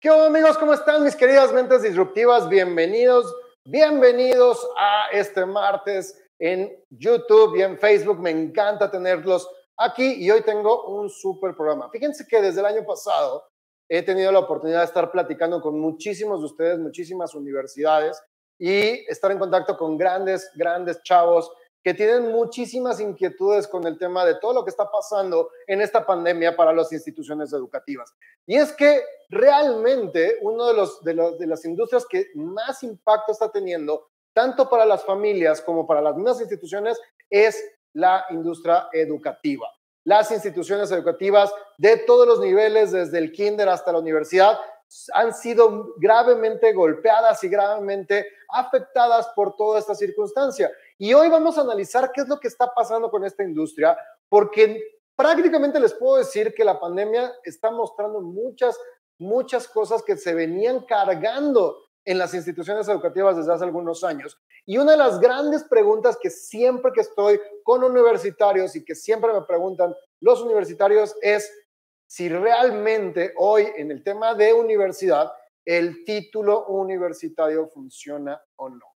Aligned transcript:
¿Qué 0.00 0.10
onda 0.10 0.26
amigos? 0.26 0.56
¿Cómo 0.58 0.74
están 0.74 1.02
mis 1.02 1.16
queridas 1.16 1.52
mentes 1.52 1.82
disruptivas? 1.82 2.48
Bienvenidos, 2.48 3.34
bienvenidos 3.64 4.64
a 4.78 5.08
este 5.10 5.44
martes 5.44 6.16
en 6.38 6.72
YouTube 6.88 7.56
y 7.56 7.62
en 7.62 7.76
Facebook. 7.76 8.20
Me 8.20 8.30
encanta 8.30 8.92
tenerlos 8.92 9.50
aquí 9.76 10.24
y 10.24 10.30
hoy 10.30 10.42
tengo 10.42 10.84
un 10.84 11.10
súper 11.10 11.56
programa. 11.56 11.90
Fíjense 11.90 12.28
que 12.28 12.40
desde 12.40 12.60
el 12.60 12.66
año 12.66 12.86
pasado 12.86 13.42
he 13.88 14.04
tenido 14.04 14.30
la 14.30 14.38
oportunidad 14.38 14.78
de 14.78 14.84
estar 14.84 15.10
platicando 15.10 15.60
con 15.60 15.80
muchísimos 15.80 16.38
de 16.42 16.46
ustedes, 16.46 16.78
muchísimas 16.78 17.34
universidades 17.34 18.22
y 18.56 19.04
estar 19.10 19.32
en 19.32 19.40
contacto 19.40 19.76
con 19.76 19.98
grandes, 19.98 20.48
grandes 20.54 21.02
chavos 21.02 21.50
que 21.88 21.94
tienen 21.94 22.30
muchísimas 22.30 23.00
inquietudes 23.00 23.66
con 23.66 23.86
el 23.86 23.96
tema 23.96 24.22
de 24.26 24.34
todo 24.34 24.52
lo 24.52 24.62
que 24.62 24.68
está 24.68 24.90
pasando 24.90 25.48
en 25.66 25.80
esta 25.80 26.04
pandemia 26.04 26.54
para 26.54 26.70
las 26.70 26.92
instituciones 26.92 27.50
educativas. 27.54 28.14
Y 28.44 28.56
es 28.56 28.74
que 28.74 29.00
realmente 29.30 30.36
uno 30.42 30.66
de, 30.66 30.74
los, 30.74 31.02
de, 31.02 31.14
los, 31.14 31.38
de 31.38 31.46
las 31.46 31.64
industrias 31.64 32.04
que 32.04 32.26
más 32.34 32.82
impacto 32.82 33.32
está 33.32 33.50
teniendo, 33.50 34.10
tanto 34.34 34.68
para 34.68 34.84
las 34.84 35.02
familias 35.02 35.62
como 35.62 35.86
para 35.86 36.02
las 36.02 36.14
mismas 36.14 36.42
instituciones, 36.42 37.00
es 37.30 37.58
la 37.94 38.26
industria 38.32 38.90
educativa. 38.92 39.66
Las 40.04 40.30
instituciones 40.30 40.90
educativas 40.90 41.50
de 41.78 41.96
todos 41.96 42.28
los 42.28 42.38
niveles, 42.38 42.92
desde 42.92 43.16
el 43.16 43.32
kinder 43.32 43.70
hasta 43.70 43.92
la 43.92 44.00
universidad, 44.00 44.58
han 45.12 45.34
sido 45.34 45.94
gravemente 45.96 46.72
golpeadas 46.72 47.42
y 47.44 47.48
gravemente 47.48 48.26
afectadas 48.48 49.28
por 49.34 49.56
toda 49.56 49.78
esta 49.78 49.94
circunstancia. 49.94 50.70
Y 50.98 51.14
hoy 51.14 51.28
vamos 51.28 51.56
a 51.56 51.60
analizar 51.60 52.10
qué 52.12 52.22
es 52.22 52.28
lo 52.28 52.40
que 52.40 52.48
está 52.48 52.72
pasando 52.74 53.08
con 53.08 53.24
esta 53.24 53.44
industria, 53.44 53.96
porque 54.28 54.82
prácticamente 55.14 55.78
les 55.78 55.94
puedo 55.94 56.16
decir 56.16 56.52
que 56.54 56.64
la 56.64 56.80
pandemia 56.80 57.32
está 57.44 57.70
mostrando 57.70 58.20
muchas, 58.20 58.76
muchas 59.18 59.68
cosas 59.68 60.02
que 60.02 60.16
se 60.16 60.34
venían 60.34 60.84
cargando 60.86 61.76
en 62.04 62.18
las 62.18 62.34
instituciones 62.34 62.88
educativas 62.88 63.36
desde 63.36 63.52
hace 63.52 63.64
algunos 63.64 64.02
años. 64.02 64.40
Y 64.66 64.78
una 64.78 64.92
de 64.92 64.98
las 64.98 65.20
grandes 65.20 65.62
preguntas 65.64 66.18
que 66.20 66.30
siempre 66.30 66.90
que 66.92 67.02
estoy 67.02 67.40
con 67.62 67.84
universitarios 67.84 68.74
y 68.74 68.84
que 68.84 68.94
siempre 68.94 69.32
me 69.32 69.42
preguntan 69.42 69.94
los 70.20 70.42
universitarios 70.42 71.14
es 71.22 71.52
si 72.08 72.28
realmente 72.28 73.34
hoy 73.36 73.68
en 73.76 73.92
el 73.92 74.02
tema 74.02 74.34
de 74.34 74.52
universidad 74.52 75.30
el 75.64 76.04
título 76.04 76.66
universitario 76.66 77.68
funciona 77.68 78.42
o 78.56 78.70
no. 78.70 78.87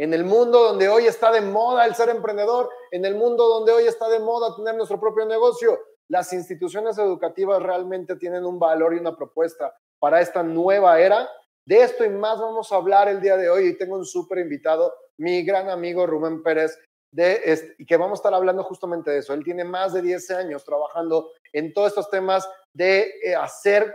En 0.00 0.14
el 0.14 0.24
mundo 0.24 0.60
donde 0.60 0.88
hoy 0.88 1.06
está 1.06 1.30
de 1.30 1.42
moda 1.42 1.84
el 1.84 1.94
ser 1.94 2.08
emprendedor, 2.08 2.70
en 2.90 3.04
el 3.04 3.16
mundo 3.16 3.46
donde 3.46 3.70
hoy 3.70 3.84
está 3.84 4.08
de 4.08 4.18
moda 4.18 4.56
tener 4.56 4.74
nuestro 4.74 4.98
propio 4.98 5.26
negocio, 5.26 5.78
las 6.08 6.32
instituciones 6.32 6.96
educativas 6.96 7.62
realmente 7.62 8.16
tienen 8.16 8.46
un 8.46 8.58
valor 8.58 8.94
y 8.94 8.98
una 8.98 9.14
propuesta 9.14 9.76
para 9.98 10.22
esta 10.22 10.42
nueva 10.42 10.98
era. 10.98 11.28
De 11.66 11.82
esto 11.82 12.02
y 12.02 12.08
más 12.08 12.40
vamos 12.40 12.72
a 12.72 12.76
hablar 12.76 13.10
el 13.10 13.20
día 13.20 13.36
de 13.36 13.50
hoy 13.50 13.66
y 13.66 13.76
tengo 13.76 13.96
un 13.96 14.06
súper 14.06 14.38
invitado, 14.38 14.90
mi 15.18 15.42
gran 15.42 15.68
amigo 15.68 16.06
Rubén 16.06 16.42
Pérez, 16.42 16.78
de 17.12 17.42
este, 17.44 17.74
y 17.76 17.84
que 17.84 17.98
vamos 17.98 18.18
a 18.18 18.20
estar 18.20 18.32
hablando 18.32 18.64
justamente 18.64 19.10
de 19.10 19.18
eso. 19.18 19.34
Él 19.34 19.44
tiene 19.44 19.64
más 19.64 19.92
de 19.92 20.00
10 20.00 20.30
años 20.30 20.64
trabajando 20.64 21.30
en 21.52 21.74
todos 21.74 21.88
estos 21.88 22.08
temas 22.08 22.48
de 22.72 23.12
eh, 23.22 23.34
hacer 23.34 23.94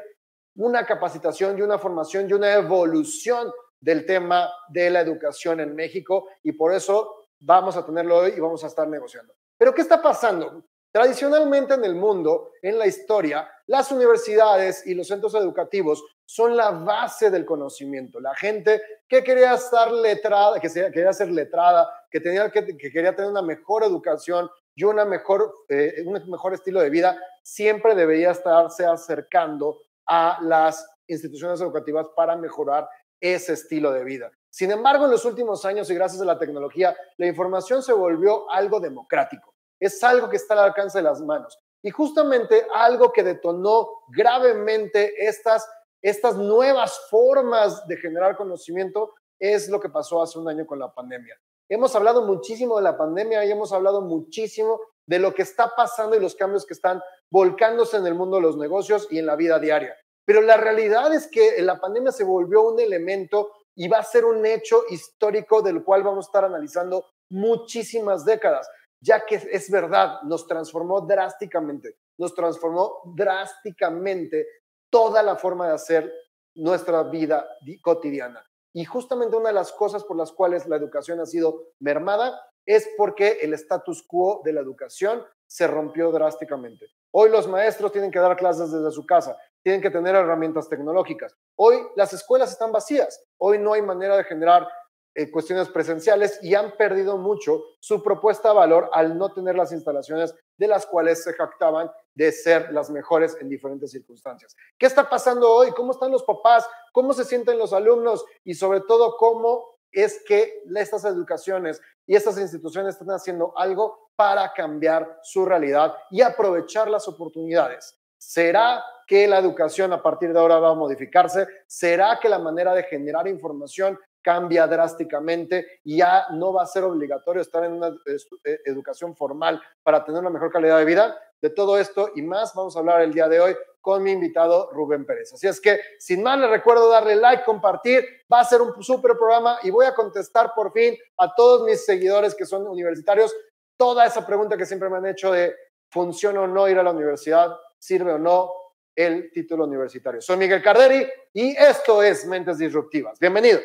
una 0.56 0.86
capacitación 0.86 1.58
y 1.58 1.64
una 1.64 1.80
formación 1.80 2.30
y 2.30 2.33
una 2.33 2.53
evolución 2.53 3.52
del 3.86 4.03
tema 4.03 4.52
de 4.67 4.89
la 4.89 5.02
educación 5.02 5.59
en 5.59 5.75
México 5.75 6.28
y 6.41 6.53
por 6.53 6.73
eso 6.73 7.28
vamos 7.39 7.78
a 7.78 7.86
tenerlo 7.86 8.17
hoy 8.17 8.33
y 8.36 8.39
vamos 8.39 8.64
a 8.64 8.67
estar 8.67 8.88
negociando. 8.88 9.31
Pero 9.59 9.75
¿qué 9.75 9.81
está 9.81 10.02
pasando? 10.02 10.66
Tradicionalmente 10.92 11.75
en 11.75 11.86
el 11.86 11.94
mundo, 11.94 12.50
en 12.64 12.80
la 12.80 12.88
historia, 12.88 13.47
las 13.67 13.92
universidades 13.92 14.88
y 14.88 14.95
los 14.95 15.08
centros 15.08 15.36
educativos 15.36 16.03
son 16.25 16.58
la 16.58 16.72
base 16.72 17.30
del 17.30 17.45
conocimiento. 17.45 18.19
La 18.19 18.33
gente 18.33 18.81
que 19.08 19.23
quería 19.23 19.53
estar 19.53 19.92
letrada, 19.92 20.59
que 20.59 20.70
quería 20.92 21.14
ser 21.14 21.30
letrada, 21.30 21.88
que, 22.09 22.20
tenía, 22.20 22.49
que, 22.49 22.66
quería 22.66 23.16
tener 23.16 23.30
una 23.30 23.44
mejor 23.44 23.83
educación 23.83 24.49
y 24.73 24.83
una 24.83 25.05
mejor, 25.05 25.54
eh, 25.70 26.04
un 26.08 26.27
mejor 26.32 26.55
estilo 26.55 26.82
de 26.82 26.89
vida, 26.89 27.21
siempre 27.43 27.93
debería 27.93 28.32
estarse 28.32 28.83
acercando 28.83 29.77
a 30.08 30.39
las 30.42 30.89
instituciones 31.08 31.61
educativas 31.61 32.08
para 32.15 32.36
mejorar 32.36 32.89
ese 33.20 33.53
estilo 33.53 33.92
de 33.92 34.03
vida. 34.03 34.31
Sin 34.49 34.71
embargo, 34.71 35.05
en 35.05 35.11
los 35.11 35.26
últimos 35.26 35.65
años 35.65 35.89
y 35.89 35.95
gracias 35.95 36.21
a 36.21 36.26
la 36.26 36.39
tecnología, 36.39 36.95
la 37.17 37.27
información 37.27 37.83
se 37.83 37.92
volvió 37.92 38.49
algo 38.49 38.80
democrático. 38.80 39.53
Es 39.80 40.02
algo 40.03 40.30
que 40.30 40.37
está 40.37 40.53
al 40.53 40.70
alcance 40.70 40.99
de 40.99 41.03
las 41.03 41.21
manos. 41.21 41.59
Y 41.83 41.92
justamente 41.92 42.65
algo 42.73 43.11
que 43.11 43.21
detonó 43.21 43.87
gravemente 44.08 45.14
estas, 45.17 45.70
estas 46.02 46.37
nuevas 46.37 46.99
formas 47.09 47.86
de 47.87 47.98
generar 47.98 48.37
conocimiento 48.37 49.14
es 49.39 49.70
lo 49.70 49.80
que 49.80 49.89
pasó 49.89 50.21
hace 50.21 50.39
un 50.39 50.47
año 50.47 50.65
con 50.65 50.80
la 50.80 50.93
pandemia. 50.93 51.36
Hemos 51.67 51.95
hablado 51.95 52.26
muchísimo 52.26 52.77
de 52.77 52.83
la 52.83 52.97
pandemia 52.97 53.43
y 53.43 53.52
hemos 53.52 53.73
hablado 53.73 54.02
muchísimo 54.02 54.80
de 55.05 55.20
lo 55.20 55.33
que 55.33 55.42
está 55.42 55.76
pasando 55.76 56.15
y 56.15 56.20
los 56.20 56.36
cambios 56.36 56.65
que 56.65 56.73
están 56.73 57.02
volcándose 57.30 57.97
en 57.97 58.08
el 58.08 58.15
mundo 58.15 58.37
de 58.37 58.43
los 58.43 58.58
negocios 58.58 59.08
y 59.11 59.20
en 59.20 59.26
la 59.26 59.36
vida 59.36 59.59
diaria. 59.59 59.95
Pero 60.25 60.41
la 60.41 60.58
realidad 60.58 61.13
es 61.13 61.27
que 61.27 61.61
la 61.61 61.80
pandemia 61.80 62.11
se 62.11 62.23
volvió 62.23 62.63
un 62.63 62.80
elemento 62.80 63.52
y 63.75 63.87
va 63.87 63.99
a 63.99 64.03
ser 64.03 64.25
un 64.25 64.45
hecho 64.45 64.83
histórico 64.89 65.61
del 65.61 65.83
cual 65.83 66.03
vamos 66.03 66.25
a 66.25 66.30
estar 66.30 66.45
analizando 66.45 67.05
muchísimas 67.30 68.25
décadas, 68.25 68.67
ya 68.99 69.25
que 69.25 69.35
es 69.35 69.69
verdad, 69.69 70.21
nos 70.23 70.47
transformó 70.47 71.02
drásticamente, 71.02 71.97
nos 72.17 72.33
transformó 72.33 73.02
drásticamente 73.15 74.47
toda 74.89 75.21
la 75.21 75.35
forma 75.35 75.67
de 75.67 75.73
hacer 75.73 76.14
nuestra 76.55 77.03
vida 77.03 77.45
cotidiana. 77.81 78.43
Y 78.73 78.85
justamente 78.85 79.35
una 79.35 79.49
de 79.49 79.55
las 79.55 79.71
cosas 79.71 80.03
por 80.03 80.17
las 80.17 80.31
cuales 80.31 80.67
la 80.67 80.75
educación 80.75 81.19
ha 81.19 81.25
sido 81.25 81.73
mermada 81.80 82.39
es 82.65 82.89
porque 82.97 83.39
el 83.41 83.53
status 83.53 84.03
quo 84.08 84.41
de 84.43 84.53
la 84.53 84.61
educación 84.61 85.23
se 85.47 85.67
rompió 85.67 86.11
drásticamente. 86.11 86.87
Hoy 87.11 87.30
los 87.30 87.47
maestros 87.47 87.91
tienen 87.91 88.11
que 88.11 88.19
dar 88.19 88.35
clases 88.35 88.71
desde 88.71 88.91
su 88.91 89.05
casa, 89.05 89.37
tienen 89.65 89.81
que 89.81 89.89
tener 89.89 90.14
herramientas 90.14 90.70
tecnológicas. 90.70 91.36
Hoy 91.55 91.77
las 91.95 92.14
escuelas 92.14 92.52
están 92.52 92.71
vacías, 92.71 93.26
hoy 93.39 93.58
no 93.58 93.73
hay 93.73 93.81
manera 93.81 94.15
de 94.15 94.23
generar 94.23 94.67
eh, 95.15 95.31
cuestiones 95.31 95.70
presenciales 95.70 96.37
y 96.43 96.53
han 96.53 96.77
perdido 96.77 97.17
mucho 97.17 97.64
su 97.80 98.03
propuesta 98.03 98.49
de 98.49 98.55
valor 98.55 98.92
al 98.93 99.17
no 99.17 99.33
tener 99.33 99.55
las 99.55 99.71
instalaciones 99.71 100.36
de 100.55 100.67
las 100.67 100.86
cuales 100.86 101.23
se 101.23 101.33
jactaban 101.33 101.89
de 102.14 102.31
ser 102.31 102.71
las 102.73 102.92
mejores 102.92 103.36
en 103.42 103.49
diferentes 103.49 103.89
circunstancias. 103.89 104.55
¿Qué 104.77 104.86
está 104.86 105.09
pasando 105.09 105.52
hoy? 105.52 105.71
¿Cómo 105.71 105.93
están 105.93 106.11
los 106.11 106.21
papás? 106.21 106.70
¿Cómo 106.93 107.14
se 107.14 107.26
sienten 107.26 107.58
los 107.58 107.73
alumnos? 107.73 108.23
Y 108.43 108.53
sobre 108.53 108.82
todo, 108.82 109.17
¿cómo 109.17 109.80
es 109.92 110.23
que 110.27 110.61
estas 110.76 111.05
educaciones 111.05 111.82
y 112.05 112.15
estas 112.15 112.37
instituciones 112.37 112.93
están 112.93 113.15
haciendo 113.15 113.58
algo 113.58 114.11
para 114.15 114.53
cambiar 114.53 115.21
su 115.23 115.43
realidad 115.43 115.95
y 116.11 116.21
aprovechar 116.21 116.87
las 116.87 117.08
oportunidades? 117.08 117.99
¿Será 118.27 118.83
que 119.05 119.27
la 119.27 119.37
educación 119.37 119.93
a 119.93 120.02
partir 120.02 120.33
de 120.33 120.39
ahora 120.39 120.58
va 120.58 120.71
a 120.71 120.73
modificarse? 120.73 121.47
¿Será 121.67 122.19
que 122.19 122.27
la 122.27 122.39
manera 122.39 122.73
de 122.73 122.81
generar 122.83 123.27
información 123.27 123.99
cambia 124.19 124.65
drásticamente 124.65 125.80
y 125.83 125.97
ya 125.97 126.25
no 126.31 126.52
va 126.52 126.64
a 126.64 126.65
ser 126.65 126.83
obligatorio 126.83 127.43
estar 127.43 127.64
en 127.64 127.73
una 127.73 127.89
eh, 127.89 128.59
educación 128.65 129.15
formal 129.15 129.62
para 129.83 130.03
tener 130.03 130.21
una 130.21 130.31
mejor 130.31 130.51
calidad 130.51 130.80
de 130.80 130.85
vida? 130.85 131.15
De 131.39 131.51
todo 131.51 131.77
esto 131.77 132.09
y 132.15 132.24
más 132.24 132.53
vamos 132.56 132.75
a 132.75 132.80
hablar 132.80 133.01
el 133.01 133.13
día 133.13 133.27
de 133.27 133.39
hoy 133.39 133.56
con 133.80 134.01
mi 134.01 134.12
invitado 134.12 134.71
Rubén 134.71 135.06
Pérez. 135.06 135.31
Así 135.31 135.45
es 135.45 135.62
que, 135.62 135.80
sin 136.00 136.24
más, 136.24 136.39
les 136.39 136.50
recuerdo 136.50 136.89
darle 136.89 137.15
like, 137.18 137.44
compartir, 137.44 138.03
va 138.33 138.39
a 138.39 138.44
ser 138.44 138.59
un 138.59 138.81
súper 138.81 139.15
programa 139.15 139.59
y 139.62 139.69
voy 139.69 139.85
a 139.85 139.94
contestar 139.94 140.53
por 140.56 140.71
fin 140.71 140.97
a 141.18 141.35
todos 141.35 141.62
mis 141.62 141.85
seguidores 141.85 142.33
que 142.33 142.47
son 142.47 142.65
universitarios 142.65 143.35
toda 143.77 144.07
esa 144.07 144.25
pregunta 144.25 144.57
que 144.57 144.65
siempre 144.65 144.89
me 144.89 144.97
han 144.97 145.06
hecho 145.06 145.31
de 145.31 145.53
¿funciona 145.91 146.41
o 146.41 146.47
no 146.47 146.68
ir 146.68 146.80
a 146.80 146.83
la 146.83 146.91
universidad? 146.91 147.56
¿Sirve 147.85 148.13
o 148.13 148.18
no? 148.18 148.51
el 148.95 149.29
título 149.31 149.65
universitario. 149.65 150.21
Soy 150.21 150.38
Miguel 150.38 150.63
Carderi 150.63 151.06
y 151.33 151.56
esto 151.56 152.01
es 152.01 152.25
Mentes 152.25 152.57
Disruptivas. 152.57 153.19
Bienvenidos. 153.19 153.63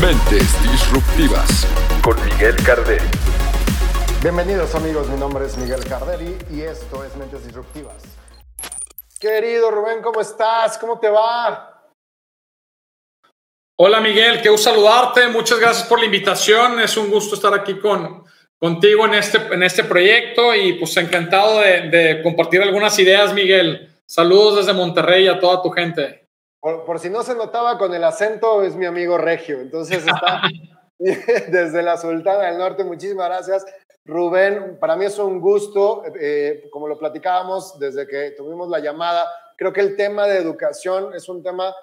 Mentes 0.00 0.62
Disruptivas 0.62 1.64
con 2.02 2.16
Miguel 2.24 2.56
Carderi. 2.66 3.04
Bienvenidos 4.22 4.74
amigos, 4.74 5.08
mi 5.10 5.20
nombre 5.20 5.46
es 5.46 5.56
Miguel 5.58 5.84
Carderi 5.84 6.36
y 6.50 6.62
esto 6.62 7.04
es 7.04 7.14
Mentes 7.16 7.44
Disruptivas. 7.44 8.02
Querido 9.20 9.70
Rubén, 9.70 10.02
¿cómo 10.02 10.22
estás? 10.22 10.76
¿Cómo 10.78 10.98
te 10.98 11.08
va? 11.08 11.69
Hola 13.82 13.98
Miguel, 14.02 14.42
qué 14.42 14.50
gusto 14.50 14.68
saludarte. 14.70 15.28
Muchas 15.28 15.58
gracias 15.58 15.88
por 15.88 15.98
la 15.98 16.04
invitación. 16.04 16.80
Es 16.80 16.98
un 16.98 17.10
gusto 17.10 17.34
estar 17.34 17.54
aquí 17.54 17.78
con, 17.78 18.24
contigo 18.58 19.06
en 19.06 19.14
este, 19.14 19.38
en 19.54 19.62
este 19.62 19.84
proyecto 19.84 20.54
y 20.54 20.74
pues 20.74 20.94
encantado 20.98 21.60
de, 21.60 22.20
compartir 22.22 22.60
algunas 22.60 22.98
ideas, 22.98 23.32
Miguel. 23.32 23.88
Saludos 24.04 24.56
desde 24.56 24.74
Monterrey 24.74 25.28
a 25.28 25.40
toda 25.40 25.62
tu 25.62 25.70
gente. 25.70 26.28
Por, 26.60 26.98
si 26.98 27.08
no 27.08 27.22
se 27.22 27.34
notaba 27.34 27.78
con 27.78 27.94
el 27.94 28.04
acento, 28.04 28.62
es 28.62 28.76
mi 28.76 28.84
amigo 28.84 29.16
Regio. 29.16 29.62
Entonces 29.62 30.06
está, 30.06 30.42
desde 30.98 31.82
la 31.82 31.96
Sultana 31.96 32.48
del 32.48 32.58
Norte. 32.58 32.84
Muchísimas 32.84 33.30
gracias. 33.30 33.64
Rubén, 34.04 34.76
para 34.78 34.94
mí 34.94 35.06
es 35.06 35.18
un 35.18 35.40
gusto, 35.40 36.02
eh, 36.20 36.68
como 36.70 36.86
lo 36.86 36.98
platicábamos 36.98 37.78
desde 37.78 38.06
que 38.06 38.32
tuvimos 38.36 38.68
la 38.68 38.80
llamada, 38.80 39.24
creo 39.56 39.72
que 39.72 39.80
el 39.80 39.96
tema 39.96 40.26
de 40.26 40.36
educación 40.36 41.14
es 41.14 41.30
un 41.30 41.42
tema 41.42 41.74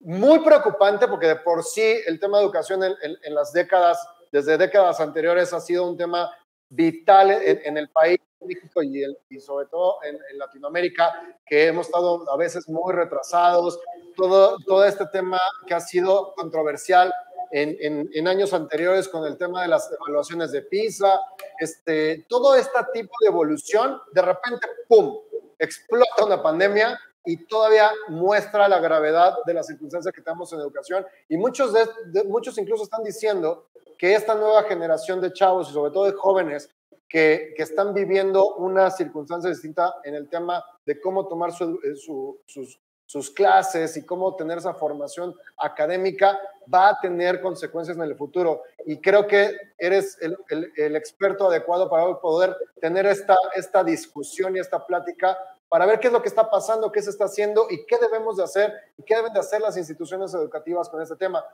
muy 0.00 0.38
preocupante 0.40 1.06
porque 1.06 1.26
de 1.26 1.36
por 1.36 1.62
sí 1.62 1.98
el 2.06 2.18
tema 2.18 2.38
de 2.38 2.44
educación 2.44 2.82
en, 2.82 3.34
las 3.34 3.52
décadas, 3.52 3.98
desde 4.32 4.58
décadas 4.58 5.00
anteriores, 5.00 5.52
ha 5.52 5.60
sido 5.60 5.88
un 5.88 5.96
tema 5.96 6.30
vital 6.68 7.30
en, 7.30 7.76
el 7.76 7.90
país, 7.90 8.18
México 8.40 8.82
y, 8.82 9.04
y 9.28 9.40
sobre 9.40 9.66
todo 9.66 9.98
en, 10.02 10.38
Latinoamérica, 10.38 11.38
que 11.44 11.66
hemos 11.66 11.86
estado 11.86 12.30
a 12.30 12.36
veces 12.36 12.68
muy 12.68 12.92
retrasados. 12.94 13.78
Todo, 14.16 14.56
todo 14.66 14.84
este 14.84 15.06
tema 15.06 15.38
que 15.66 15.74
ha 15.74 15.80
sido 15.80 16.32
controversial 16.34 17.12
en, 17.50 18.08
en, 18.12 18.28
años 18.28 18.52
anteriores 18.52 19.08
con 19.08 19.26
el 19.26 19.36
tema 19.36 19.62
de 19.62 19.68
las 19.68 19.90
evaluaciones 19.92 20.52
de 20.52 20.62
PISA, 20.62 21.20
este, 21.58 22.24
todo 22.28 22.54
este 22.54 22.78
tipo 22.92 23.12
de 23.20 23.28
evolución, 23.28 24.00
de 24.12 24.22
repente, 24.22 24.66
¡pum!, 24.88 25.18
explota 25.58 26.24
una 26.24 26.42
pandemia 26.42 26.98
y 27.24 27.46
todavía 27.46 27.90
muestra 28.08 28.68
la 28.68 28.78
gravedad 28.78 29.34
de 29.46 29.54
las 29.54 29.66
circunstancias 29.66 30.14
que 30.14 30.22
tenemos 30.22 30.52
en 30.52 30.60
educación. 30.60 31.06
Y 31.28 31.36
muchos, 31.36 31.72
de, 31.72 32.24
muchos 32.24 32.56
incluso 32.58 32.84
están 32.84 33.02
diciendo 33.02 33.68
que 33.98 34.14
esta 34.14 34.34
nueva 34.34 34.62
generación 34.64 35.20
de 35.20 35.32
chavos 35.32 35.70
y 35.70 35.72
sobre 35.72 35.92
todo 35.92 36.04
de 36.04 36.12
jóvenes 36.12 36.70
que, 37.08 37.52
que 37.56 37.62
están 37.62 37.92
viviendo 37.92 38.54
una 38.54 38.90
circunstancia 38.90 39.50
distinta 39.50 39.96
en 40.04 40.14
el 40.14 40.28
tema 40.28 40.64
de 40.86 41.00
cómo 41.00 41.26
tomar 41.26 41.50
eh, 41.50 41.94
sus, 41.96 42.80
sus 43.10 43.28
clases 43.32 43.96
y 43.96 44.06
cómo 44.06 44.36
tener 44.36 44.58
esa 44.58 44.72
formación 44.72 45.34
académica 45.58 46.40
va 46.72 46.90
a 46.90 47.00
tener 47.00 47.40
consecuencias 47.40 47.96
en 47.96 48.04
el 48.04 48.14
futuro. 48.14 48.62
Y 48.86 48.98
creo 48.98 49.26
que 49.26 49.56
eres 49.76 50.16
el, 50.20 50.94
experto 50.94 51.48
adecuado 51.48 51.90
para 51.90 52.20
poder 52.20 52.56
tener 52.80 53.06
esta, 53.06 53.36
esta 53.56 53.82
discusión 53.82 54.54
y 54.54 54.60
esta 54.60 54.86
plática 54.86 55.36
para 55.70 55.86
ver 55.86 56.00
qué 56.00 56.08
es 56.08 56.12
lo 56.12 56.20
que 56.20 56.28
está 56.28 56.50
pasando, 56.50 56.90
qué 56.90 57.00
se 57.00 57.10
está 57.10 57.26
haciendo 57.26 57.68
y 57.70 57.86
qué 57.86 57.96
debemos 57.98 58.36
de 58.36 58.42
hacer 58.42 58.72
y 58.98 59.04
qué 59.04 59.14
deben 59.14 59.32
de 59.32 59.40
hacer 59.40 59.60
las 59.60 59.76
instituciones 59.76 60.34
educativas 60.34 60.88
con 60.88 61.00
este 61.00 61.14
tema. 61.16 61.44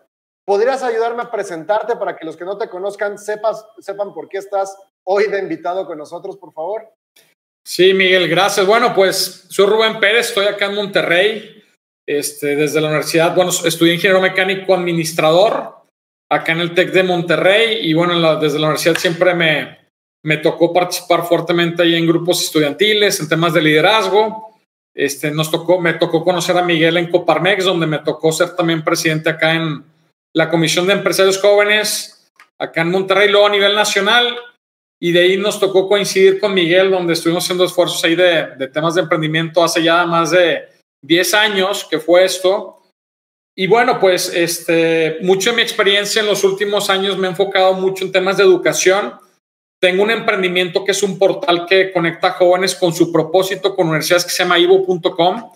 ¿Podrías 0.47 0.83
ayudarme 0.83 1.23
a 1.23 1.31
presentarte 1.31 1.97
para 1.97 2.17
que 2.17 2.25
los 2.25 2.37
que 2.37 2.45
no 2.45 2.57
te 2.57 2.69
conozcan 2.69 3.19
sepas, 3.19 3.67
sepan 3.79 4.15
por 4.15 4.29
qué 4.29 4.39
estás 4.39 4.77
hoy 5.05 5.27
de 5.27 5.39
invitado 5.39 5.87
con 5.87 5.99
nosotros, 5.99 6.39
por 6.39 6.53
favor? 6.53 6.95
Sí, 7.67 7.93
Miguel, 7.93 8.29
gracias. 8.29 8.65
Bueno, 8.65 8.95
pues 8.95 9.47
soy 9.51 9.67
Rubén 9.67 10.01
Pérez, 10.01 10.29
estoy 10.29 10.47
acá 10.47 10.67
en 10.67 10.77
Monterrey, 10.77 11.65
este, 12.09 12.57
desde 12.57 12.81
la 12.81 12.89
universidad. 12.89 13.35
Bueno, 13.35 13.51
estudié 13.51 13.95
ingeniero 13.95 14.21
mecánico 14.21 14.73
administrador 14.73 15.75
acá 16.31 16.53
en 16.53 16.61
el 16.61 16.75
TEC 16.75 16.93
de 16.93 17.03
Monterrey 17.03 17.79
y 17.83 17.93
bueno, 17.93 18.39
desde 18.41 18.61
la 18.61 18.69
universidad 18.69 18.97
siempre 18.97 19.35
me, 19.35 19.86
me 20.27 20.39
tocó 20.39 20.73
participar 20.73 21.25
fuertemente 21.25 21.85
ahí 21.85 21.95
en 21.95 22.05
grupos 22.05 22.43
estudiantiles, 22.43 23.21
en 23.21 23.29
temas 23.29 23.55
de 23.55 23.63
liderazgo. 23.63 24.59
Este, 24.93 25.31
nos 25.31 25.53
tocó, 25.53 25.81
me 25.81 25.95
tocó 25.95 26.25
conocer 26.25 26.57
a 26.59 26.65
Miguel 26.65 26.97
en 26.97 27.13
Coparmex, 27.13 27.65
donde 27.65 27.87
me 27.87 28.01
tocó 28.01 28.33
ser 28.33 28.57
también 28.57 28.83
presidente 28.83 29.31
acá 29.31 29.55
en 29.55 29.85
la 30.35 30.51
Comisión 30.51 30.89
de 30.89 30.95
Empresarios 30.95 31.41
Jóvenes, 31.41 32.29
acá 32.59 32.81
en 32.81 32.91
Monterrey, 32.91 33.31
luego 33.31 33.47
a 33.47 33.51
nivel 33.51 33.77
nacional 33.77 34.37
y 35.01 35.13
de 35.13 35.21
ahí 35.21 35.37
nos 35.37 35.61
tocó 35.61 35.89
coincidir 35.89 36.41
con 36.41 36.55
Miguel, 36.55 36.91
donde 36.91 37.13
estuvimos 37.13 37.45
haciendo 37.45 37.65
esfuerzos 37.65 38.03
ahí 38.03 38.17
de, 38.17 38.49
de, 38.59 38.67
temas 38.67 38.97
de 38.97 39.03
emprendimiento 39.03 39.63
hace 39.63 39.81
ya 39.81 40.05
más 40.07 40.33
de 40.33 40.65
10 41.03 41.35
años 41.35 41.87
que 41.89 42.01
fue 42.01 42.25
esto. 42.25 42.83
Y 43.55 43.69
bueno, 43.69 44.01
pues 44.01 44.33
este, 44.35 45.19
mucho 45.23 45.51
de 45.51 45.57
mi 45.57 45.63
experiencia 45.63 46.21
en 46.21 46.27
los 46.27 46.43
últimos 46.43 46.91
años 46.91 47.17
me 47.17 47.29
he 47.29 47.31
enfocado 47.31 47.75
mucho 47.75 48.05
en 48.05 48.11
temas 48.11 48.39
de 48.39 48.43
educación. 48.43 49.15
Tengo 49.81 50.03
un 50.03 50.11
emprendimiento 50.11 50.85
que 50.85 50.93
es 50.93 51.03
un 51.03 51.19
portal 51.19 51.67
que 51.67 51.93
conecta 51.93 52.33
jóvenes 52.33 52.75
con 52.75 52.95
su 52.95 53.13
propósito 53.13 53.75
con 53.77 53.89
universidades 53.89 54.25
que 54.25 54.31
se 54.31 54.43
llama 54.43 54.59
ivo.com. 54.59 55.53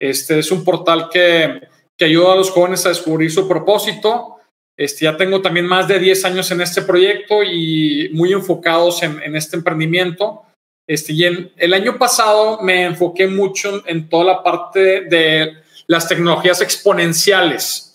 Este 0.00 0.38
es 0.38 0.50
un 0.50 0.64
portal 0.64 1.08
que, 1.10 1.60
que 1.96 2.04
ayuda 2.04 2.32
a 2.32 2.36
los 2.36 2.50
jóvenes 2.50 2.86
a 2.86 2.90
descubrir 2.90 3.30
su 3.30 3.46
propósito 3.46 4.38
este, 4.78 5.06
ya 5.06 5.16
tengo 5.16 5.42
también 5.42 5.66
más 5.66 5.88
de 5.88 5.98
10 5.98 6.24
años 6.24 6.48
en 6.52 6.60
este 6.60 6.82
proyecto 6.82 7.42
y 7.42 8.10
muy 8.12 8.32
enfocados 8.32 9.02
en, 9.02 9.34
este 9.34 9.56
emprendimiento. 9.56 10.44
Este, 10.86 11.12
y 11.12 11.24
en, 11.24 11.50
el 11.56 11.74
año 11.74 11.98
pasado 11.98 12.60
me 12.62 12.84
enfoqué 12.84 13.26
mucho 13.26 13.82
en, 13.86 14.08
toda 14.08 14.24
la 14.24 14.42
parte 14.44 15.00
de 15.02 15.52
las 15.88 16.06
tecnologías 16.06 16.62
exponenciales. 16.62 17.87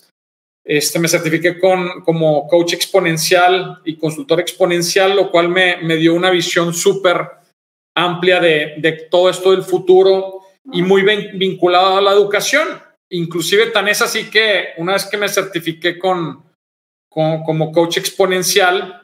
Este, 0.66 0.98
me 0.98 1.08
certifiqué 1.08 1.58
con, 1.58 2.00
como 2.02 2.48
coach 2.48 2.72
exponencial 2.72 3.82
y 3.84 3.96
consultor 3.96 4.40
exponencial, 4.40 5.14
lo 5.14 5.30
cual 5.30 5.50
me, 5.50 5.76
me 5.78 5.96
dio 5.96 6.14
una 6.14 6.30
visión 6.30 6.72
súper 6.72 7.28
amplia 7.94 8.40
de, 8.40 8.74
de, 8.78 8.92
todo 9.10 9.28
esto 9.28 9.50
del 9.50 9.62
futuro 9.62 10.40
y 10.72 10.82
muy 10.82 11.02
vinculado 11.34 11.98
a 11.98 12.00
la 12.00 12.12
educación. 12.12 12.66
Inclusive 13.10 13.66
tan 13.66 13.88
es 13.88 14.00
así 14.00 14.30
que 14.30 14.68
una 14.78 14.94
vez 14.94 15.04
que 15.04 15.18
me 15.18 15.28
certifiqué 15.28 15.98
con, 15.98 16.42
como, 17.08 17.70
coach 17.70 17.98
exponencial, 17.98 19.02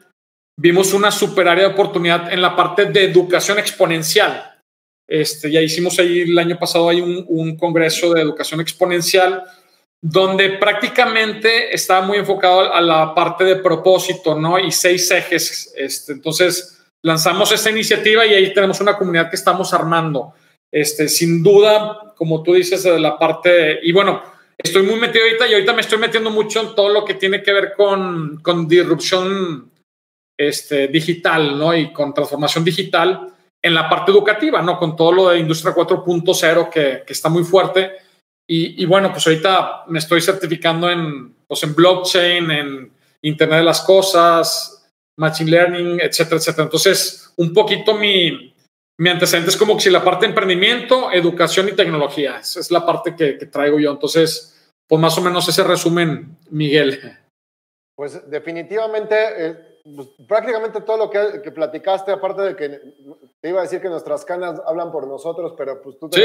vimos 0.59 0.93
una 0.93 1.11
super 1.11 1.47
área 1.47 1.67
de 1.67 1.73
oportunidad 1.73 2.33
en 2.33 2.41
la 2.41 2.55
parte 2.55 2.85
de 2.85 3.05
educación 3.05 3.59
exponencial. 3.59 4.59
Este, 5.07 5.51
ya 5.51 5.61
hicimos 5.61 5.99
ahí 5.99 6.21
el 6.21 6.39
año 6.39 6.57
pasado 6.57 6.89
hay 6.89 7.01
un, 7.01 7.23
un, 7.27 7.57
congreso 7.57 8.13
de 8.13 8.21
educación 8.21 8.61
exponencial 8.61 9.43
donde 10.01 10.49
prácticamente 10.51 11.73
estaba 11.73 12.05
muy 12.05 12.17
enfocado 12.17 12.73
a 12.73 12.81
la 12.81 13.13
parte 13.13 13.43
de 13.43 13.57
propósito, 13.57 14.37
¿no? 14.37 14.57
Y 14.57 14.71
seis 14.71 15.11
ejes. 15.11 15.73
Este, 15.77 16.13
entonces 16.13 16.83
lanzamos 17.03 17.51
esta 17.51 17.69
iniciativa 17.69 18.25
y 18.25 18.33
ahí 18.33 18.53
tenemos 18.53 18.81
una 18.81 18.97
comunidad 18.97 19.29
que 19.29 19.35
estamos 19.35 19.73
armando. 19.73 20.33
Este, 20.71 21.07
sin 21.07 21.43
duda, 21.43 22.13
como 22.15 22.41
tú 22.41 22.53
dices, 22.53 22.83
de 22.83 22.99
la 22.99 23.19
parte, 23.19 23.79
y 23.83 23.91
bueno, 23.91 24.23
estoy 24.57 24.83
muy 24.83 24.99
metido 24.99 25.25
ahorita 25.25 25.47
y 25.47 25.53
ahorita 25.53 25.73
me 25.73 25.81
estoy 25.81 25.99
metiendo 25.99 26.31
mucho 26.31 26.61
en 26.61 26.75
todo 26.75 26.89
lo 26.89 27.05
que 27.05 27.15
tiene 27.15 27.43
que 27.43 27.53
ver 27.53 27.73
con, 27.75 28.39
con 28.41 28.67
disrupción 28.67 29.71
este, 30.39 30.87
digital, 30.87 31.59
¿no? 31.59 31.75
Y 31.75 31.93
con 31.93 32.13
transformación 32.13 32.63
digital 32.63 33.27
en 33.61 33.75
la 33.75 33.87
parte 33.87 34.11
educativa, 34.11 34.61
¿no? 34.61 34.79
Con 34.79 34.95
todo 34.95 35.11
lo 35.11 35.29
de 35.29 35.39
Industria 35.39 35.75
4.0 35.75 36.69
que, 36.69 37.03
que, 37.05 37.13
está 37.13 37.29
muy 37.29 37.43
fuerte. 37.43 37.91
Y, 38.53 38.83
y, 38.83 38.85
bueno, 38.85 39.13
pues 39.13 39.25
ahorita 39.25 39.85
me 39.87 39.99
estoy 39.99 40.19
certificando 40.19 40.89
en, 40.89 41.33
pues 41.47 41.63
en 41.63 41.73
blockchain, 41.73 42.51
en 42.51 42.91
Internet 43.21 43.59
de 43.59 43.63
las 43.63 43.79
Cosas, 43.79 44.91
Machine 45.17 45.49
Learning, 45.49 46.01
etcétera, 46.01 46.35
etcétera. 46.35 46.65
Entonces, 46.65 47.31
un 47.37 47.53
poquito 47.53 47.93
mi, 47.93 48.53
mi 48.97 49.09
antecedente 49.09 49.51
es 49.51 49.55
como 49.55 49.75
que 49.75 49.83
si 49.83 49.89
la 49.89 50.03
parte 50.03 50.25
de 50.25 50.31
emprendimiento, 50.31 51.13
educación 51.13 51.69
y 51.69 51.77
tecnología. 51.77 52.39
Esa 52.39 52.59
es 52.59 52.69
la 52.71 52.85
parte 52.85 53.15
que, 53.15 53.37
que 53.37 53.45
traigo 53.45 53.79
yo. 53.79 53.89
Entonces, 53.89 54.69
pues 54.85 54.99
más 54.99 55.17
o 55.17 55.21
menos 55.21 55.47
ese 55.47 55.63
resumen, 55.63 56.37
Miguel. 56.49 56.99
Pues 57.95 58.29
definitivamente, 58.29 59.15
eh, 59.37 59.79
pues, 59.95 60.09
prácticamente 60.27 60.81
todo 60.81 60.97
lo 60.97 61.09
que, 61.09 61.41
que, 61.41 61.51
platicaste, 61.53 62.11
aparte 62.11 62.41
de 62.41 62.55
que 62.57 62.81
te 63.39 63.47
iba 63.47 63.59
a 63.59 63.63
decir 63.63 63.79
que 63.79 63.87
nuestras 63.87 64.25
canas 64.25 64.61
hablan 64.67 64.91
por 64.91 65.07
nosotros, 65.07 65.53
pero 65.57 65.81
pues 65.81 65.97
tú 65.97 66.09
te, 66.09 66.19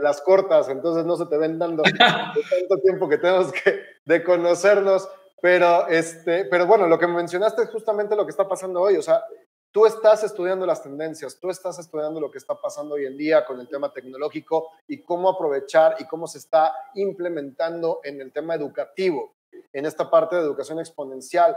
las 0.00 0.20
cortas, 0.22 0.68
entonces 0.68 1.04
no 1.04 1.16
se 1.16 1.26
te 1.26 1.38
ven 1.38 1.58
dando 1.58 1.82
tanto 1.98 2.78
tiempo 2.82 3.08
que 3.08 3.18
tenemos 3.18 3.52
que 3.52 3.80
de 4.04 4.22
conocernos. 4.22 5.08
Pero, 5.40 5.86
este, 5.88 6.46
pero 6.46 6.66
bueno, 6.66 6.86
lo 6.86 6.98
que 6.98 7.06
mencionaste 7.06 7.62
es 7.62 7.70
justamente 7.70 8.16
lo 8.16 8.24
que 8.24 8.30
está 8.30 8.48
pasando 8.48 8.80
hoy. 8.80 8.96
O 8.96 9.02
sea, 9.02 9.22
Tú 9.74 9.86
estás 9.86 10.22
estudiando 10.22 10.64
las 10.66 10.84
tendencias, 10.84 11.36
tú 11.40 11.50
estás 11.50 11.80
estudiando 11.80 12.20
lo 12.20 12.30
que 12.30 12.38
está 12.38 12.54
pasando 12.54 12.94
hoy 12.94 13.06
en 13.06 13.16
día 13.16 13.44
con 13.44 13.58
el 13.58 13.68
tema 13.68 13.92
tecnológico 13.92 14.68
y 14.86 15.02
cómo 15.02 15.28
aprovechar 15.28 15.96
y 15.98 16.04
cómo 16.04 16.28
se 16.28 16.38
está 16.38 16.72
implementando 16.94 17.98
en 18.04 18.20
el 18.20 18.30
tema 18.30 18.54
educativo, 18.54 19.34
en 19.72 19.84
esta 19.84 20.08
parte 20.08 20.36
de 20.36 20.42
educación 20.42 20.78
exponencial. 20.78 21.56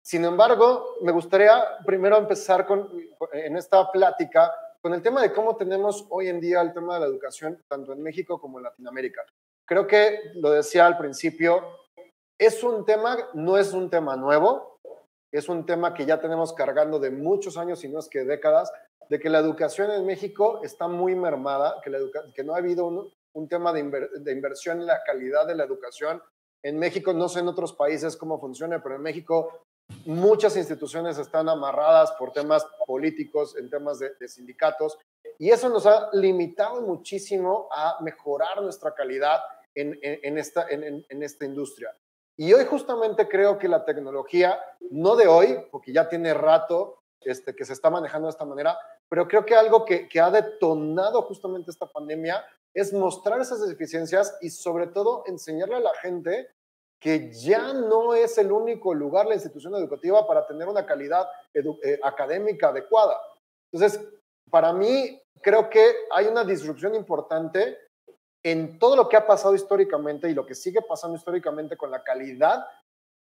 Sin 0.00 0.24
embargo, 0.24 0.96
me 1.02 1.12
gustaría 1.12 1.62
primero 1.84 2.16
empezar 2.16 2.66
con, 2.66 2.90
en 3.34 3.54
esta 3.58 3.92
plática 3.92 4.50
con 4.82 4.94
el 4.94 5.02
tema 5.02 5.20
de 5.22 5.32
cómo 5.32 5.56
tenemos 5.56 6.06
hoy 6.10 6.28
en 6.28 6.40
día 6.40 6.60
el 6.60 6.72
tema 6.72 6.94
de 6.94 7.00
la 7.00 7.06
educación, 7.06 7.62
tanto 7.68 7.92
en 7.92 8.02
México 8.02 8.40
como 8.40 8.58
en 8.58 8.64
Latinoamérica. 8.64 9.22
Creo 9.66 9.86
que, 9.86 10.32
lo 10.36 10.50
decía 10.50 10.86
al 10.86 10.96
principio, 10.96 11.62
es 12.38 12.64
un 12.64 12.84
tema, 12.84 13.16
no 13.34 13.58
es 13.58 13.72
un 13.72 13.90
tema 13.90 14.16
nuevo, 14.16 14.78
es 15.32 15.48
un 15.48 15.66
tema 15.66 15.92
que 15.94 16.06
ya 16.06 16.20
tenemos 16.20 16.54
cargando 16.54 16.98
de 16.98 17.10
muchos 17.10 17.56
años, 17.56 17.84
y 17.84 17.88
no 17.88 18.00
es 18.00 18.08
que 18.08 18.24
décadas, 18.24 18.72
de 19.08 19.20
que 19.20 19.28
la 19.28 19.38
educación 19.38 19.90
en 19.90 20.06
México 20.06 20.60
está 20.62 20.88
muy 20.88 21.14
mermada, 21.14 21.80
que 21.82 22.42
no 22.42 22.54
ha 22.54 22.58
habido 22.58 22.86
un, 22.86 23.48
tema 23.48 23.72
de, 23.72 24.08
de, 24.20 24.32
inversión 24.32 24.80
en 24.80 24.86
la 24.86 25.02
calidad 25.04 25.46
de 25.46 25.56
la 25.56 25.64
educación. 25.64 26.22
En 26.62 26.78
México, 26.78 27.12
no 27.12 27.28
sé 27.28 27.40
en 27.40 27.48
otros 27.48 27.72
países 27.74 28.16
cómo 28.16 28.40
funciona, 28.40 28.82
pero 28.82 28.96
en 28.96 29.02
México 29.02 29.66
muchas 30.04 30.56
instituciones 30.56 31.18
están 31.18 31.48
amarradas 31.48 32.12
por 32.12 32.32
temas 32.32 32.66
políticos, 32.86 33.56
en 33.56 33.70
temas 33.70 33.98
de, 33.98 34.28
sindicatos, 34.28 34.98
y 35.38 35.50
eso 35.50 35.68
nos 35.68 35.86
ha 35.86 36.10
limitado 36.12 36.82
muchísimo 36.82 37.68
a 37.72 37.98
mejorar 38.02 38.62
nuestra 38.62 38.94
calidad 38.94 39.40
en, 39.74 40.38
esta, 40.38 40.66
industria. 41.44 41.96
Y 42.36 42.52
hoy 42.52 42.64
justamente 42.64 43.28
creo 43.28 43.58
que 43.58 43.68
la 43.68 43.84
tecnología, 43.84 44.58
no 44.90 45.16
de 45.16 45.26
hoy, 45.26 45.58
porque 45.70 45.92
ya 45.92 46.08
tiene 46.08 46.34
rato 46.34 47.02
este, 47.22 47.54
que 47.54 47.64
se 47.64 47.72
está 47.72 47.90
manejando 47.90 48.26
de 48.26 48.32
esta 48.32 48.44
manera, 48.44 48.78
pero 49.08 49.26
creo 49.26 49.44
que 49.44 49.54
algo 49.54 49.84
que 49.84 50.20
ha 50.20 50.30
detonado 50.30 51.22
justamente 51.22 51.70
esta 51.70 51.86
pandemia 51.86 52.44
es 52.74 52.92
mostrar 52.92 53.40
esas 53.40 53.66
deficiencias 53.66 54.36
y 54.40 54.50
sobre 54.50 54.86
todo 54.86 55.24
enseñarle 55.26 55.76
a 55.76 55.80
la 55.80 55.94
gente 55.94 56.48
que 57.00 57.32
ya 57.32 57.72
no 57.72 58.14
es 58.14 58.36
el 58.36 58.52
único 58.52 58.92
lugar 58.92 59.26
la 59.26 59.34
institución 59.34 59.74
educativa 59.74 60.26
para 60.26 60.46
tener 60.46 60.68
una 60.68 60.84
calidad 60.84 61.26
eh, 61.54 61.98
académica 62.02 62.68
adecuada. 62.68 63.18
Entonces, 63.72 64.06
para 64.50 64.72
mí, 64.72 65.20
creo 65.40 65.70
que 65.70 65.92
hay 66.10 66.26
una 66.26 66.44
disrupción 66.44 66.94
importante 66.94 67.78
en 68.42 68.78
todo 68.78 68.96
lo 68.96 69.08
que 69.08 69.16
ha 69.16 69.26
pasado 69.26 69.54
históricamente 69.54 70.28
y 70.28 70.34
lo 70.34 70.44
que 70.44 70.54
sigue 70.54 70.82
pasando 70.82 71.16
históricamente 71.16 71.76
con 71.76 71.90
la 71.90 72.02
calidad 72.02 72.66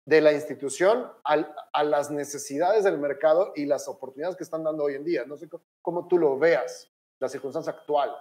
de 0.06 0.20
la 0.20 0.32
institución 0.32 1.10
a 1.24 1.84
las 1.84 2.10
necesidades 2.10 2.84
del 2.84 2.98
mercado 2.98 3.52
y 3.56 3.64
las 3.64 3.88
oportunidades 3.88 4.36
que 4.36 4.44
están 4.44 4.62
dando 4.62 4.84
hoy 4.84 4.96
en 4.96 5.04
día. 5.04 5.24
No 5.24 5.38
sé 5.38 5.48
cómo 5.80 6.06
tú 6.06 6.18
lo 6.18 6.38
veas, 6.38 6.90
la 7.18 7.28
circunstancia 7.28 7.72
actual. 7.72 8.14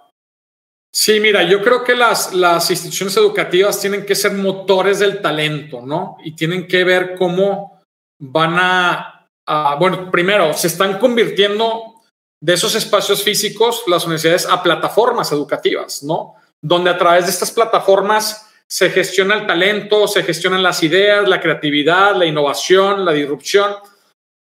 Sí, 0.96 1.18
mira, 1.18 1.42
yo 1.42 1.60
creo 1.60 1.82
que 1.82 1.96
las, 1.96 2.32
las 2.32 2.70
instituciones 2.70 3.16
educativas 3.16 3.80
tienen 3.80 4.06
que 4.06 4.14
ser 4.14 4.32
motores 4.32 5.00
del 5.00 5.20
talento, 5.20 5.82
¿no? 5.84 6.18
Y 6.22 6.36
tienen 6.36 6.68
que 6.68 6.84
ver 6.84 7.16
cómo 7.18 7.82
van 8.20 8.56
a, 8.58 9.26
bueno, 9.80 10.08
primero, 10.12 10.54
se 10.54 10.68
están 10.68 11.00
convirtiendo 11.00 11.94
de 12.40 12.52
esos 12.52 12.76
espacios 12.76 13.24
físicos 13.24 13.82
las 13.88 14.04
universidades 14.04 14.46
a 14.46 14.62
plataformas 14.62 15.32
educativas, 15.32 16.04
¿no? 16.04 16.36
Donde 16.62 16.90
a 16.90 16.96
través 16.96 17.24
de 17.24 17.32
estas 17.32 17.50
plataformas 17.50 18.52
se 18.68 18.88
gestiona 18.90 19.34
el 19.34 19.48
talento, 19.48 20.06
se 20.06 20.22
gestionan 20.22 20.62
las 20.62 20.80
ideas, 20.84 21.28
la 21.28 21.40
creatividad, 21.40 22.14
la 22.14 22.26
innovación, 22.26 23.04
la 23.04 23.12
disrupción. 23.12 23.74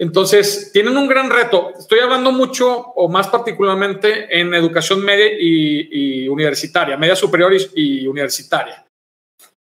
Entonces, 0.02 0.72
tienen 0.72 0.96
un 0.96 1.06
gran 1.06 1.30
reto. 1.30 1.74
Estoy 1.78 2.00
hablando 2.00 2.32
mucho 2.32 2.68
o 2.96 3.08
más 3.08 3.28
particularmente 3.28 4.26
en 4.36 4.52
educación 4.52 5.00
media 5.00 5.26
y, 5.38 6.26
universitaria, 6.26 6.96
media 6.96 7.14
superior 7.14 7.52
y, 7.76 8.04
universitaria. 8.08 8.84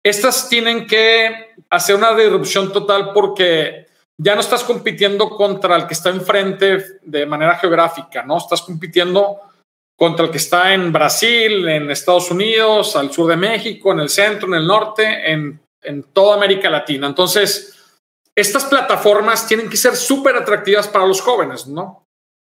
Estas 0.04 0.48
tienen 0.48 0.88
que 0.88 1.54
hacer 1.70 1.94
una 1.94 2.16
disrupción 2.16 2.72
total 2.72 3.12
porque 3.14 3.86
ya 4.18 4.34
no 4.34 4.40
estás 4.40 4.64
compitiendo 4.64 5.30
contra 5.30 5.76
el 5.76 5.86
que 5.86 5.94
está 5.94 6.10
enfrente 6.10 6.98
de 7.02 7.26
manera 7.26 7.56
geográfica, 7.56 8.24
¿no? 8.24 8.38
Estás 8.38 8.62
compitiendo 8.62 9.38
contra 9.96 10.24
el 10.24 10.32
que 10.32 10.38
está 10.38 10.74
en 10.74 10.92
Brasil, 10.92 11.68
en 11.68 11.92
Estados 11.92 12.32
Unidos, 12.32 12.96
al 12.96 13.12
sur 13.12 13.30
de 13.30 13.36
México, 13.36 13.92
en 13.92 14.00
el 14.00 14.08
centro, 14.08 14.48
en 14.48 14.54
el 14.54 14.66
norte, 14.66 15.30
en, 15.30 15.60
en 15.80 16.02
toda 16.02 16.34
América 16.34 16.68
Latina. 16.68 17.06
Entonces, 17.06 17.73
estas 18.36 18.64
plataformas 18.64 19.46
tienen 19.46 19.70
que 19.70 19.76
ser 19.76 19.94
súper 19.96 20.36
atractivas 20.36 20.88
para 20.88 21.06
los 21.06 21.20
jóvenes, 21.20 21.66
¿no? 21.66 22.06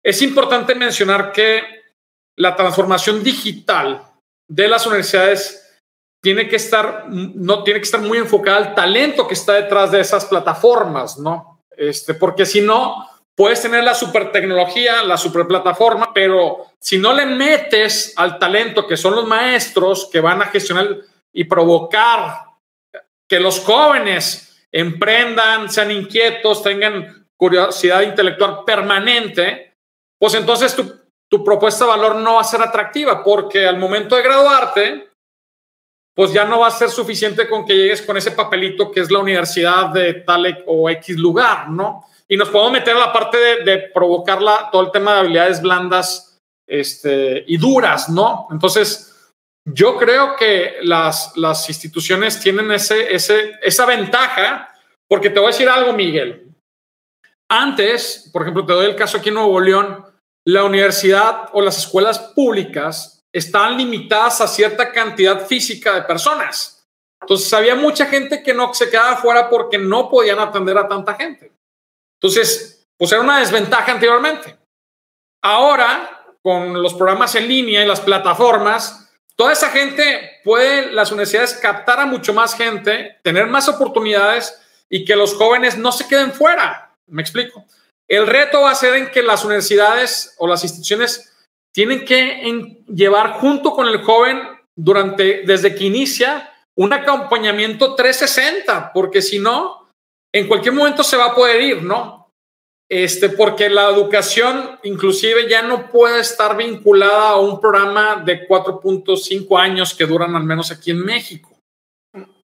Es 0.04 0.22
importante 0.22 0.76
mencionar 0.76 1.32
que 1.32 1.64
la 2.38 2.56
transformación 2.56 3.24
digital 3.24 4.04
de 4.48 4.68
las 4.68 4.86
universidades 4.86 5.62
tiene 6.22 6.48
que 6.48 6.56
estar, 6.56 7.06
no, 7.10 7.64
tiene 7.64 7.80
que 7.80 7.86
estar 7.86 8.02
muy 8.02 8.18
enfocada 8.18 8.58
al 8.58 8.76
talento 8.76 9.28
que 9.28 9.34
está 9.34 9.54
detrás 9.54 9.92
de 9.92 10.00
esas 10.00 10.26
plataformas, 10.26 11.20
¿no? 11.20 11.62
Este, 11.78 12.14
porque 12.14 12.46
si 12.46 12.62
no, 12.62 13.08
puedes 13.36 13.62
tener 13.62 13.84
la 13.84 13.94
super 13.94 14.32
tecnología, 14.32 15.04
la 15.04 15.18
super 15.18 15.46
plataforma, 15.46 16.14
pero 16.14 16.68
si 16.80 16.98
no 16.98 17.14
le 17.14 17.26
metes 17.26 18.14
al 18.16 18.40
talento 18.40 18.88
que 18.88 18.98
son 18.98 19.16
los 19.16 19.28
maestros 19.28 20.10
que 20.12 20.22
van 20.22 20.42
a 20.42 20.46
gestionar 20.46 20.98
y 21.34 21.44
provocar 21.44 22.46
que 23.28 23.40
los 23.40 23.60
jóvenes 23.60 24.55
emprendan, 24.76 25.70
sean 25.70 25.90
inquietos, 25.90 26.62
tengan 26.62 27.30
curiosidad 27.38 28.02
intelectual 28.02 28.66
permanente, 28.66 29.78
pues 30.20 30.34
entonces 30.34 30.76
tu, 30.76 30.94
tu 31.30 31.46
propuesta 31.46 31.86
de 31.86 31.92
valor 31.92 32.16
no 32.18 32.36
va 32.36 32.42
a 32.42 32.46
ser 32.46 32.62
atractiva 32.62 33.24
porque 33.24 33.66
al 33.66 33.78
momento 33.78 34.18
de 34.18 34.24
graduarte, 34.24 35.10
pues 36.14 36.34
ya 36.34 36.44
no 36.44 36.60
va 36.60 36.68
a 36.68 36.72
ser 36.72 36.90
suficiente 36.90 37.48
con 37.48 37.66
que 37.66 37.74
llegues 37.74 38.02
con 38.02 38.18
ese 38.18 38.32
papelito 38.32 38.92
que 38.92 39.00
es 39.00 39.10
la 39.10 39.20
universidad 39.20 39.92
de 39.92 40.14
tal 40.14 40.64
o 40.66 40.90
X 40.90 41.18
lugar, 41.18 41.70
¿no? 41.70 42.06
Y 42.28 42.36
nos 42.36 42.50
podemos 42.50 42.74
meter 42.74 42.98
a 42.98 43.00
la 43.00 43.14
parte 43.14 43.38
de, 43.38 43.64
de 43.64 43.78
provocar 43.94 44.40
todo 44.74 44.82
el 44.82 44.92
tema 44.92 45.14
de 45.14 45.20
habilidades 45.22 45.62
blandas 45.62 46.42
este, 46.68 47.46
y 47.48 47.56
duras, 47.56 48.10
¿no? 48.10 48.48
Entonces, 48.52 49.15
yo 49.66 49.98
creo 49.98 50.36
que 50.36 50.78
las, 50.84 51.36
las 51.36 51.68
instituciones 51.70 52.40
tienen 52.40 52.72
ese, 52.72 53.14
ese, 53.14 53.56
esa 53.64 53.86
ventaja, 53.86 54.70
porque 55.08 55.30
te 55.30 55.40
voy 55.40 55.48
a 55.48 55.52
decir 55.52 55.68
algo, 55.68 55.94
Miguel. 55.94 56.54
Antes, 57.50 58.30
por 58.32 58.44
ejemplo, 58.44 58.66
te 58.66 58.74
doy 58.74 58.86
el 58.86 58.96
caso 58.96 59.18
aquí 59.18 59.30
en 59.30 59.36
Nuevo 59.36 59.60
León, 59.60 60.06
la 60.46 60.64
universidad 60.64 61.50
o 61.54 61.62
las 61.62 61.80
escuelas 61.80 62.20
públicas 62.20 63.24
estaban 63.34 63.78
limitadas 63.78 64.40
a 64.42 64.48
cierta 64.48 64.92
cantidad 64.92 65.46
física 65.46 65.96
de 65.96 66.04
personas. 66.04 66.88
Entonces, 67.22 67.52
había 67.52 67.76
mucha 67.76 68.06
gente 68.06 68.44
que 68.44 68.54
no 68.54 68.72
se 68.74 68.90
quedaba 68.90 69.18
fuera 69.18 69.50
porque 69.50 69.80
no 69.80 70.10
podían 70.10 70.40
atender 70.40 70.78
a 70.78 70.88
tanta 70.88 71.16
gente. 71.16 71.52
Entonces, 72.22 72.88
pues 72.98 73.12
era 73.12 73.22
una 73.22 73.40
desventaja 73.40 73.92
anteriormente. 73.92 74.58
Ahora, 75.44 76.24
con 76.44 76.82
los 76.82 76.94
programas 76.94 77.34
en 77.34 77.48
línea 77.48 77.84
y 77.84 77.88
las 77.88 78.02
plataformas, 78.02 79.05
Toda 79.38 79.54
esa 79.54 79.70
gente 79.70 80.40
puede, 80.44 80.92
las 80.92 81.12
universidades 81.12 81.56
captar 81.56 82.00
a 82.00 82.06
mucho 82.06 82.34
más 82.34 82.56
gente, 82.56 83.18
tener 83.22 83.48
más 83.48 83.68
oportunidades 83.68 84.62
y 84.90 85.04
que 85.04 85.16
los 85.16 85.34
jóvenes 85.34 85.78
no 85.78 85.92
se 85.92 86.08
queden 86.08 86.32
fuera. 86.32 86.96
Me 87.08 87.22
explico. 87.22 87.66
El 88.08 88.28
reto 88.28 88.62
va 88.62 88.72
a 88.72 88.76
ser 88.76 88.96
en 88.96 89.12
que 89.12 89.24
las 89.24 89.44
universidades 89.44 90.36
o 90.38 90.48
las 90.48 90.64
instituciones 90.64 91.34
tienen 91.74 92.06
que 92.06 92.84
llevar 92.88 93.34
junto 93.34 93.72
con 93.72 93.88
el 93.88 94.04
joven 94.04 94.42
durante, 94.76 95.44
desde 95.46 95.76
que 95.76 95.86
inicia, 95.86 96.54
un 96.78 96.94
acompañamiento 96.94 97.96
360, 97.96 98.92
porque 98.94 99.22
si 99.22 99.40
no, 99.40 99.90
en 100.34 100.48
cualquier 100.48 100.74
momento 100.74 101.04
se 101.04 101.18
va 101.18 101.28
a 101.28 101.36
poder 101.36 101.62
ir, 101.62 101.84
¿no? 101.84 102.25
Este, 102.90 103.30
porque 103.30 103.70
la 103.70 103.90
educación 103.90 104.80
inclusive 104.84 105.50
ya 105.50 105.64
no 105.64 105.90
puede 105.90 106.20
estar 106.20 106.56
vinculada 106.56 107.30
a 107.30 107.40
un 107.40 107.60
programa 107.60 108.22
de 108.24 108.48
4.5 108.48 109.60
años 109.60 109.94
que 109.94 110.06
duran 110.06 110.36
al 110.36 110.44
menos 110.44 110.72
aquí 110.72 110.92
en 110.92 111.04
México. 111.04 111.52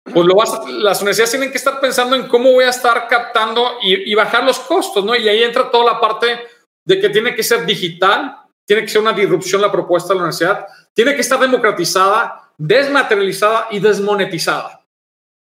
Pues 0.03 0.25
lo 0.25 0.35
las 0.79 0.99
universidades 0.99 1.31
tienen 1.31 1.51
que 1.51 1.57
estar 1.57 1.79
pensando 1.79 2.15
en 2.15 2.27
cómo 2.27 2.51
voy 2.51 2.65
a 2.65 2.69
estar 2.69 3.07
captando 3.07 3.77
y, 3.83 4.13
bajar 4.15 4.43
los 4.43 4.59
costos, 4.59 5.05
¿no? 5.05 5.15
Y 5.15 5.29
ahí 5.29 5.43
entra 5.43 5.69
toda 5.69 5.93
la 5.93 5.99
parte 5.99 6.39
de 6.83 6.99
que 6.99 7.09
tiene 7.09 7.35
que 7.35 7.43
ser 7.43 7.65
digital, 7.65 8.35
tiene 8.65 8.81
que 8.81 8.89
ser 8.89 9.01
una 9.01 9.13
disrupción 9.13 9.61
la 9.61 9.71
propuesta 9.71 10.09
de 10.09 10.15
la 10.15 10.23
universidad, 10.23 10.65
tiene 10.93 11.13
que 11.13 11.21
estar 11.21 11.39
democratizada, 11.39 12.51
desmaterializada 12.57 13.67
y 13.69 13.79
desmonetizada. 13.79 14.83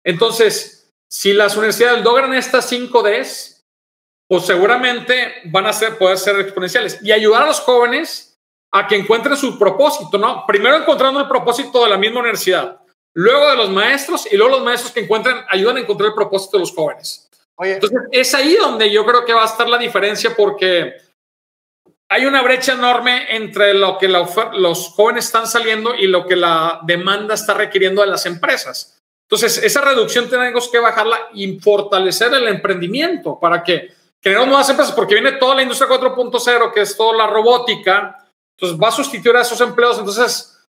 Entonces, 0.02 0.90
si 1.08 1.34
las 1.34 1.54
universidades 1.56 2.02
logran 2.02 2.32
estas 2.32 2.66
5 2.68 3.02
Ds, 3.02 3.55
pues 4.28 4.44
seguramente 4.44 5.34
van 5.44 5.66
a 5.66 5.72
ser, 5.72 5.98
poder 5.98 6.18
ser 6.18 6.38
exponenciales 6.40 6.98
y 7.02 7.12
ayudar 7.12 7.44
a 7.44 7.46
los 7.46 7.60
jóvenes 7.60 8.38
a 8.72 8.86
que 8.86 8.96
encuentren 8.96 9.36
su 9.36 9.58
propósito, 9.58 10.18
¿no? 10.18 10.44
Primero 10.46 10.76
encontrando 10.76 11.20
el 11.20 11.28
propósito 11.28 11.84
de 11.84 11.90
la 11.90 11.96
misma 11.96 12.20
universidad, 12.20 12.80
luego 13.14 13.50
de 13.50 13.56
los 13.56 13.70
maestros 13.70 14.30
y 14.30 14.36
luego 14.36 14.56
los 14.56 14.64
maestros 14.64 14.92
que 14.92 15.00
encuentran, 15.00 15.44
ayudan 15.48 15.76
a 15.76 15.80
encontrar 15.80 16.08
el 16.08 16.14
propósito 16.14 16.56
de 16.56 16.60
los 16.60 16.72
jóvenes. 16.72 17.30
Entonces, 17.58 18.00
es 18.12 18.34
ahí 18.34 18.54
donde 18.56 18.90
yo 18.90 19.06
creo 19.06 19.24
que 19.24 19.32
va 19.32 19.42
a 19.42 19.46
estar 19.46 19.68
la 19.68 19.78
diferencia 19.78 20.34
porque 20.36 20.94
hay 22.08 22.26
una 22.26 22.42
brecha 22.42 22.74
enorme 22.74 23.34
entre 23.34 23.72
lo 23.74 23.96
que 23.98 24.08
los 24.08 24.88
jóvenes 24.94 25.24
están 25.24 25.46
saliendo 25.46 25.94
y 25.94 26.06
lo 26.06 26.26
que 26.26 26.36
la 26.36 26.80
demanda 26.84 27.34
está 27.34 27.54
requiriendo 27.54 28.02
de 28.02 28.08
las 28.08 28.26
empresas. 28.26 28.98
Entonces, 29.28 29.58
esa 29.64 29.80
reducción 29.80 30.28
tenemos 30.28 30.68
que 30.68 30.78
bajarla 30.78 31.18
y 31.34 31.58
fortalecer 31.58 32.32
el 32.34 32.46
emprendimiento 32.46 33.40
para 33.40 33.64
que 33.64 33.95
generamos 34.22 34.48
nuevas 34.48 34.68
empresas 34.68 34.94
porque 34.94 35.14
viene 35.14 35.32
toda 35.32 35.54
la 35.54 35.62
industria 35.62 35.88
4.0, 35.88 36.72
que 36.72 36.80
es 36.80 36.96
toda 36.96 37.16
la 37.16 37.26
robótica, 37.26 38.26
entonces 38.58 38.82
va 38.82 38.88
a 38.88 38.92
sustituir 38.92 39.36
a 39.36 39.42
esos 39.42 39.60
empleos, 39.60 39.98
entonces, 39.98 40.66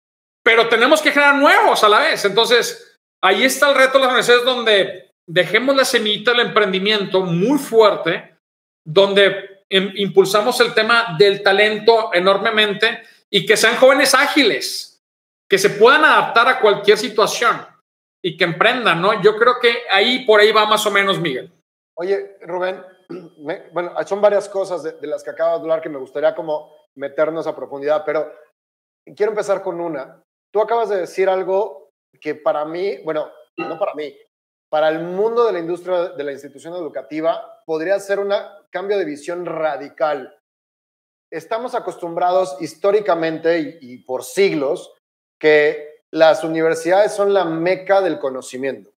pero 0.45 0.69
tenemos 0.69 1.03
que 1.03 1.11
generar 1.11 1.35
nuevos 1.37 1.83
a 1.83 1.89
la 1.89 2.01
vez. 2.01 2.25
Entonces, 2.25 2.99
ahí 3.23 3.45
está 3.45 3.71
el 3.71 3.77
reto 3.77 3.95
de 3.95 4.05
las 4.05 4.09
universidades 4.09 4.45
donde 4.45 5.11
dejemos 5.27 5.77
la 5.77 5.85
semillita 5.85 6.31
del 6.33 6.47
emprendimiento 6.47 7.23
muy 7.23 7.59
fuerte, 7.59 8.37
donde 8.85 9.65
impulsamos 9.69 10.61
el 10.61 10.75
tema 10.75 11.17
del 11.19 11.43
talento 11.43 12.11
enormemente 12.13 13.03
y 13.31 13.47
que 13.47 13.57
sean 13.57 13.77
jóvenes 13.77 14.15
ágiles, 14.15 15.03
que 15.49 15.59
se 15.59 15.71
puedan 15.71 16.05
adaptar 16.05 16.49
a 16.49 16.61
cualquier 16.61 16.99
situación 16.99 17.67
y 18.23 18.37
que 18.37 18.45
emprendan, 18.45 19.01
¿no? 19.01 19.21
Yo 19.23 19.37
creo 19.37 19.55
que 19.61 19.85
ahí 19.91 20.25
por 20.25 20.41
ahí 20.41 20.53
va 20.53 20.67
más 20.67 20.85
o 20.87 20.91
menos, 20.91 21.19
Miguel. 21.19 21.51
Oye, 21.97 22.37
Rubén, 22.43 22.83
bueno, 23.73 23.93
son 24.07 24.21
varias 24.21 24.49
cosas 24.49 24.83
de, 24.83 25.07
las 25.07 25.23
que 25.23 25.31
acabo 25.31 25.57
de 25.57 25.61
hablar 25.63 25.81
que 25.81 25.89
me 25.89 25.99
gustaría 25.99 26.35
como 26.35 26.73
meternos 26.97 27.47
a 27.47 27.57
profundidad, 27.57 28.05
pero 28.05 28.33
quiero 29.17 29.33
empezar 29.33 29.63
con 29.63 29.81
una. 29.81 30.23
Tú 30.53 30.61
acabas 30.61 30.89
de 30.91 30.99
decir 30.99 31.29
algo 31.29 31.91
que 32.21 32.35
para 32.35 32.65
mí, 32.65 32.99
bueno, 33.05 33.31
no 33.57 33.79
para 33.79 33.95
mí, 33.95 34.15
para 34.71 34.89
el 34.89 35.01
mundo 35.01 35.45
de 35.45 35.53
la 35.53 35.59
industria 35.59 36.09
de 36.09 36.25
la 36.25 36.33
institución 36.33 36.75
educativa 36.75 37.63
podría 37.67 37.99
ser 38.01 38.19
un 38.19 38.33
cambio 38.71 38.99
de 38.99 39.05
visión 39.05 39.45
radical. 39.45 40.39
Estamos 41.31 41.75
acostumbrados 41.75 42.57
históricamente 42.61 43.79
y, 43.81 43.99
por 44.05 44.25
siglos 44.25 44.95
que 45.39 46.01
las 46.11 46.45
universidades 46.45 47.13
son 47.13 47.33
la 47.33 47.45
meca 47.45 48.01
del 48.01 48.19
conocimiento. 48.19 48.91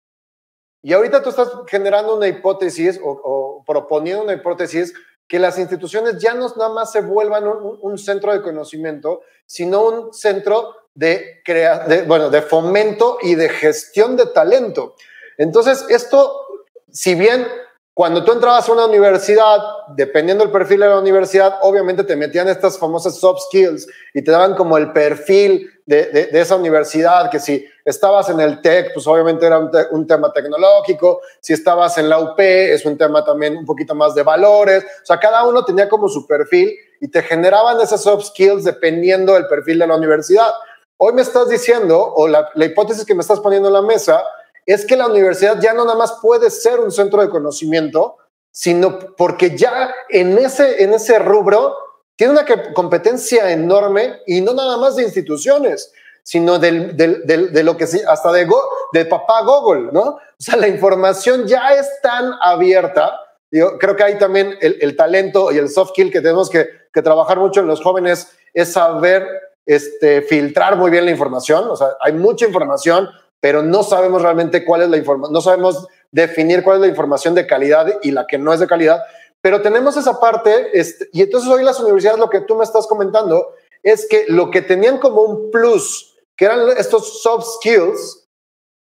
Y 0.83 0.93
ahorita 0.93 1.23
tú 1.23 1.29
estás 1.29 1.51
generando 1.67 2.15
una 2.17 2.27
hipótesis 2.27 2.99
o, 3.03 3.44
proponiendo 3.65 4.23
una 4.23 4.33
hipótesis 4.33 4.93
que 5.27 5.39
las 5.39 5.57
instituciones 5.57 6.17
ya 6.19 6.33
no 6.33 6.47
nada 6.55 6.69
más 6.69 6.91
se 6.91 7.01
vuelvan 7.01 7.45
un, 7.47 7.97
centro 7.97 8.31
de 8.31 8.41
conocimiento, 8.41 9.21
sino 9.45 9.83
un 9.83 10.13
centro 10.13 10.75
de, 10.93 11.41
de, 11.45 12.03
bueno, 12.03 12.29
de 12.29 12.41
fomento 12.41 13.17
y 13.21 13.35
de 13.35 13.49
gestión 13.49 14.15
de 14.15 14.27
talento. 14.27 14.95
Entonces, 15.37 15.85
esto, 15.89 16.45
si 16.91 17.15
bien 17.15 17.47
cuando 17.95 18.25
tú 18.25 18.33
entrabas 18.33 18.67
a 18.67 18.73
una 18.73 18.87
universidad, 18.87 19.57
dependiendo 19.95 20.43
del 20.43 20.51
perfil 20.51 20.81
de 20.81 20.89
la 20.89 20.99
universidad, 20.99 21.59
obviamente 21.61 22.03
te 22.03 22.17
metían 22.17 22.49
estas 22.49 22.77
famosas 22.77 23.17
soft 23.17 23.43
skills 23.47 23.87
y 24.13 24.21
te 24.21 24.31
daban 24.31 24.53
como 24.55 24.77
el 24.77 24.91
perfil 24.91 25.71
de, 25.85 26.27
esa 26.33 26.57
universidad, 26.57 27.31
que 27.31 27.39
si 27.39 27.65
estabas 27.85 28.29
en 28.29 28.39
el 28.39 28.61
TEC, 28.61 28.93
pues 28.93 29.05
obviamente 29.05 29.45
era 29.45 29.59
un, 29.91 30.07
tema 30.07 30.33
tecnológico, 30.33 31.21
si 31.39 31.53
estabas 31.53 31.97
en 31.99 32.09
la 32.09 32.19
UP, 32.19 32.39
es 32.39 32.83
un 32.85 32.97
tema 32.97 33.23
también 33.23 33.55
un 33.55 33.65
poquito 33.65 33.93
más 33.93 34.15
de 34.15 34.23
valores, 34.23 34.83
o 34.83 35.05
sea, 35.05 35.19
cada 35.19 35.45
uno 35.47 35.63
tenía 35.63 35.87
como 35.87 36.09
su 36.09 36.25
perfil 36.25 36.75
y 36.99 37.07
te 37.07 37.21
generaban 37.21 37.79
esas 37.79 38.01
soft 38.01 38.25
skills 38.25 38.63
dependiendo 38.63 39.35
del 39.35 39.45
perfil 39.45 39.77
de 39.79 39.87
la 39.87 39.95
universidad. 39.95 40.51
Hoy 40.97 41.13
me 41.13 41.21
estás 41.21 41.47
diciendo, 41.47 42.13
o 42.15 42.27
la, 42.27 42.49
la 42.55 42.65
hipótesis 42.65 43.05
que 43.05 43.13
me 43.13 43.21
estás 43.21 43.39
poniendo 43.39 43.69
en 43.69 43.73
la 43.73 43.81
mesa, 43.83 44.23
es 44.65 44.83
que 44.85 44.95
la 44.95 45.07
universidad 45.07 45.59
ya 45.61 45.73
no 45.73 45.85
nada 45.85 45.97
más 45.97 46.17
puede 46.21 46.49
ser 46.49 46.79
un 46.79 46.91
centro 46.91 47.21
de 47.21 47.29
conocimiento, 47.29 48.17
sino 48.49 48.97
porque 49.15 49.55
ya 49.55 49.93
en 50.09 50.37
ese, 50.39 50.81
en 50.83 50.93
ese 50.93 51.19
rubro 51.19 51.75
tiene 52.15 52.33
una 52.33 52.45
competencia 52.73 53.51
enorme 53.51 54.21
y 54.25 54.41
no 54.41 54.53
nada 54.53 54.77
más 54.77 54.95
de 54.95 55.03
instituciones, 55.03 55.91
sino 56.25 56.57
del, 56.57 56.97
de 56.97 57.63
lo 57.63 57.77
que 57.77 57.85
sí, 57.85 58.01
hasta 58.07 58.31
de, 58.31 58.49
de 58.93 59.05
papá 59.05 59.43
Google, 59.43 59.91
¿no? 59.91 60.01
O 60.01 60.19
sea, 60.39 60.55
la 60.55 60.67
información 60.67 61.45
ya 61.45 61.75
es 61.75 61.87
tan 62.01 62.31
abierta. 62.41 63.19
Yo 63.51 63.77
creo 63.77 63.95
que 63.95 64.03
hay 64.03 64.17
también 64.17 64.57
el, 64.59 64.95
talento 64.95 65.51
y 65.51 65.59
el 65.59 65.69
soft 65.69 65.91
skill 65.91 66.11
que 66.11 66.21
tenemos 66.21 66.49
que, 66.49 66.67
que, 66.91 67.03
trabajar 67.03 67.37
mucho 67.37 67.59
en 67.59 67.67
los 67.67 67.79
jóvenes, 67.79 68.35
es 68.55 68.73
saber 68.73 69.27
este, 69.67 70.23
filtrar 70.23 70.77
muy 70.77 70.89
bien 70.89 71.05
la 71.05 71.11
información. 71.11 71.69
O 71.69 71.75
sea, 71.75 71.89
hay 72.01 72.13
mucha 72.13 72.47
información, 72.47 73.07
pero 73.39 73.61
no 73.61 73.83
sabemos 73.83 74.23
realmente 74.23 74.65
cuál 74.65 74.81
es 74.81 74.89
la 74.89 74.97
información, 74.97 75.31
no 75.31 75.41
sabemos 75.41 75.87
definir 76.11 76.63
cuál 76.63 76.77
es 76.77 76.81
la 76.81 76.87
información 76.87 77.35
de 77.35 77.45
calidad 77.45 77.99
y 78.01 78.09
la 78.09 78.25
que 78.25 78.39
no 78.39 78.51
es 78.51 78.59
de 78.59 78.65
calidad, 78.65 79.03
pero 79.41 79.61
tenemos 79.61 79.95
esa 79.95 80.19
parte, 80.19 80.71
este, 80.73 81.07
y 81.13 81.21
entonces 81.21 81.47
hoy 81.47 81.63
las 81.63 81.79
universidades, 81.79 82.19
lo 82.19 82.31
que 82.31 82.41
tú 82.41 82.55
me 82.55 82.63
estás 82.63 82.87
comentando, 82.87 83.53
es 83.83 84.07
que 84.09 84.25
lo 84.27 84.49
que 84.49 84.63
tenían 84.63 84.97
como 84.97 85.21
un 85.21 85.51
plus, 85.51 86.14
que 86.37 86.45
eran 86.45 86.69
estos 86.77 87.21
soft 87.21 87.45
skills, 87.57 88.27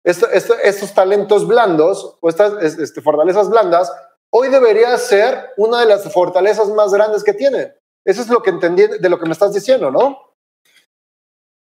estos 0.04 0.94
talentos 0.94 1.46
blandos 1.46 2.16
o 2.20 2.28
estas 2.28 2.62
este, 2.62 3.00
fortalezas 3.02 3.50
blandas, 3.50 3.92
hoy 4.30 4.48
debería 4.48 4.96
ser 4.98 5.50
una 5.56 5.80
de 5.80 5.86
las 5.86 6.10
fortalezas 6.12 6.68
más 6.68 6.92
grandes 6.92 7.22
que 7.22 7.34
tiene. 7.34 7.74
Eso 8.04 8.22
es 8.22 8.28
lo 8.28 8.42
que 8.42 8.50
entendí 8.50 8.86
de 8.86 9.08
lo 9.08 9.18
que 9.18 9.26
me 9.26 9.32
estás 9.32 9.52
diciendo, 9.52 9.90
¿no? 9.90 10.34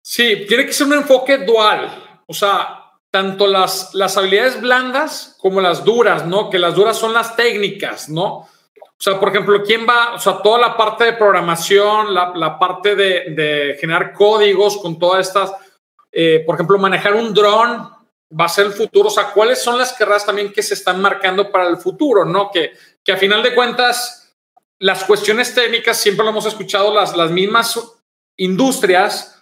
Sí, 0.02 0.46
tiene 0.46 0.66
que 0.66 0.72
ser 0.72 0.86
un 0.86 0.94
enfoque 0.94 1.38
dual. 1.38 2.22
O 2.26 2.32
sea, 2.32 2.78
tanto 3.10 3.46
las, 3.46 3.94
las 3.94 4.16
habilidades 4.16 4.60
blandas 4.60 5.36
como 5.40 5.60
las 5.60 5.84
duras, 5.84 6.26
¿no? 6.26 6.50
Que 6.50 6.58
las 6.58 6.74
duras 6.74 6.96
son 6.96 7.12
las 7.12 7.36
técnicas, 7.36 8.08
¿no? 8.08 8.48
O 8.98 9.00
sea, 9.00 9.18
por 9.18 9.28
ejemplo, 9.28 9.62
¿quién 9.62 9.86
va? 9.88 10.14
O 10.14 10.18
sea, 10.18 10.42
toda 10.42 10.58
la 10.58 10.76
parte 10.76 11.04
de 11.04 11.12
programación, 11.12 12.12
la, 12.12 12.32
la 12.34 12.58
parte 12.58 12.96
de, 12.96 13.30
de, 13.30 13.76
generar 13.80 14.12
códigos 14.12 14.76
con 14.78 14.98
todas 14.98 15.28
estas, 15.28 15.52
eh, 16.12 16.42
por 16.46 16.54
ejemplo, 16.54 16.78
manejar 16.78 17.14
un 17.14 17.32
dron 17.34 17.90
va 18.38 18.44
a 18.44 18.48
ser 18.48 18.66
el 18.66 18.72
futuro. 18.72 19.08
O 19.08 19.10
sea, 19.10 19.30
¿cuáles 19.32 19.62
son 19.62 19.78
las 19.78 19.92
carreras 19.92 20.26
también 20.26 20.52
que 20.52 20.62
se 20.62 20.74
están 20.74 21.00
marcando 21.00 21.50
para 21.50 21.68
el 21.68 21.78
futuro, 21.78 22.24
¿no? 22.24 22.50
Que, 22.50 22.72
que 23.04 23.12
a 23.12 23.16
final 23.16 23.42
de 23.42 23.54
cuentas, 23.54 24.34
las 24.78 25.04
cuestiones 25.04 25.54
técnicas, 25.54 25.96
siempre 25.96 26.24
lo 26.24 26.30
hemos 26.30 26.46
escuchado, 26.46 26.94
las, 26.94 27.16
las 27.16 27.30
mismas 27.30 27.78
industrias 28.36 29.38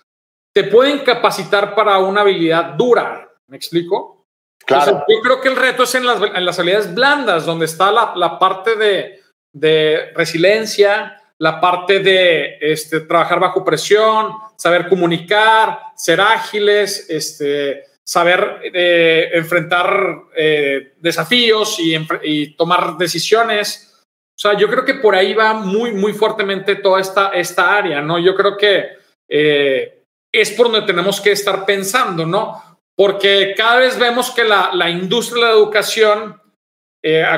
te 0.54 0.64
pueden 0.64 1.00
capacitar 1.00 1.74
para 1.74 1.98
una 1.98 2.22
habilidad 2.22 2.74
dura, 2.74 3.30
¿Me 3.48 3.56
explico? 3.56 4.24
Claro. 4.64 5.04
yo 5.06 5.20
creo 5.22 5.40
que 5.40 5.48
el 5.48 5.56
reto 5.56 5.84
es 5.84 5.94
en 5.94 6.06
las, 6.06 6.20
en 6.20 6.44
las 6.44 6.58
habilidades 6.58 6.92
blandas, 6.92 7.44
donde 7.44 7.66
está 7.66 7.92
la, 7.92 8.14
la 8.16 8.38
parte 8.38 8.74
de, 8.74 9.22
de, 9.54 10.12
resiliencia, 10.14 11.22
la 11.38 11.60
parte 11.60 12.00
de 12.00 12.58
este, 12.60 13.00
trabajar 13.00 13.40
bajo 13.40 13.64
presión, 13.64 14.32
saber 14.56 14.88
comunicar, 14.88 15.80
ser 15.94 16.20
ágiles, 16.20 17.08
este, 17.10 17.84
saber 18.04 18.60
eh, 18.72 19.30
enfrentar 19.34 20.24
eh, 20.36 20.94
desafíos 20.98 21.78
y, 21.78 22.54
tomar 22.56 22.96
decisiones. 22.96 24.04
O 24.04 24.38
sea, 24.38 24.56
yo 24.56 24.68
creo 24.68 24.84
que 24.84 24.94
por 24.94 25.14
ahí 25.14 25.34
va 25.34 25.54
muy, 25.54 25.92
muy 25.92 26.12
fuertemente 26.12 26.76
toda 26.76 27.00
esta, 27.00 27.30
esta 27.30 27.76
área, 27.76 28.00
¿no? 28.00 28.18
Yo 28.18 28.34
creo 28.34 28.56
que 28.56 28.84
eh, 29.28 30.04
es 30.32 30.50
por 30.52 30.70
donde 30.70 30.86
tenemos 30.86 31.20
que 31.20 31.32
estar 31.32 31.64
pensando, 31.66 32.24
¿no? 32.26 32.62
porque 32.98 33.52
cada 33.54 33.76
vez 33.76 33.98
vemos 33.98 34.30
que 34.30 34.42
la, 34.42 34.70
la 34.72 34.88
industria 34.88 35.44
de 35.44 35.50
la 35.50 35.56
educación, 35.58 36.40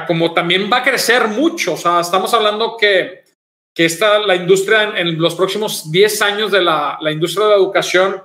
como 0.06 0.32
también 0.32 0.70
va 0.72 0.78
a 0.78 0.82
crecer 0.84 1.26
mucho, 1.26 1.72
o 1.72 1.76
sea, 1.76 1.98
estamos 1.98 2.32
hablando 2.32 2.76
que, 2.76 3.17
que 3.78 3.84
esta, 3.84 4.18
la 4.18 4.34
industria 4.34 4.92
en, 4.96 5.20
los 5.20 5.36
próximos 5.36 5.88
10 5.88 6.22
años 6.22 6.50
de 6.50 6.60
la, 6.60 6.98
la, 7.00 7.12
industria 7.12 7.46
de 7.46 7.52
la 7.52 7.58
educación, 7.58 8.20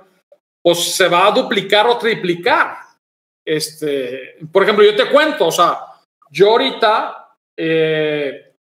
pues 0.60 0.96
se 0.96 1.06
va 1.06 1.28
a 1.28 1.30
duplicar 1.30 1.86
o 1.86 1.96
triplicar. 1.96 2.78
Este, 3.46 4.36
por 4.50 4.64
ejemplo, 4.64 4.84
yo 4.84 4.96
te 4.96 5.08
cuento, 5.08 5.46
o 5.46 5.52
sea, 5.52 5.78
yo 6.28 6.50
ahorita, 6.50 7.36
eh, 7.56 8.56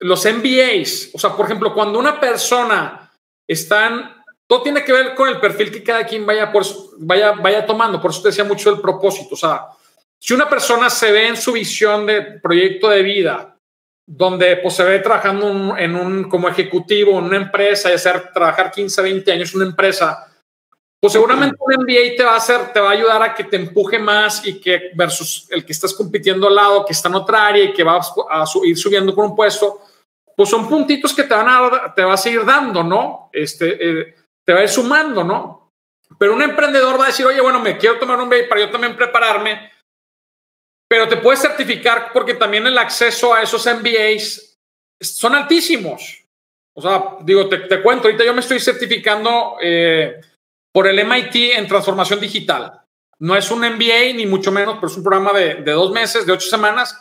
los 0.00 0.24
MBAs, 0.24 1.10
o 1.12 1.18
sea, 1.18 1.36
por 1.36 1.44
ejemplo, 1.44 1.74
cuando 1.74 1.98
una 1.98 2.18
persona 2.18 3.12
está 3.46 3.88
en 3.88 4.02
todo 4.46 4.62
tiene 4.62 4.82
que 4.84 4.92
ver 4.94 5.14
con 5.14 5.28
el 5.28 5.38
perfil 5.38 5.70
que 5.70 5.82
cada 5.82 6.06
quien 6.06 6.24
vaya, 6.24 6.50
por, 6.50 6.64
vaya, 6.96 7.32
vaya 7.32 7.66
tomando. 7.66 8.00
Por 8.00 8.10
eso 8.10 8.22
te 8.22 8.28
decía 8.28 8.44
mucho 8.44 8.70
el 8.70 8.80
propósito. 8.80 9.34
O 9.34 9.38
sea, 9.38 9.66
si 10.18 10.32
una 10.32 10.48
persona 10.48 10.88
se 10.88 11.12
ve 11.12 11.28
en 11.28 11.36
su 11.36 11.52
visión 11.52 12.06
de 12.06 12.22
proyecto 12.22 12.88
de 12.88 13.02
vida, 13.02 13.51
donde 14.06 14.56
pues, 14.56 14.74
se 14.74 14.84
ve 14.84 14.98
trabajando 14.98 15.76
en 15.76 15.94
un, 15.94 16.28
como 16.28 16.48
ejecutivo 16.48 17.18
en 17.18 17.24
una 17.24 17.36
empresa 17.36 17.90
y 17.90 17.94
hacer 17.94 18.32
trabajar 18.32 18.70
15, 18.70 19.02
20 19.02 19.32
años 19.32 19.50
en 19.52 19.60
una 19.60 19.70
empresa, 19.70 20.28
pues 21.00 21.14
seguramente 21.14 21.56
un 21.58 21.82
MBA 21.82 22.16
te 22.16 22.22
va 22.22 22.34
a 22.34 22.36
hacer, 22.36 22.72
te 22.72 22.78
va 22.78 22.90
a 22.90 22.92
ayudar 22.92 23.20
a 23.22 23.34
que 23.34 23.42
te 23.42 23.56
empuje 23.56 23.98
más 23.98 24.46
y 24.46 24.60
que 24.60 24.92
versus 24.94 25.48
el 25.50 25.64
que 25.66 25.72
estás 25.72 25.92
compitiendo 25.94 26.46
al 26.46 26.54
lado, 26.54 26.84
que 26.84 26.92
está 26.92 27.08
en 27.08 27.16
otra 27.16 27.46
área 27.48 27.64
y 27.64 27.72
que 27.72 27.82
va 27.82 27.98
a, 27.98 28.44
ir 28.62 28.78
subiendo 28.78 29.12
con 29.12 29.26
un 29.26 29.34
puesto, 29.34 29.80
pues 30.36 30.48
son 30.48 30.68
puntitos 30.68 31.12
que 31.12 31.24
te 31.24 31.34
van 31.34 31.48
a, 31.48 31.92
te 31.92 32.04
va 32.04 32.14
a 32.14 32.16
seguir 32.16 32.44
dando, 32.44 32.84
¿no? 32.84 33.30
Este, 33.32 33.78
eh, 33.80 34.14
te 34.44 34.52
va 34.52 34.60
a 34.60 34.62
ir 34.62 34.68
sumando, 34.68 35.24
¿no? 35.24 35.72
Pero 36.18 36.34
un 36.34 36.42
emprendedor 36.42 37.00
va 37.00 37.04
a 37.04 37.08
decir, 37.08 37.26
oye, 37.26 37.40
bueno, 37.40 37.58
me 37.58 37.76
quiero 37.78 37.98
tomar 37.98 38.20
un 38.20 38.28
MBA 38.28 38.48
para 38.48 38.60
yo 38.60 38.70
también 38.70 38.94
prepararme, 38.94 39.71
pero 40.92 41.08
te 41.08 41.16
puedes 41.16 41.40
certificar 41.40 42.12
porque 42.12 42.34
también 42.34 42.66
el 42.66 42.76
acceso 42.76 43.32
a 43.32 43.40
esos 43.40 43.64
MBAs 43.64 44.58
son 45.00 45.34
altísimos. 45.34 46.26
O 46.76 46.82
sea, 46.82 47.16
digo, 47.22 47.48
te, 47.48 47.82
cuento, 47.82 48.08
ahorita 48.08 48.26
yo 48.26 48.34
me 48.34 48.40
estoy 48.40 48.60
certificando 48.60 49.56
eh, 49.62 50.20
por 50.70 50.86
el 50.86 51.02
MIT 51.02 51.56
en 51.56 51.66
transformación 51.66 52.20
digital. 52.20 52.82
No 53.20 53.34
es 53.34 53.50
un 53.50 53.60
MBA, 53.60 54.12
ni 54.16 54.26
mucho 54.26 54.52
menos, 54.52 54.74
pero 54.74 54.88
es 54.88 54.96
un 54.98 55.02
programa 55.02 55.32
de, 55.32 55.54
de 55.62 55.72
dos 55.72 55.92
meses, 55.92 56.26
de 56.26 56.32
ocho 56.34 56.50
semanas, 56.50 56.94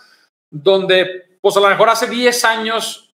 donde, 0.50 1.38
pues 1.42 1.58
a 1.58 1.60
lo 1.60 1.68
mejor 1.68 1.90
hace 1.90 2.08
10 2.08 2.46
años, 2.46 3.14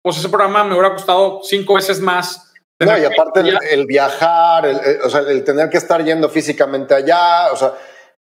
pues 0.00 0.16
ese 0.16 0.30
programa 0.30 0.64
me 0.64 0.72
hubiera 0.72 0.94
costado 0.94 1.42
cinco 1.42 1.74
veces 1.74 2.00
más 2.00 2.54
no, 2.80 2.98
y 2.98 3.04
aparte 3.04 3.40
el, 3.70 3.86
viajar, 3.86 4.66
el, 4.66 5.02
o 5.02 5.08
sea, 5.08 5.20
el 5.20 5.44
tener 5.44 5.70
que 5.70 5.78
estar 5.78 6.04
yendo 6.04 6.28
físicamente 6.28 6.94
allá, 6.94 7.52
o 7.52 7.56
sea, 7.56 7.72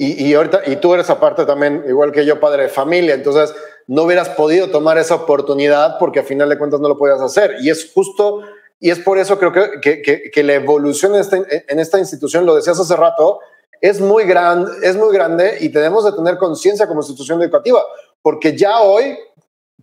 y, 0.02 0.28
y, 0.28 0.32
ahorita, 0.32 0.62
y 0.64 0.76
tú 0.76 0.94
eres 0.94 1.10
aparte 1.10 1.44
también, 1.44 1.84
igual 1.86 2.10
que 2.10 2.24
yo, 2.24 2.40
padre 2.40 2.62
de 2.62 2.68
familia, 2.70 3.12
entonces 3.12 3.54
no 3.86 4.04
hubieras 4.04 4.30
podido 4.30 4.70
tomar 4.70 4.96
esa 4.96 5.14
oportunidad 5.14 5.98
porque 5.98 6.20
a 6.20 6.22
final 6.22 6.48
de 6.48 6.56
cuentas 6.56 6.80
no 6.80 6.88
lo 6.88 6.96
podías 6.96 7.20
hacer. 7.20 7.56
Y 7.60 7.68
es 7.68 7.92
justo, 7.92 8.40
y 8.78 8.88
es 8.88 8.98
por 9.00 9.18
eso 9.18 9.38
creo 9.38 9.52
que, 9.52 10.00
que, 10.00 10.30
que, 10.32 10.42
la 10.42 10.54
evolución 10.54 11.14
en 11.14 11.20
esta, 11.20 11.36
en 11.36 11.78
esta 11.78 11.98
institución, 11.98 12.46
lo 12.46 12.54
decías 12.54 12.80
hace 12.80 12.96
rato, 12.96 13.40
es 13.82 14.00
muy, 14.00 14.24
gran, 14.24 14.66
es 14.82 14.96
muy 14.96 15.12
grande 15.12 15.58
y 15.60 15.68
tenemos 15.68 16.02
de 16.06 16.12
tener 16.12 16.38
conciencia 16.38 16.86
como 16.86 17.00
institución 17.00 17.42
educativa, 17.42 17.84
porque 18.22 18.56
ya 18.56 18.80
hoy 18.80 19.18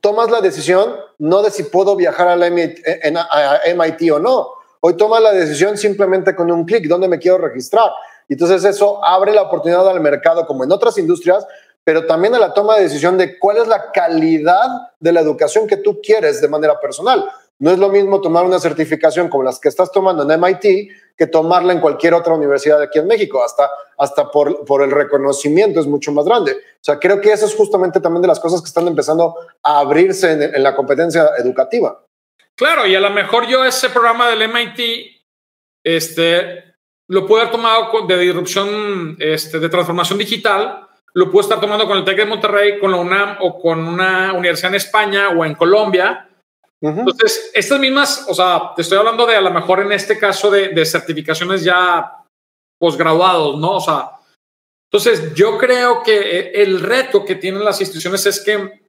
tomas 0.01 0.31
la 0.31 0.41
decisión 0.41 0.95
no 1.19 1.43
de 1.43 1.51
si 1.51 1.61
puedo 1.61 1.95
viajar 1.95 2.27
a, 2.27 2.35
la 2.35 2.49
MIT, 2.49 2.79
a 3.13 3.59
MIT 3.75 4.11
o 4.13 4.17
no, 4.17 4.57
Hoy 4.79 4.93
toma 4.95 5.19
la 5.19 5.33
decisión 5.33 5.77
simplemente 5.77 6.35
con 6.35 6.51
un 6.51 6.63
clic, 6.63 6.87
¿dónde 6.87 7.07
me 7.07 7.17
quiero 7.17 7.39
registrar? 7.39 7.89
Y 8.27 8.33
entonces 8.33 8.63
eso 8.65 9.03
abre 9.05 9.33
la 9.33 9.43
oportunidad 9.43 9.87
al 9.87 10.01
mercado, 10.01 10.45
como 10.45 10.63
en 10.63 10.71
otras 10.71 10.97
industrias, 10.97 11.45
pero 11.83 12.05
también 12.05 12.35
a 12.35 12.39
la 12.39 12.53
toma 12.53 12.75
de 12.75 12.83
decisión 12.83 13.17
de 13.17 13.39
cuál 13.39 13.57
es 13.57 13.67
la 13.67 13.91
calidad 13.91 14.67
de 14.99 15.13
la 15.13 15.21
educación 15.21 15.67
que 15.67 15.77
tú 15.77 16.01
quieres 16.01 16.41
de 16.41 16.49
manera 16.49 16.79
personal. 16.79 17.29
No 17.59 17.71
es 17.71 17.79
lo 17.79 17.89
mismo 17.89 18.21
tomar 18.21 18.43
una 18.43 18.59
certificación 18.59 19.29
como 19.29 19.43
las 19.43 19.59
que 19.59 19.69
estás 19.69 19.91
tomando 19.91 20.21
en 20.23 20.39
MIT 20.39 20.91
que 21.17 21.25
tomarla 21.25 21.73
en 21.73 21.79
cualquier 21.79 22.13
otra 22.13 22.35
universidad 22.35 22.79
aquí 22.81 22.99
en 22.99 23.07
México, 23.07 23.43
hasta, 23.43 23.69
hasta 23.97 24.29
por, 24.29 24.65
por 24.65 24.83
el 24.83 24.91
reconocimiento 24.91 25.79
es 25.79 25.87
mucho 25.87 26.11
más 26.11 26.25
grande. 26.25 26.51
O 26.51 26.83
sea, 26.83 26.99
creo 26.99 27.19
que 27.19 27.31
eso 27.31 27.45
es 27.45 27.55
justamente 27.55 27.99
también 27.99 28.21
de 28.21 28.27
las 28.27 28.39
cosas 28.39 28.61
que 28.61 28.67
están 28.67 28.87
empezando 28.87 29.35
a 29.63 29.79
abrirse 29.79 30.31
en, 30.33 30.43
en 30.43 30.61
la 30.61 30.75
competencia 30.75 31.31
educativa. 31.39 32.03
Claro, 32.55 32.85
y 32.85 32.95
a 32.95 32.99
lo 32.99 33.09
mejor 33.09 33.47
yo 33.47 33.65
ese 33.65 33.89
programa 33.89 34.29
del 34.29 34.47
MIT, 34.47 35.23
este, 35.83 36.66
lo 37.09 37.25
puedo 37.25 37.41
haber 37.41 37.51
tomado 37.51 38.05
de 38.07 38.17
disrupción, 38.17 39.15
este, 39.19 39.59
de 39.59 39.69
transformación 39.69 40.19
digital, 40.19 40.87
lo 41.13 41.31
puedo 41.31 41.41
estar 41.41 41.59
tomando 41.59 41.87
con 41.87 41.97
el 41.97 42.03
TEC 42.03 42.17
de 42.17 42.25
Monterrey, 42.25 42.79
con 42.79 42.91
la 42.91 42.97
UNAM 42.97 43.37
o 43.41 43.59
con 43.59 43.79
una 43.87 44.33
universidad 44.33 44.71
en 44.71 44.75
España 44.75 45.29
o 45.29 45.43
en 45.45 45.55
Colombia, 45.55 46.27
entonces, 46.79 47.51
estas 47.53 47.79
mismas, 47.79 48.25
o 48.27 48.35
sea, 48.35 48.73
te 48.75 48.83
estoy 48.83 48.99
hablando 48.99 49.25
de 49.25 49.35
a 49.35 49.41
lo 49.41 49.51
mejor 49.51 49.79
en 49.79 49.91
este 49.91 50.19
caso 50.19 50.51
de, 50.51 50.69
de 50.69 50.85
certificaciones 50.85 51.63
ya 51.63 52.23
posgraduados, 52.79 53.57
¿no? 53.59 53.77
O 53.77 53.81
sea, 53.81 54.11
entonces 54.91 55.33
yo 55.33 55.57
creo 55.57 56.03
que 56.03 56.51
el 56.53 56.79
reto 56.79 57.25
que 57.25 57.35
tienen 57.35 57.65
las 57.65 57.81
instituciones 57.81 58.25
es 58.27 58.43
que, 58.43 58.86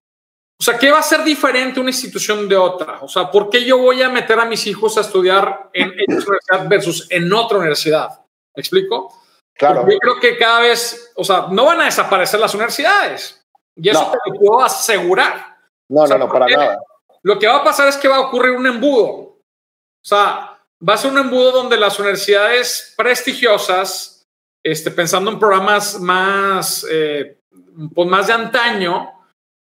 o 0.60 0.64
sea, 0.64 0.76
¿qué 0.76 0.90
va 0.90 0.98
a 0.98 1.02
ser 1.02 1.22
diferente 1.22 1.78
una 1.78 1.90
institución 1.90 2.48
de 2.48 2.56
otra? 2.56 2.98
O 3.00 3.08
sea, 3.08 3.30
¿por 3.30 3.48
qué 3.48 3.64
yo 3.64 3.78
voy 3.78 4.02
a 4.02 4.08
meter 4.08 4.40
a 4.40 4.44
mis 4.44 4.66
hijos 4.66 4.98
a 4.98 5.02
estudiar 5.02 5.70
en 5.72 5.92
esta 5.96 6.12
universidad 6.14 6.68
versus 6.68 7.06
en 7.10 7.32
otra 7.32 7.58
universidad? 7.58 8.08
¿Me 8.56 8.60
explico? 8.60 9.14
Claro. 9.54 9.80
Porque 9.82 9.94
yo 9.94 9.98
creo 10.00 10.20
que 10.20 10.36
cada 10.36 10.60
vez, 10.60 11.12
o 11.14 11.22
sea, 11.22 11.46
no 11.50 11.66
van 11.66 11.80
a 11.80 11.84
desaparecer 11.84 12.40
las 12.40 12.54
universidades. 12.54 13.44
Y 13.76 13.88
eso 13.88 14.02
No. 14.02 14.10
te 14.10 14.18
lo 14.30 14.38
puedo 14.40 14.64
asegurar. 14.64 15.58
No, 15.88 16.02
O 16.02 16.06
sea, 16.08 16.18
no, 16.18 16.26
no, 16.26 16.32
para 16.32 16.46
nada. 16.46 16.78
Lo 17.22 17.38
que 17.38 17.46
va 17.46 17.58
a 17.58 17.64
pasar 17.64 17.86
es 17.88 17.96
que 17.96 18.08
va 18.08 18.16
a 18.16 18.20
ocurrir 18.20 18.52
un 18.52 18.66
embudo. 18.66 19.06
O 19.06 19.38
sea, 20.02 20.58
va 20.86 20.94
a 20.94 20.96
ser 20.96 21.12
un 21.12 21.18
embudo 21.18 21.52
donde 21.52 21.76
las 21.76 21.98
universidades 22.00 22.94
prestigiosas, 22.96 24.26
este, 24.64 24.90
pensando 24.90 25.30
en 25.30 25.38
programas 25.38 26.00
más, 26.00 26.84
eh, 26.90 27.38
pues 27.94 28.08
más 28.08 28.26
de 28.26 28.32
antaño, 28.32 29.12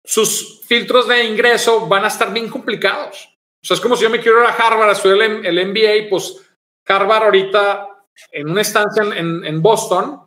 sus 0.06 0.62
filtros 0.66 1.08
de 1.08 1.24
ingreso 1.24 1.88
van 1.88 2.06
a 2.06 2.10
estar 2.10 2.34
bien 2.34 2.50
complicados. 2.50 3.30
O 3.64 3.66
sea, 3.66 3.76
es 3.76 3.82
como 3.82 3.96
si 3.96 4.04
yo 4.04 4.10
me 4.10 4.20
quiero 4.20 4.42
ir 4.42 4.48
a 4.48 4.54
Harvard 4.54 4.90
a 4.90 4.94
estudiar 4.94 5.22
el, 5.22 5.46
el 5.46 5.68
MBA, 5.70 6.10
pues 6.10 6.46
Harvard 6.88 7.24
ahorita 7.24 7.88
en 8.32 8.50
una 8.50 8.62
estancia 8.62 9.04
en, 9.04 9.46
en- 9.46 9.62
Boston, 9.62 10.22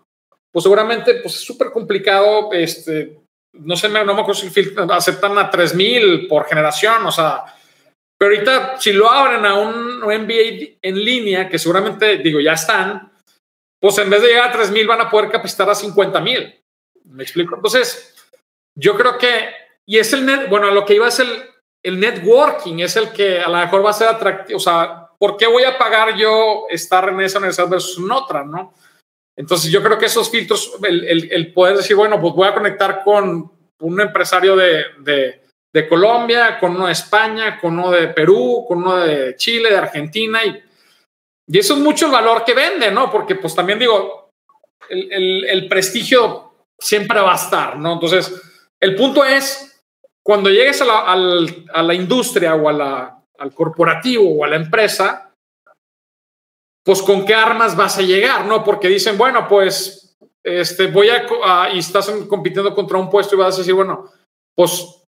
pues 0.51 0.63
seguramente 0.63 1.17
pues 1.17 1.35
es 1.35 1.41
súper 1.43 1.71
complicado, 1.71 2.51
este, 2.53 3.21
no 3.53 3.77
sé, 3.77 3.89
no 3.89 4.05
me 4.05 4.13
acuerdo 4.21 4.35
si 4.35 4.51
aceptan 4.91 5.39
a 5.39 5.51
3000 5.51 6.27
por 6.27 6.47
generación, 6.47 7.05
o 7.05 7.13
sea, 7.13 7.45
pero 8.19 8.33
ahorita 8.35 8.81
si 8.81 8.93
lo 8.95 9.11
abren 9.11 9.45
a 9.45 9.55
un 9.57 9.99
MBA 10.01 10.79
en 10.81 11.05
línea, 11.05 11.49
que 11.49 11.59
seguramente, 11.59 12.17
digo, 12.19 12.41
ya 12.41 12.55
están, 12.55 13.13
pues 13.79 13.99
en 13.99 14.09
vez 14.09 14.23
de 14.23 14.29
llegar 14.29 14.49
a 14.49 14.53
3000 14.53 14.87
van 14.87 15.03
a 15.03 15.11
poder 15.11 15.31
capacitar 15.31 15.69
a 15.69 15.75
50000. 15.75 16.61
¿Me 17.05 17.23
explico? 17.23 17.55
Entonces, 17.57 18.15
yo 18.75 18.97
creo 18.97 19.19
que, 19.19 19.51
y 19.87 19.99
es 19.99 20.13
el 20.13 20.27
net, 20.27 20.49
bueno, 20.49 20.71
lo 20.71 20.85
que 20.85 20.95
iba 20.95 21.09
es 21.09 21.19
el, 21.21 21.29
el 21.85 22.01
networking, 22.01 22.81
es 22.81 22.97
el 22.97 23.13
que 23.13 23.41
a 23.41 23.49
lo 23.49 23.57
mejor 23.59 23.85
va 23.85 23.91
a 23.91 23.95
ser 23.95 24.09
atractivo, 24.09 24.57
o 24.57 24.61
sea, 24.61 25.09
¿por 25.19 25.37
qué 25.37 25.47
voy 25.47 25.65
a 25.65 25.79
pagar 25.79 26.17
yo 26.17 26.67
estar 26.69 27.09
en 27.09 27.21
esa 27.21 27.39
universidad 27.39 27.69
versus 27.69 27.99
en 27.99 28.11
otra, 28.11 28.45
no? 28.45 28.75
Entonces 29.39 29.71
yo 29.71 29.83
creo 29.83 29.99
que 29.99 30.07
esos 30.07 30.31
filtros, 30.31 30.73
el, 30.83 31.05
el- 31.05 31.33
el 31.33 31.53
poder 31.53 31.77
decir, 31.77 31.95
bueno, 31.97 32.21
pues 32.21 32.35
voy 32.35 32.49
a 32.49 32.55
conectar 32.55 33.03
con 33.05 33.53
un 33.81 34.01
empresario 34.01 34.57
de, 34.57 34.85
de- 35.01 35.43
de 35.75 35.89
Colombia, 35.89 36.59
con 36.59 36.75
uno 36.75 36.87
de 36.87 36.93
España, 36.93 37.59
con 37.61 37.79
uno 37.79 37.91
de 37.91 38.09
Perú, 38.09 38.65
con 38.67 38.79
uno 38.79 38.97
de 38.97 39.37
Chile, 39.37 39.69
de 39.71 39.77
Argentina, 39.77 40.43
y, 40.43 40.59
y 41.49 41.59
eso 41.59 41.75
es 41.75 41.81
mucho 41.81 42.07
el 42.07 42.13
valor 42.13 42.45
que 42.45 42.55
vende, 42.55 42.91
¿no? 42.91 43.11
Porque 43.11 43.35
pues 43.35 43.55
también 43.55 43.79
digo, 43.79 44.31
el, 44.89 45.13
el- 45.13 45.45
el 45.45 45.69
prestigio 45.69 46.53
siempre 46.79 47.21
va 47.21 47.33
a 47.33 47.37
estar, 47.37 47.79
¿no? 47.79 47.93
Entonces, 47.95 48.33
el 48.81 48.95
punto 48.97 49.23
es, 49.25 49.76
cuando 50.27 50.51
llegues 50.51 50.83
a 50.83 50.85
la, 50.85 50.99
a 51.73 51.83
la 51.85 51.95
industria 51.95 52.57
o 52.57 52.69
a 52.69 52.73
la- 52.73 53.23
al 53.39 53.55
corporativo 53.55 54.29
o 54.29 54.45
a 54.45 54.49
la 54.49 54.57
empresa, 54.57 55.33
pues 56.85 57.01
con 57.03 57.25
qué 57.25 57.35
armas 57.35 57.77
vas 57.77 57.99
a 57.99 58.03
llegar, 58.03 58.45
¿no? 58.47 58.65
Porque 58.65 58.89
dicen, 58.89 59.17
bueno, 59.17 59.47
pues 59.49 60.17
este, 60.45 60.89
voy 60.89 61.11
a, 61.11 61.27
a- 61.45 61.71
y 61.71 61.79
estás 61.79 62.09
en- 62.09 62.27
compitiendo 62.27 62.75
contra 62.75 62.99
un 62.99 63.09
puesto 63.09 63.37
y 63.37 63.39
vas 63.39 63.55
a 63.55 63.59
decir, 63.59 63.75
bueno, 63.75 64.11
pues, 64.57 65.05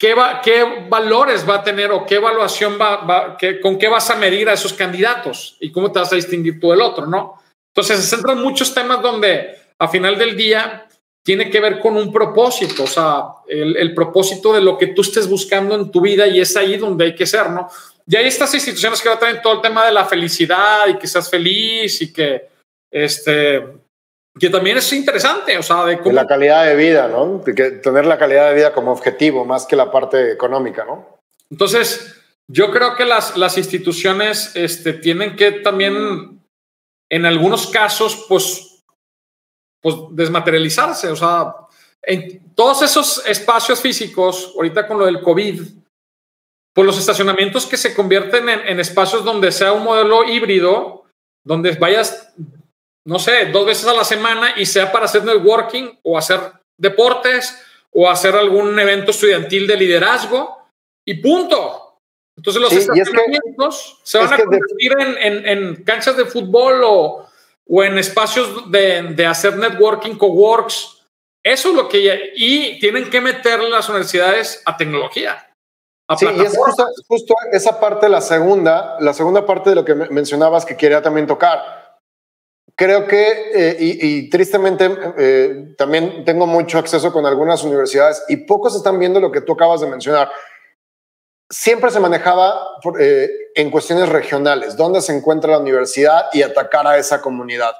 ¿qué, 0.00 0.14
va, 0.14 0.40
qué 0.40 0.86
valores 0.88 1.46
va 1.48 1.56
a 1.56 1.62
tener 1.62 1.90
o 1.92 2.06
qué 2.06 2.14
evaluación 2.16 2.78
va, 2.80 2.96
va 3.04 3.36
qué- 3.36 3.60
con 3.60 3.78
qué 3.78 3.88
vas 3.88 4.08
a 4.10 4.16
medir 4.16 4.48
a 4.48 4.54
esos 4.54 4.72
candidatos 4.72 5.58
y 5.60 5.70
cómo 5.70 5.92
te 5.92 5.98
vas 5.98 6.12
a 6.12 6.16
distinguir 6.16 6.58
tú 6.60 6.70
del 6.70 6.80
otro, 6.80 7.06
¿no? 7.06 7.42
Entonces 7.74 8.00
se 8.00 8.16
centran 8.16 8.40
muchos 8.40 8.72
temas 8.72 9.02
donde 9.02 9.58
a 9.78 9.88
final 9.88 10.16
del 10.16 10.34
día 10.36 10.83
tiene 11.24 11.50
que 11.50 11.58
ver 11.58 11.80
con 11.80 11.96
un 11.96 12.12
propósito, 12.12 12.84
o 12.84 12.86
sea, 12.86 13.24
el, 13.48 13.76
el 13.76 13.94
propósito 13.94 14.52
de 14.52 14.60
lo 14.60 14.76
que 14.76 14.88
tú 14.88 15.00
estés 15.00 15.26
buscando 15.26 15.74
en 15.74 15.90
tu 15.90 16.02
vida 16.02 16.26
y 16.26 16.38
es 16.38 16.54
ahí 16.56 16.76
donde 16.76 17.06
hay 17.06 17.14
que 17.14 17.26
ser, 17.26 17.50
¿no? 17.50 17.68
Y 18.06 18.16
hay 18.16 18.26
estas 18.26 18.52
instituciones 18.52 19.00
que 19.00 19.08
traer 19.16 19.40
todo 19.40 19.54
el 19.54 19.62
tema 19.62 19.86
de 19.86 19.92
la 19.92 20.04
felicidad 20.04 20.86
y 20.88 20.98
que 20.98 21.06
seas 21.06 21.30
feliz 21.30 22.02
y 22.02 22.12
que, 22.12 22.48
este, 22.90 23.64
que 24.38 24.50
también 24.50 24.76
es 24.76 24.92
interesante, 24.92 25.56
o 25.56 25.62
sea, 25.62 25.86
de 25.86 25.98
cómo... 25.98 26.12
la 26.12 26.26
calidad 26.26 26.66
de 26.66 26.76
vida, 26.76 27.08
¿no? 27.08 27.42
Que 27.42 27.52
tener 27.52 28.04
la 28.04 28.18
calidad 28.18 28.50
de 28.50 28.56
vida 28.56 28.74
como 28.74 28.92
objetivo 28.92 29.46
más 29.46 29.64
que 29.64 29.76
la 29.76 29.90
parte 29.90 30.32
económica, 30.32 30.84
¿no? 30.84 31.18
Entonces, 31.50 32.20
yo 32.46 32.70
creo 32.70 32.94
que 32.96 33.06
las, 33.06 33.38
las 33.38 33.56
instituciones 33.56 34.52
este, 34.54 34.92
tienen 34.92 35.36
que 35.36 35.52
también, 35.52 36.42
en 37.08 37.24
algunos 37.24 37.68
casos, 37.68 38.26
pues, 38.28 38.73
pues 39.84 39.96
desmaterializarse. 40.12 41.08
O 41.10 41.16
sea, 41.16 41.54
en 42.02 42.54
todos 42.54 42.80
esos 42.80 43.22
espacios 43.26 43.80
físicos, 43.82 44.52
ahorita 44.56 44.86
con 44.86 44.98
lo 44.98 45.04
del 45.04 45.20
COVID, 45.20 45.60
pues 46.74 46.86
los 46.86 46.98
estacionamientos 46.98 47.66
que 47.66 47.76
se 47.76 47.94
convierten 47.94 48.48
en, 48.48 48.60
en 48.66 48.80
espacios 48.80 49.24
donde 49.24 49.52
sea 49.52 49.72
un 49.72 49.84
modelo 49.84 50.24
híbrido, 50.24 51.04
donde 51.46 51.72
vayas, 51.72 52.32
no 53.06 53.18
sé, 53.18 53.46
dos 53.52 53.66
veces 53.66 53.86
a 53.86 53.92
la 53.92 54.04
semana 54.04 54.54
y 54.56 54.64
sea 54.64 54.90
para 54.90 55.04
hacer 55.04 55.22
networking 55.24 55.98
o 56.02 56.16
hacer 56.16 56.40
deportes 56.80 57.62
o 57.92 58.08
hacer 58.10 58.34
algún 58.34 58.76
evento 58.78 59.10
estudiantil 59.10 59.66
de 59.66 59.76
liderazgo 59.76 60.66
y 61.06 61.14
punto. 61.20 61.98
Entonces 62.38 62.60
los 62.62 62.70
Sí, 62.70 62.76
y 62.76 62.78
es 62.80 62.86
que- 62.90 63.00
estacionamientos 63.02 64.00
se 64.02 64.18
van 64.18 64.26
es 64.28 64.32
a 64.32 64.36
que 64.36 64.42
de- 64.42 64.46
convertir 64.48 64.92
en, 64.98 65.18
en- 65.18 65.46
en 65.48 65.84
canchas 65.84 66.16
de 66.16 66.24
fútbol 66.24 66.80
o, 66.84 67.28
o 67.68 67.82
en 67.82 67.98
espacios 67.98 68.70
de, 68.70 69.02
de 69.14 69.26
hacer 69.26 69.56
networking, 69.56 70.16
coworks. 70.16 71.06
Eso 71.42 71.70
es 71.70 71.74
lo 71.74 71.88
que... 71.88 72.32
Y 72.36 72.78
tienen 72.78 73.10
que 73.10 73.20
meter 73.20 73.60
las 73.60 73.88
universidades 73.88 74.62
a 74.64 74.76
tecnología. 74.76 75.50
A 76.08 76.16
Sí, 76.16 76.26
y 76.26 76.40
es 76.42 76.56
justo, 76.56 76.86
justo 77.08 77.34
esa 77.52 77.80
parte, 77.80 78.08
la 78.08 78.20
segunda, 78.20 78.96
la 79.00 79.14
segunda 79.14 79.46
parte 79.46 79.70
de 79.70 79.76
lo 79.76 79.84
que 79.84 79.94
me- 79.94 80.08
mencionabas 80.10 80.66
que 80.66 80.76
quería 80.76 81.00
también 81.00 81.26
tocar. 81.26 81.60
Creo 82.76 83.06
que, 83.06 83.50
eh, 83.54 83.76
y, 83.78 84.06
y 84.06 84.30
tristemente, 84.30 84.90
eh, 85.16 85.74
también 85.78 86.24
tengo 86.24 86.46
mucho 86.46 86.78
acceso 86.78 87.12
con 87.12 87.24
algunas 87.24 87.62
universidades 87.62 88.22
y 88.28 88.36
pocos 88.38 88.74
están 88.74 88.98
viendo 88.98 89.20
lo 89.20 89.30
que 89.30 89.40
tú 89.40 89.52
acabas 89.52 89.80
de 89.80 89.86
mencionar. 89.86 90.30
Siempre 91.50 91.90
se 91.90 92.00
manejaba 92.00 92.58
eh, 92.98 93.28
en 93.54 93.70
cuestiones 93.70 94.08
regionales, 94.08 94.76
dónde 94.76 95.00
se 95.00 95.16
encuentra 95.16 95.52
la 95.52 95.58
universidad 95.58 96.26
y 96.32 96.42
atacar 96.42 96.86
a 96.86 96.96
esa 96.96 97.20
comunidad. 97.20 97.74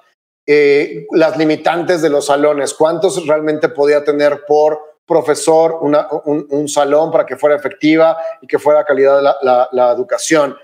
Eh, 0.46 1.06
las 1.12 1.36
limitantes 1.38 2.02
de 2.02 2.10
los 2.10 2.26
salones, 2.26 2.74
cuántos 2.74 3.26
realmente 3.26 3.68
podía 3.70 4.04
tener 4.04 4.44
por 4.46 4.78
profesor 5.06 5.78
un, 5.80 6.68
salón 6.68 7.10
para 7.10 7.26
que 7.26 7.36
fuera 7.36 7.56
efectiva 7.56 8.16
y 8.40 8.46
que 8.46 8.58
fuera 8.58 8.84
calidad 8.84 9.22
la, 9.22 9.36
la, 9.42 9.68
la 9.72 9.92
educación. 9.92 10.56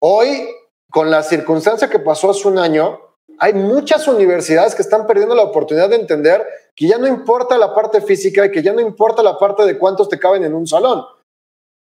Hoy, 0.00 0.48
con 0.90 1.10
la 1.10 1.22
circunstancia 1.22 1.88
que 1.88 1.98
pasó 1.98 2.30
hace 2.30 2.46
un 2.46 2.58
año, 2.58 3.00
hay 3.38 3.52
muchas 3.52 4.06
universidades 4.06 4.74
que 4.74 4.82
están 4.82 5.06
perdiendo 5.06 5.34
la 5.34 5.42
oportunidad 5.42 5.88
de 5.88 5.96
entender 5.96 6.46
que 6.74 6.86
ya 6.86 6.98
no 6.98 7.06
importa 7.06 7.58
la 7.58 7.74
parte 7.74 8.00
física 8.00 8.46
y 8.46 8.50
que 8.50 8.62
ya 8.62 8.72
no 8.72 8.80
importa 8.80 9.22
la 9.22 9.38
parte 9.38 9.64
de 9.64 9.78
cuántos 9.78 10.08
te 10.08 10.18
caben 10.18 10.44
en 10.44 10.54
un 10.54 10.66
salón. 10.66 11.04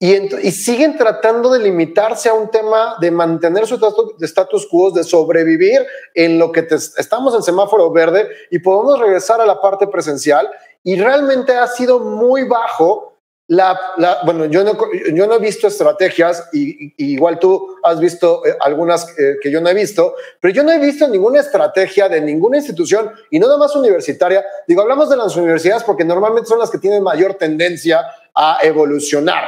Y, 0.05 0.13
y 0.47 0.51
siguen 0.53 0.99
tratando 0.99 1.49
de 1.51 1.61
limitarse 1.61 2.29
a 2.29 2.35
un 2.35 2.51
tema 2.51 2.97
de 3.01 3.11
mantener 3.11 3.67
su 3.67 3.79
status 4.21 4.67
quo, 4.71 4.91
de 4.91 5.03
sobrevivir 5.03 5.87
en 6.15 6.39
lo 6.39 6.53
que 6.53 6.61
te- 6.61 6.75
estamos 6.75 7.35
en 7.35 7.43
semáforo 7.43 7.91
verde 7.91 8.29
y 8.51 8.59
podemos 8.59 9.01
regresar 9.01 9.41
a 9.41 9.47
la 9.47 9.63
parte 9.63 9.87
presencial. 9.87 10.47
Y 10.83 11.01
realmente 11.01 11.53
ha 11.53 11.67
sido 11.69 12.01
muy 12.01 12.45
bajo 12.45 13.15
la, 13.47 13.79
bueno, 14.27 14.45
yo 14.45 14.63
no, 14.63 14.77
yo 15.15 15.27
no 15.27 15.37
he 15.37 15.39
visto 15.39 15.69
estrategias 15.69 16.51
y, 16.53 16.93
igual 17.15 17.39
tú 17.39 17.77
has 17.83 17.99
visto 17.99 18.45
eh, 18.45 18.55
algunas 18.61 19.09
eh, 19.19 19.37
que 19.41 19.51
yo 19.51 19.63
no 19.63 19.71
he 19.71 19.75
visto, 19.75 20.15
pero 20.39 20.53
yo 20.53 20.63
no 20.65 20.73
he 20.73 20.79
visto 20.79 21.09
ninguna 21.09 21.41
estrategia 21.41 22.11
de 22.11 22.21
ninguna 22.21 22.59
institución 22.59 23.11
y 23.31 23.39
no 23.39 23.47
nada 23.47 23.59
más 23.59 23.75
universitaria. 23.75 24.45
Digo, 24.69 24.83
hablamos 24.83 25.09
de 25.09 25.17
las 25.17 25.35
universidades 25.35 25.83
porque 25.83 26.05
normalmente 26.05 26.49
son 26.49 26.59
las 26.59 26.71
que 26.71 26.79
tienen 26.79 27.03
mayor 27.03 27.35
tendencia 27.35 28.03
a 28.35 28.59
evolucionar, 28.63 29.45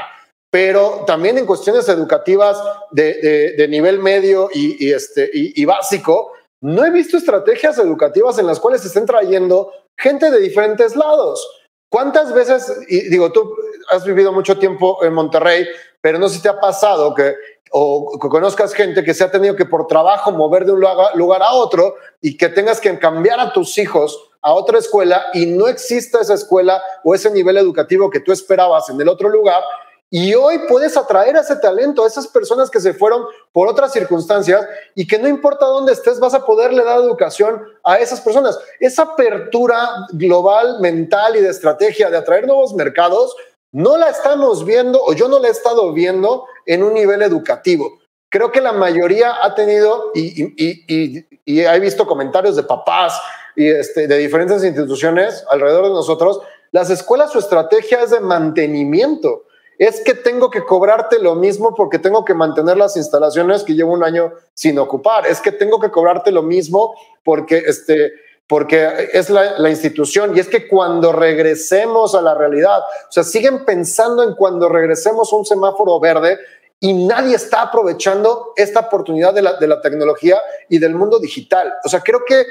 pero 0.50 1.04
también 1.06 1.38
en 1.38 1.46
cuestiones 1.46 1.88
educativas 1.88 2.62
de, 2.90 3.54
de, 3.56 3.68
nivel 3.68 3.98
medio 3.98 4.48
y, 4.52 4.90
este, 4.92 5.28
y 5.32 5.64
básico, 5.64 6.32
no 6.60 6.84
he 6.84 6.90
visto 6.90 7.16
estrategias 7.16 7.78
educativas 7.78 8.38
en 8.38 8.46
las 8.46 8.60
cuales 8.60 8.80
se 8.80 8.88
estén 8.88 9.06
trayendo 9.06 9.72
gente 9.98 10.30
de 10.30 10.40
diferentes 10.40 10.96
lados. 10.96 11.46
¿Cuántas 11.90 12.32
veces, 12.32 12.72
y 12.88 13.08
digo, 13.08 13.30
tú 13.32 13.54
has 13.90 14.04
vivido 14.04 14.32
mucho 14.32 14.58
tiempo 14.58 15.02
en 15.04 15.12
Monterrey, 15.12 15.66
pero 16.00 16.18
no 16.18 16.28
sé 16.28 16.36
si 16.36 16.42
te 16.42 16.48
ha 16.48 16.60
pasado 16.60 17.14
que 17.14 17.34
o 17.72 18.18
que 18.20 18.28
conozcas 18.28 18.74
gente 18.74 19.02
que 19.02 19.12
se 19.12 19.24
ha 19.24 19.30
tenido 19.30 19.56
que 19.56 19.64
por 19.64 19.86
trabajo 19.86 20.30
mover 20.30 20.64
de 20.64 20.72
un 20.72 20.80
lugar 21.14 21.42
a 21.42 21.52
otro 21.52 21.96
y 22.20 22.36
que 22.36 22.48
tengas 22.48 22.80
que 22.80 22.96
cambiar 22.98 23.40
a 23.40 23.52
tus 23.52 23.76
hijos 23.78 24.30
a 24.40 24.52
otra 24.52 24.78
escuela 24.78 25.26
y 25.34 25.46
no 25.46 25.66
exista 25.66 26.20
esa 26.20 26.34
escuela 26.34 26.80
o 27.02 27.14
ese 27.14 27.30
nivel 27.30 27.56
educativo 27.56 28.08
que 28.08 28.20
tú 28.20 28.30
esperabas 28.30 28.88
en 28.88 29.00
el 29.00 29.08
otro 29.08 29.28
lugar 29.28 29.62
y 30.10 30.34
hoy 30.34 30.60
puedes 30.68 30.96
atraer 30.96 31.36
a 31.36 31.40
ese 31.40 31.56
talento, 31.56 32.04
a 32.04 32.06
esas 32.06 32.28
personas 32.28 32.70
que 32.70 32.80
se 32.80 32.94
fueron 32.94 33.24
por 33.52 33.66
otras 33.66 33.92
circunstancias 33.92 34.64
y 34.94 35.06
que 35.06 35.18
no 35.18 35.26
importa 35.26 35.66
dónde 35.66 35.92
estés, 35.92 36.20
vas 36.20 36.32
a 36.32 36.46
poderle 36.46 36.84
dar 36.84 37.00
educación 37.00 37.60
a 37.82 37.98
esas 37.98 38.20
personas. 38.20 38.56
Esa 38.78 39.02
apertura 39.02 40.06
global, 40.12 40.80
mental 40.80 41.34
y 41.36 41.40
de 41.40 41.50
estrategia 41.50 42.08
de 42.08 42.18
atraer 42.18 42.46
nuevos 42.46 42.72
mercados, 42.74 43.34
no 43.72 43.96
la 43.96 44.08
estamos 44.10 44.64
viendo 44.64 45.02
o 45.02 45.12
yo 45.12 45.28
no 45.28 45.40
la 45.40 45.48
he 45.48 45.50
estado 45.50 45.92
viendo 45.92 46.44
en 46.66 46.84
un 46.84 46.94
nivel 46.94 47.22
educativo. 47.22 47.98
Creo 48.30 48.52
que 48.52 48.60
la 48.60 48.72
mayoría 48.72 49.44
ha 49.44 49.54
tenido, 49.56 50.12
y, 50.14 51.24
he 51.46 51.80
visto 51.80 52.06
comentarios 52.06 52.54
de 52.54 52.62
papás 52.62 53.20
y 53.56 53.68
este, 53.68 54.06
de 54.06 54.18
diferentes 54.18 54.62
instituciones 54.62 55.44
alrededor 55.50 55.84
de 55.84 55.90
nosotros, 55.90 56.40
las 56.70 56.90
escuelas 56.90 57.32
su 57.32 57.38
estrategia 57.38 58.02
es 58.02 58.10
de 58.10 58.20
mantenimiento 58.20 59.45
es 59.78 60.00
que 60.00 60.14
tengo 60.14 60.50
que 60.50 60.64
cobrarte 60.64 61.18
lo 61.18 61.34
mismo 61.34 61.74
porque 61.74 61.98
tengo 61.98 62.24
que 62.24 62.34
mantener 62.34 62.76
las 62.76 62.96
instalaciones 62.96 63.62
que 63.62 63.74
llevo 63.74 63.92
un 63.92 64.04
año 64.04 64.32
sin 64.54 64.78
ocupar. 64.78 65.26
Es 65.26 65.40
que 65.40 65.52
tengo 65.52 65.78
que 65.80 65.90
cobrarte 65.90 66.32
lo 66.32 66.42
mismo 66.42 66.94
porque, 67.24 67.58
este, 67.58 68.12
porque 68.46 69.10
es 69.12 69.28
la, 69.28 69.68
institución. 69.68 70.36
Y 70.36 70.40
es 70.40 70.48
que 70.48 70.66
cuando 70.68 71.12
regresemos 71.12 72.14
a 72.14 72.22
la 72.22 72.34
realidad, 72.34 72.80
o 72.80 73.12
sea, 73.12 73.22
siguen 73.22 73.64
pensando 73.64 74.22
en 74.22 74.34
cuando 74.34 74.68
regresemos 74.68 75.32
a 75.32 75.36
un 75.36 75.44
semáforo 75.44 76.00
verde 76.00 76.38
y 76.80 76.92
nadie 77.06 77.36
está 77.36 77.62
aprovechando 77.62 78.52
esta 78.56 78.80
oportunidad 78.80 79.34
de 79.34 79.42
la, 79.42 79.54
de 79.54 79.66
la 79.66 79.80
tecnología 79.80 80.40
y 80.68 80.78
del 80.78 80.94
mundo 80.94 81.18
digital. 81.18 81.74
O 81.84 81.88
sea, 81.88 82.00
creo 82.00 82.20
que, 82.26 82.46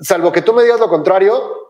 salvo 0.00 0.32
que 0.32 0.42
tú 0.42 0.52
me 0.52 0.62
digas 0.62 0.80
lo 0.80 0.88
contrario, 0.88 1.67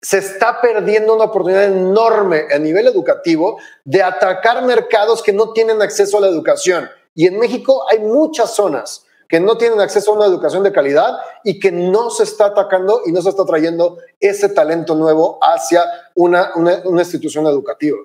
se 0.00 0.18
está 0.18 0.60
perdiendo 0.60 1.14
una 1.14 1.24
oportunidad 1.24 1.64
enorme 1.64 2.46
a 2.52 2.58
nivel 2.58 2.86
educativo 2.86 3.58
de 3.84 4.02
atacar 4.02 4.64
mercados 4.64 5.22
que 5.22 5.32
no 5.32 5.52
tienen 5.52 5.82
acceso 5.82 6.18
a 6.18 6.20
la 6.20 6.28
educación. 6.28 6.88
Y 7.14 7.26
en 7.26 7.38
México 7.38 7.84
hay 7.90 7.98
muchas 7.98 8.54
zonas 8.54 9.04
que 9.28 9.40
no 9.40 9.58
tienen 9.58 9.80
acceso 9.80 10.12
a 10.12 10.16
una 10.16 10.26
educación 10.26 10.62
de 10.62 10.72
calidad 10.72 11.18
y 11.44 11.60
que 11.60 11.70
no 11.70 12.10
se 12.10 12.22
está 12.22 12.46
atacando 12.46 13.02
y 13.04 13.12
no 13.12 13.20
se 13.20 13.28
está 13.28 13.44
trayendo 13.44 13.98
ese 14.18 14.48
talento 14.48 14.94
nuevo 14.94 15.38
hacia 15.42 15.84
una, 16.14 16.52
una, 16.54 17.00
institución 17.00 17.46
educativa. 17.46 17.98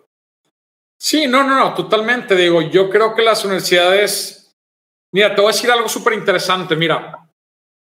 Sí, 1.00 1.28
no, 1.28 1.44
no, 1.44 1.58
no, 1.58 1.74
totalmente. 1.74 2.36
Digo, 2.36 2.62
yo 2.62 2.90
creo 2.90 3.16
que 3.16 3.22
las 3.22 3.46
universidades, 3.46 4.54
mira, 5.14 5.34
te 5.34 5.42
voy 5.42 5.52
a 5.52 5.56
decir 5.56 5.72
algo 5.72 5.88
súper 5.88 6.14
interesante. 6.14 6.76
Mira, 6.76 7.30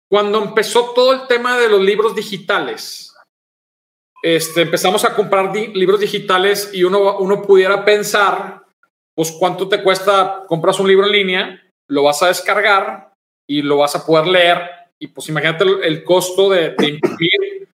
cuando 0.09 0.41
empezó 0.41 0.91
todo 0.91 1.13
el 1.13 1.27
tema 1.27 1.57
de 1.57 1.69
los 1.69 1.79
libros 1.79 2.15
digitales, 2.15 3.08
este, 4.21 4.61
empezamos 4.61 5.05
a 5.05 5.15
comprar 5.15 5.55
libros 5.55 5.99
digitales 5.99 6.71
y 6.73 6.83
uno, 6.83 7.17
uno 7.19 7.41
pudiera 7.41 7.85
pensar, 7.85 8.63
pues 9.15 9.31
cuánto 9.31 9.67
te 9.67 9.81
cuesta, 9.81 10.43
compras 10.47 10.79
un 10.79 10.87
libro 10.87 11.05
en 11.05 11.11
línea, 11.11 11.61
lo 11.87 12.03
vas 12.03 12.21
a 12.21 12.27
descargar 12.27 13.13
y 13.47 13.61
lo 13.61 13.77
vas 13.77 13.95
a 13.95 14.05
poder 14.05 14.27
leer 14.27 14.79
y 14.99 15.07
pues 15.07 15.29
imagínate 15.29 15.63
el, 15.63 16.03
costo 16.03 16.49
de, 16.49 16.75
imprimir 16.77 17.69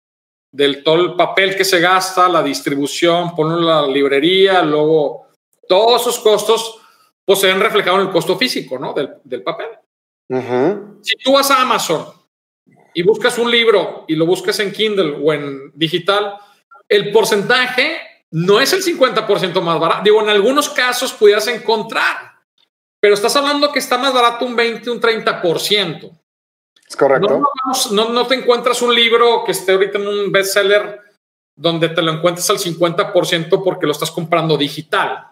del 0.51 0.83
todo 0.83 0.95
el 0.95 1.15
papel 1.15 1.55
que 1.55 1.63
se 1.63 1.79
gasta, 1.79 2.27
la 2.27 2.41
distribución, 2.41 3.35
ponerlo 3.35 3.61
en 3.61 3.67
la 3.67 3.87
librería, 3.87 4.63
luego 4.63 5.27
todos 5.67 6.01
esos 6.01 6.19
costos 6.19 6.79
pues 7.23 7.39
se 7.39 7.47
ven 7.47 7.61
reflejados 7.61 8.01
en 8.01 8.07
el 8.07 8.11
costo 8.11 8.35
físico, 8.37 8.79
¿no? 8.79 8.93
Del, 8.93 9.09
del 9.23 9.43
papel. 9.43 9.67
Si 11.01 11.15
tú 11.17 11.33
vas 11.33 11.51
a 11.51 11.61
Amazon 11.61 12.20
y 12.93 13.03
buscas 13.03 13.37
un 13.37 13.49
libro 13.49 14.05
y 14.07 14.15
lo 14.15 14.25
buscas 14.25 14.59
en 14.59 14.71
Kindle 14.71 15.17
o 15.21 15.33
en 15.33 15.71
digital, 15.73 16.37
el 16.87 17.11
porcentaje 17.11 18.01
no 18.31 18.59
es 18.59 18.73
el 18.73 18.83
50% 18.83 19.61
más 19.61 19.79
barato. 19.79 20.03
Digo, 20.03 20.21
en 20.21 20.29
algunos 20.29 20.69
casos 20.69 21.13
pudieras 21.13 21.47
encontrar, 21.47 22.39
pero 22.99 23.13
estás 23.13 23.35
hablando 23.35 23.71
que 23.71 23.79
está 23.79 23.97
más 23.97 24.13
barato 24.13 24.45
un 24.45 24.55
20, 24.55 24.89
un 24.89 25.01
30%. 25.01 26.11
Es 26.87 26.95
correcto. 26.95 27.41
No, 27.91 28.09
no, 28.09 28.27
te 28.27 28.35
encuentras 28.35 28.81
un 28.81 28.93
libro 28.93 29.43
que 29.45 29.53
esté 29.53 29.71
ahorita 29.71 29.97
en 29.97 30.07
un 30.07 30.31
bestseller 30.31 30.99
donde 31.55 31.89
te 31.89 32.01
lo 32.01 32.11
encuentres 32.11 32.49
al 32.49 32.57
50% 32.57 33.63
porque 33.63 33.85
lo 33.85 33.91
estás 33.91 34.11
comprando 34.11 34.57
digital. 34.57 35.27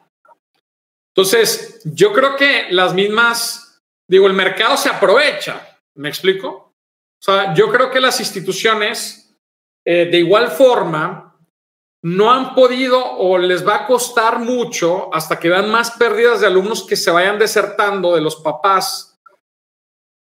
Entonces, 1.13 1.81
yo 1.83 2.13
creo 2.13 2.35
que 2.35 2.67
las 2.69 2.93
mismas, 2.93 3.81
digo, 4.07 4.27
el 4.27 4.33
mercado 4.33 4.77
se 4.77 4.89
aprovecha. 4.89 5.79
¿Me 5.95 6.07
explico? 6.07 6.68
O 7.19 7.21
sea, 7.21 7.53
yo 7.53 7.69
creo 7.69 7.91
que 7.91 7.99
las 7.99 8.19
instituciones, 8.19 9.35
eh, 9.85 10.05
de 10.05 10.17
igual 10.19 10.49
forma, 10.49 11.37
no 12.01 12.31
han 12.31 12.55
podido 12.55 13.03
o 13.17 13.37
les 13.37 13.67
va 13.67 13.75
a 13.75 13.87
costar 13.87 14.39
mucho 14.39 15.13
hasta 15.13 15.37
que 15.37 15.49
vean 15.49 15.69
más 15.69 15.91
pérdidas 15.91 16.39
de 16.39 16.47
alumnos 16.47 16.85
que 16.85 16.95
se 16.95 17.11
vayan 17.11 17.37
desertando 17.37 18.15
de 18.15 18.21
los 18.21 18.37
papás, 18.37 19.19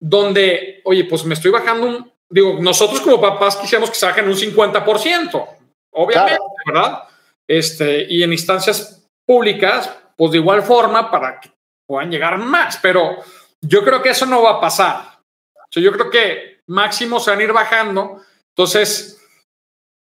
donde, 0.00 0.80
oye, 0.85 1.04
pues 1.04 1.24
me 1.24 1.35
estoy 1.35 1.50
bajando 1.50 1.87
un, 1.87 2.12
digo, 2.28 2.59
nosotros 2.61 3.00
como 3.00 3.20
papás 3.20 3.57
quisiéramos 3.57 3.90
que 3.90 3.96
se 3.96 4.07
bajen 4.07 4.28
un 4.28 4.35
50%, 4.35 5.48
obviamente, 5.92 6.38
¿verdad? 6.66 7.04
Este, 7.46 8.07
y 8.09 8.22
en 8.22 8.33
instancias 8.33 9.04
públicas, 9.26 9.90
pues 10.16 10.30
de 10.30 10.38
igual 10.38 10.62
forma 10.62 11.11
para 11.11 11.40
que 11.40 11.50
puedan 11.87 12.11
llegar 12.11 12.38
más, 12.38 12.78
pero 12.80 13.16
yo 13.61 13.85
creo 13.85 14.00
que 14.00 14.11
eso 14.11 14.26
no 14.26 14.42
va 14.42 14.52
a 14.52 14.61
pasar. 14.61 15.20
O 15.54 15.72
sea, 15.72 15.83
yo 15.83 15.90
creo 15.92 16.09
que 16.09 16.53
máximo 16.68 17.20
se 17.20 17.31
van 17.31 17.40
a 17.40 17.44
ir 17.44 17.53
bajando. 17.53 18.20
Entonces, 18.50 19.20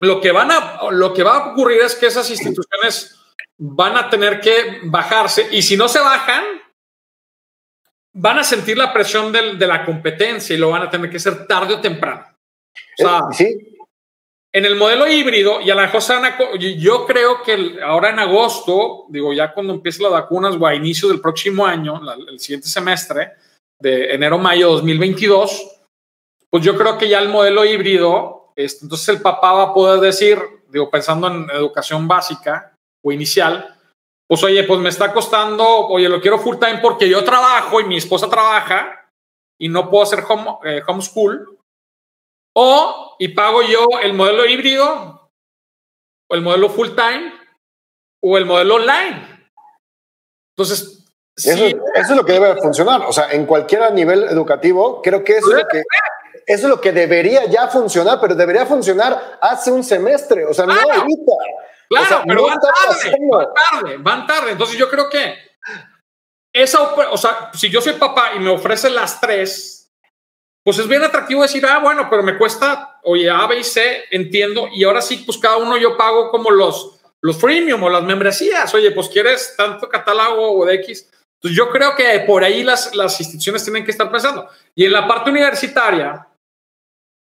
lo 0.00 0.20
que, 0.20 0.32
van 0.32 0.50
a, 0.50 0.90
lo 0.90 1.12
que 1.12 1.22
va 1.22 1.36
a 1.36 1.52
ocurrir 1.52 1.80
es 1.82 1.94
que 1.94 2.06
esas 2.06 2.30
instituciones 2.30 3.16
van 3.58 3.96
a 3.96 4.10
tener 4.10 4.40
que 4.40 4.80
bajarse 4.84 5.48
y 5.50 5.62
si 5.62 5.76
no 5.76 5.88
se 5.88 6.00
bajan, 6.00 6.44
van 8.12 8.38
a 8.38 8.44
sentir 8.44 8.76
la 8.76 8.92
presión 8.92 9.32
de 9.32 9.66
la 9.66 9.84
competencia 9.84 10.54
y 10.54 10.58
lo 10.58 10.70
van 10.70 10.82
a 10.82 10.90
tener 10.90 11.10
que 11.10 11.16
hacer 11.16 11.46
tarde 11.46 11.74
o 11.74 11.80
temprano. 11.80 12.26
O 12.98 13.02
sea, 13.02 13.22
¿Sí? 13.32 13.76
en 14.56 14.64
el 14.64 14.76
modelo 14.76 15.06
híbrido, 15.06 15.60
y 15.60 15.68
a 15.68 15.74
la 15.74 15.92
cosa, 15.92 16.18
yo 16.58 17.04
creo 17.04 17.42
que 17.42 17.78
ahora 17.84 18.08
en 18.08 18.18
agosto, 18.18 19.04
digo, 19.10 19.34
ya 19.34 19.52
cuando 19.52 19.74
empiecen 19.74 20.04
las 20.04 20.12
vacunas 20.12 20.56
o 20.58 20.66
a 20.66 20.74
inicio 20.74 21.08
del 21.08 21.20
próximo 21.20 21.66
año, 21.66 22.00
el 22.26 22.40
siguiente 22.40 22.66
semestre, 22.66 23.32
de 23.78 24.14
enero-mayo 24.14 24.70
2022, 24.70 25.75
pues 26.56 26.64
yo 26.64 26.74
creo 26.74 26.96
que 26.96 27.06
ya 27.06 27.18
el 27.18 27.28
modelo 27.28 27.66
híbrido, 27.66 28.50
entonces 28.56 29.10
el 29.10 29.20
papá 29.20 29.52
va 29.52 29.62
a 29.64 29.74
poder 29.74 30.00
decir, 30.00 30.40
digo, 30.70 30.90
pensando 30.90 31.26
en 31.26 31.50
educación 31.50 32.08
básica 32.08 32.74
o 33.04 33.12
inicial, 33.12 33.78
pues 34.26 34.42
oye, 34.42 34.64
pues 34.64 34.80
me 34.80 34.88
está 34.88 35.12
costando, 35.12 35.66
oye, 35.88 36.08
lo 36.08 36.18
quiero 36.18 36.38
full 36.38 36.56
time 36.56 36.78
porque 36.78 37.10
yo 37.10 37.22
trabajo 37.24 37.78
y 37.78 37.84
mi 37.84 37.98
esposa 37.98 38.30
trabaja 38.30 39.06
y 39.60 39.68
no 39.68 39.90
puedo 39.90 40.04
hacer 40.04 40.24
home, 40.26 40.56
eh, 40.64 40.82
homeschool. 40.86 41.58
O, 42.54 43.16
y 43.18 43.28
pago 43.28 43.60
yo 43.60 43.86
el 44.02 44.14
modelo 44.14 44.46
híbrido, 44.46 45.28
o 46.30 46.34
el 46.34 46.40
modelo 46.40 46.70
full 46.70 46.88
time, 46.96 47.34
o 48.24 48.38
el 48.38 48.46
modelo 48.46 48.76
online. 48.76 49.50
Entonces, 50.56 51.04
eso, 51.36 51.66
eso, 51.66 51.82
es 51.94 52.10
lo 52.16 52.24
que 52.24 52.32
debe 52.32 52.56
funcionar. 52.62 53.02
O 53.06 53.12
sea, 53.12 53.30
en 53.30 53.44
cualquier 53.44 53.92
nivel 53.92 54.24
educativo, 54.24 55.02
creo 55.02 55.22
que 55.22 55.36
eso 55.36 55.50
es 55.50 55.62
lo 55.62 55.68
que 55.68 55.82
eso 56.46 56.66
es 56.66 56.70
lo 56.70 56.80
que 56.80 56.92
debería 56.92 57.44
ya 57.46 57.68
funcionar, 57.68 58.18
pero 58.20 58.34
debería 58.34 58.64
funcionar 58.64 59.38
hace 59.40 59.70
un 59.70 59.82
semestre, 59.82 60.46
o 60.46 60.54
sea, 60.54 60.64
no 60.64 60.72
ahorita. 60.72 61.32
Claro, 61.88 62.22
pero 62.26 62.42
van, 62.44 62.58
tarde, 62.58 63.16
van 63.30 63.46
tarde, 63.54 63.96
van 63.98 64.26
tarde. 64.26 64.50
Entonces 64.52 64.76
yo 64.76 64.88
creo 64.88 65.08
que 65.08 65.34
esa, 66.52 66.82
o 66.82 67.16
sea, 67.16 67.50
si 67.52 67.68
yo 67.68 67.80
soy 67.80 67.94
papá 67.94 68.30
y 68.34 68.40
me 68.40 68.50
ofrece 68.50 68.90
las 68.90 69.20
tres, 69.20 69.92
pues 70.64 70.78
es 70.78 70.88
bien 70.88 71.02
atractivo 71.04 71.42
decir, 71.42 71.64
ah, 71.66 71.78
bueno, 71.80 72.08
pero 72.08 72.22
me 72.22 72.38
cuesta, 72.38 72.98
oye, 73.04 73.28
A, 73.28 73.46
B 73.46 73.58
y 73.58 73.64
C, 73.64 74.04
entiendo, 74.10 74.68
y 74.72 74.84
ahora 74.84 75.02
sí, 75.02 75.18
pues 75.26 75.38
cada 75.38 75.58
uno 75.58 75.76
yo 75.76 75.96
pago 75.96 76.30
como 76.30 76.50
los 76.50 76.96
los 77.26 77.38
freemium 77.38 77.82
o 77.82 77.90
las 77.90 78.04
membresías. 78.04 78.72
Oye, 78.74 78.92
pues 78.92 79.08
quieres 79.08 79.54
tanto 79.56 79.88
catálogo 79.88 80.60
o 80.60 80.64
de 80.64 80.74
X. 80.76 81.10
Entonces 81.34 81.56
yo 81.56 81.70
creo 81.70 81.94
que 81.96 82.20
por 82.20 82.44
ahí 82.44 82.62
las, 82.62 82.94
las 82.94 83.18
instituciones 83.20 83.64
tienen 83.64 83.84
que 83.84 83.90
estar 83.90 84.10
pensando. 84.10 84.48
Y 84.74 84.84
en 84.84 84.92
la 84.92 85.06
parte 85.06 85.30
universitaria, 85.30 86.26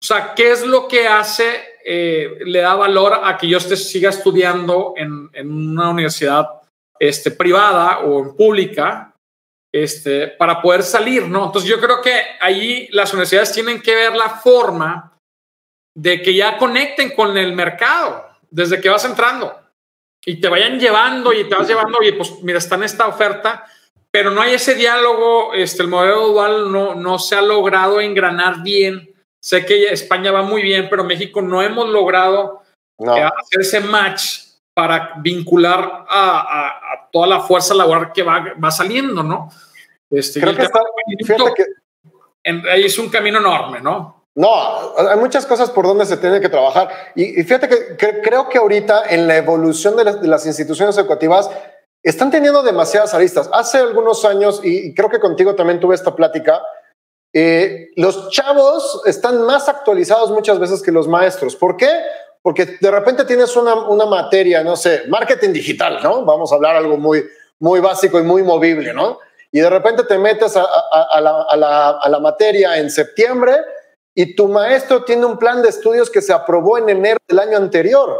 sea, 0.05 0.33
¿qué 0.35 0.51
es 0.51 0.65
lo 0.65 0.87
que 0.87 1.07
hace, 1.07 1.79
eh, 1.83 2.37
le 2.45 2.59
da 2.59 2.75
valor 2.75 3.19
a 3.23 3.37
que 3.37 3.47
yo 3.47 3.57
esté, 3.57 3.75
siga 3.77 4.09
estudiando 4.09 4.93
en, 4.95 5.29
en 5.33 5.51
una 5.51 5.89
universidad 5.89 6.47
este, 6.99 7.31
privada 7.31 7.99
o 7.99 8.23
en 8.23 8.35
pública 8.35 9.13
este, 9.71 10.29
para 10.29 10.61
poder 10.61 10.83
salir, 10.83 11.27
¿no? 11.27 11.47
Entonces 11.47 11.69
yo 11.69 11.79
creo 11.81 12.01
que 12.01 12.13
ahí 12.39 12.87
las 12.91 13.11
universidades 13.11 13.51
tienen 13.51 13.81
que 13.81 13.93
ver 13.93 14.15
la 14.15 14.29
forma 14.29 15.17
de 15.93 16.21
que 16.21 16.33
ya 16.33 16.57
conecten 16.57 17.13
con 17.13 17.37
el 17.37 17.53
mercado 17.53 18.25
desde 18.49 18.79
que 18.79 18.89
vas 18.89 19.03
entrando 19.05 19.53
y 20.25 20.39
te 20.39 20.47
vayan 20.47 20.79
llevando 20.79 21.33
y 21.33 21.47
te 21.47 21.55
vas 21.55 21.67
llevando, 21.67 21.97
oye, 21.99 22.13
pues 22.13 22.41
mira, 22.41 22.57
está 22.57 22.75
en 22.75 22.83
esta 22.83 23.07
oferta, 23.07 23.65
pero 24.11 24.31
no 24.31 24.41
hay 24.41 24.53
ese 24.53 24.75
diálogo, 24.75 25.53
este, 25.53 25.83
el 25.83 25.89
modelo 25.89 26.29
dual 26.29 26.71
no, 26.71 26.95
no 26.95 27.19
se 27.19 27.35
ha 27.35 27.41
logrado 27.41 27.99
engranar 27.99 28.63
bien. 28.63 29.13
Sé 29.45 29.63
que 29.63 29.89
España 29.89 30.31
va 30.31 30.41
muy 30.41 30.63
bien, 30.63 30.87
pero 30.89 31.03
México 31.03 31.39
no 31.39 31.61
hemos 31.61 31.87
logrado 31.89 32.63
eh, 32.97 33.05
hacer 33.21 33.61
ese 33.61 33.79
match 33.79 34.39
para 34.73 35.13
vincular 35.21 36.05
a, 36.09 37.07
toda 37.11 37.27
la 37.27 37.41
fuerza 37.41 37.75
laboral 37.75 38.11
que 38.11 38.23
va, 38.23 38.43
va 38.61 38.71
saliendo, 38.71 39.21
¿no? 39.21 39.51
Este, 40.09 40.41
Creo 40.41 40.55
que 40.55 40.63
está, 40.63 40.81
fíjate 41.23 41.53
que... 41.53 42.69
ahí 42.71 42.85
es 42.85 42.97
un 42.97 43.07
camino 43.09 43.37
enorme, 43.37 43.81
¿no? 43.81 44.25
No, 44.33 44.97
hay 44.97 45.17
muchas 45.19 45.45
cosas 45.45 45.69
por 45.69 45.85
donde 45.85 46.07
se 46.07 46.17
tiene 46.17 46.41
que 46.41 46.49
trabajar. 46.49 46.89
Y, 47.13 47.43
fíjate 47.43 47.69
que, 47.69 48.21
creo 48.23 48.49
que 48.49 48.57
ahorita 48.57 49.03
en 49.11 49.27
la 49.27 49.37
evolución 49.37 49.95
de 49.95 50.27
las, 50.27 50.45
instituciones 50.47 50.97
educativas 50.97 51.51
están 52.01 52.31
teniendo 52.31 52.63
demasiadas 52.63 53.13
aristas. 53.13 53.47
Hace 53.53 53.77
algunos 53.77 54.25
años, 54.25 54.59
y, 54.63 54.95
creo 54.95 55.11
que 55.11 55.19
contigo 55.19 55.53
también 55.53 55.79
tuve 55.79 55.93
esta 55.93 56.15
plática, 56.15 56.63
eh, 57.37 57.91
los 57.97 58.29
chavos 58.29 59.01
están 59.05 59.41
más 59.41 59.67
actualizados 59.67 60.31
muchas 60.31 60.57
veces 60.57 60.81
que 60.81 60.89
los 60.89 61.05
maestros. 61.05 61.53
¿Por 61.57 61.75
qué? 61.75 61.89
Porque 62.41 62.77
de 62.79 62.89
repente 62.91 63.25
tienes 63.25 63.57
una, 63.57 63.75
materia, 64.05 64.63
no 64.63 64.77
sé, 64.77 65.01
marketing 65.09 65.51
digital, 65.51 65.99
¿no? 66.01 66.23
Vamos 66.23 66.49
a 66.53 66.55
hablar 66.55 66.77
algo 66.77 66.95
muy, 66.95 67.25
muy 67.59 67.81
básico 67.81 68.17
y 68.19 68.23
muy 68.23 68.41
movible, 68.41 68.93
¿no? 68.93 69.19
Y 69.51 69.59
de 69.59 69.69
repente 69.69 70.03
te 70.03 70.17
metes 70.17 70.55
a 70.55 71.19
la 71.21 72.19
materia 72.21 72.77
en 72.77 72.89
septiembre 72.89 73.57
y 74.13 74.33
tu 74.33 74.47
maestro 74.47 75.03
tiene 75.03 75.25
un 75.25 75.37
plan 75.37 75.61
de 75.61 75.67
estudios 75.67 76.09
que 76.09 76.21
se 76.21 76.31
aprobó 76.31 76.77
en 76.77 76.87
enero 76.87 77.17
del 77.27 77.39
año 77.39 77.57
anterior. 77.57 78.17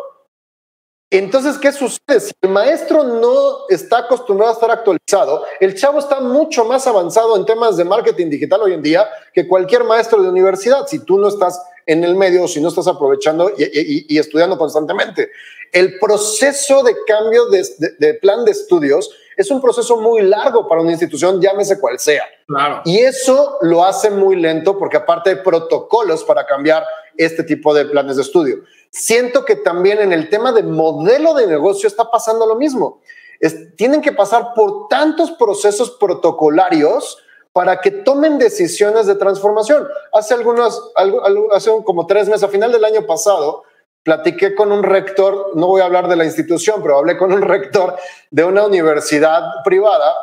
Entonces, 1.11 1.57
¿qué 1.57 1.71
sucede? 1.71 2.19
Si 2.19 2.31
el 2.41 2.49
maestro 2.49 3.03
no 3.03 3.67
está 3.69 3.99
acostumbrado 3.99 4.51
a 4.51 4.55
estar 4.55 4.71
actualizado, 4.71 5.45
el 5.59 5.75
chavo 5.75 5.99
está 5.99 6.19
mucho 6.19 6.65
más 6.65 6.87
avanzado 6.87 7.37
en 7.37 7.45
temas 7.45 7.77
de 7.77 7.85
marketing 7.85 8.29
digital 8.29 8.61
hoy 8.63 8.73
en 8.73 8.81
día 8.81 9.07
que 9.33 9.47
cualquier 9.47 9.83
maestro 9.83 10.21
de 10.21 10.29
universidad, 10.29 10.87
si 10.87 10.99
tú 10.99 11.17
no 11.19 11.27
estás 11.27 11.61
en 11.85 12.03
el 12.03 12.15
medio 12.15 12.43
o 12.43 12.47
si 12.47 12.59
no 12.59 12.69
estás 12.69 12.87
aprovechando 12.87 13.51
y, 13.55 14.17
estudiando 14.17 14.57
constantemente. 14.57 15.29
El 15.71 15.99
proceso 15.99 16.83
de 16.83 16.95
cambio 17.05 17.45
de 17.47 18.13
plan 18.15 18.43
de 18.43 18.51
estudios 18.51 19.11
es 19.37 19.51
un 19.51 19.61
proceso 19.61 19.97
muy 19.97 20.21
largo 20.21 20.67
para 20.67 20.81
una 20.81 20.91
institución, 20.91 21.41
llámese 21.41 21.79
cual 21.79 21.99
sea. 21.99 22.23
Claro. 22.47 22.81
Y 22.85 22.99
eso 22.99 23.57
lo 23.61 23.83
hace 23.83 24.09
muy 24.09 24.35
lento 24.35 24.77
porque 24.77 24.97
aparte 24.97 25.31
hay 25.31 25.35
protocolos 25.37 26.23
para 26.23 26.45
cambiar 26.45 26.85
este 27.17 27.43
tipo 27.43 27.73
de 27.73 27.85
planes 27.85 28.15
de 28.15 28.21
estudio. 28.21 28.57
Siento 28.95 29.43
que 29.43 29.57
también 29.57 29.99
en 29.99 30.13
el 30.13 30.29
tema 30.29 30.53
de 30.53 30.63
modelo 30.63 31.33
de 31.33 31.47
negocio 31.47 31.85
está 31.85 32.09
pasando 32.09 32.45
lo 32.45 32.55
mismo. 32.55 33.01
tienen 33.75 34.01
que 34.01 34.13
pasar 34.13 34.53
por 34.55 34.87
tantos 34.87 35.31
procesos 35.31 35.91
protocolarios 35.91 37.17
para 37.51 37.81
que 37.81 37.91
tomen 37.91 38.37
decisiones 38.37 39.05
de 39.05 39.15
transformación. 39.15 39.85
Hace 40.13 40.33
algunos, 40.33 40.93
hace 41.51 41.71
como 41.83 42.07
tres 42.07 42.29
meses, 42.29 42.43
a 42.43 42.47
final 42.47 42.71
del 42.71 42.85
año 42.85 43.05
pasado, 43.05 43.63
platiqué 44.01 44.55
con 44.55 44.71
un 44.71 44.81
rector, 44.81 45.51
no 45.55 45.67
voy 45.67 45.81
a 45.81 45.85
hablar 45.85 46.07
de 46.07 46.15
la 46.15 46.23
institución, 46.23 46.81
pero 46.81 46.99
hablé 46.99 47.17
con 47.17 47.33
un 47.33 47.41
rector 47.55 47.97
de 48.31 48.45
una 48.45 48.65
universidad 48.65 49.41
privada 49.65 50.15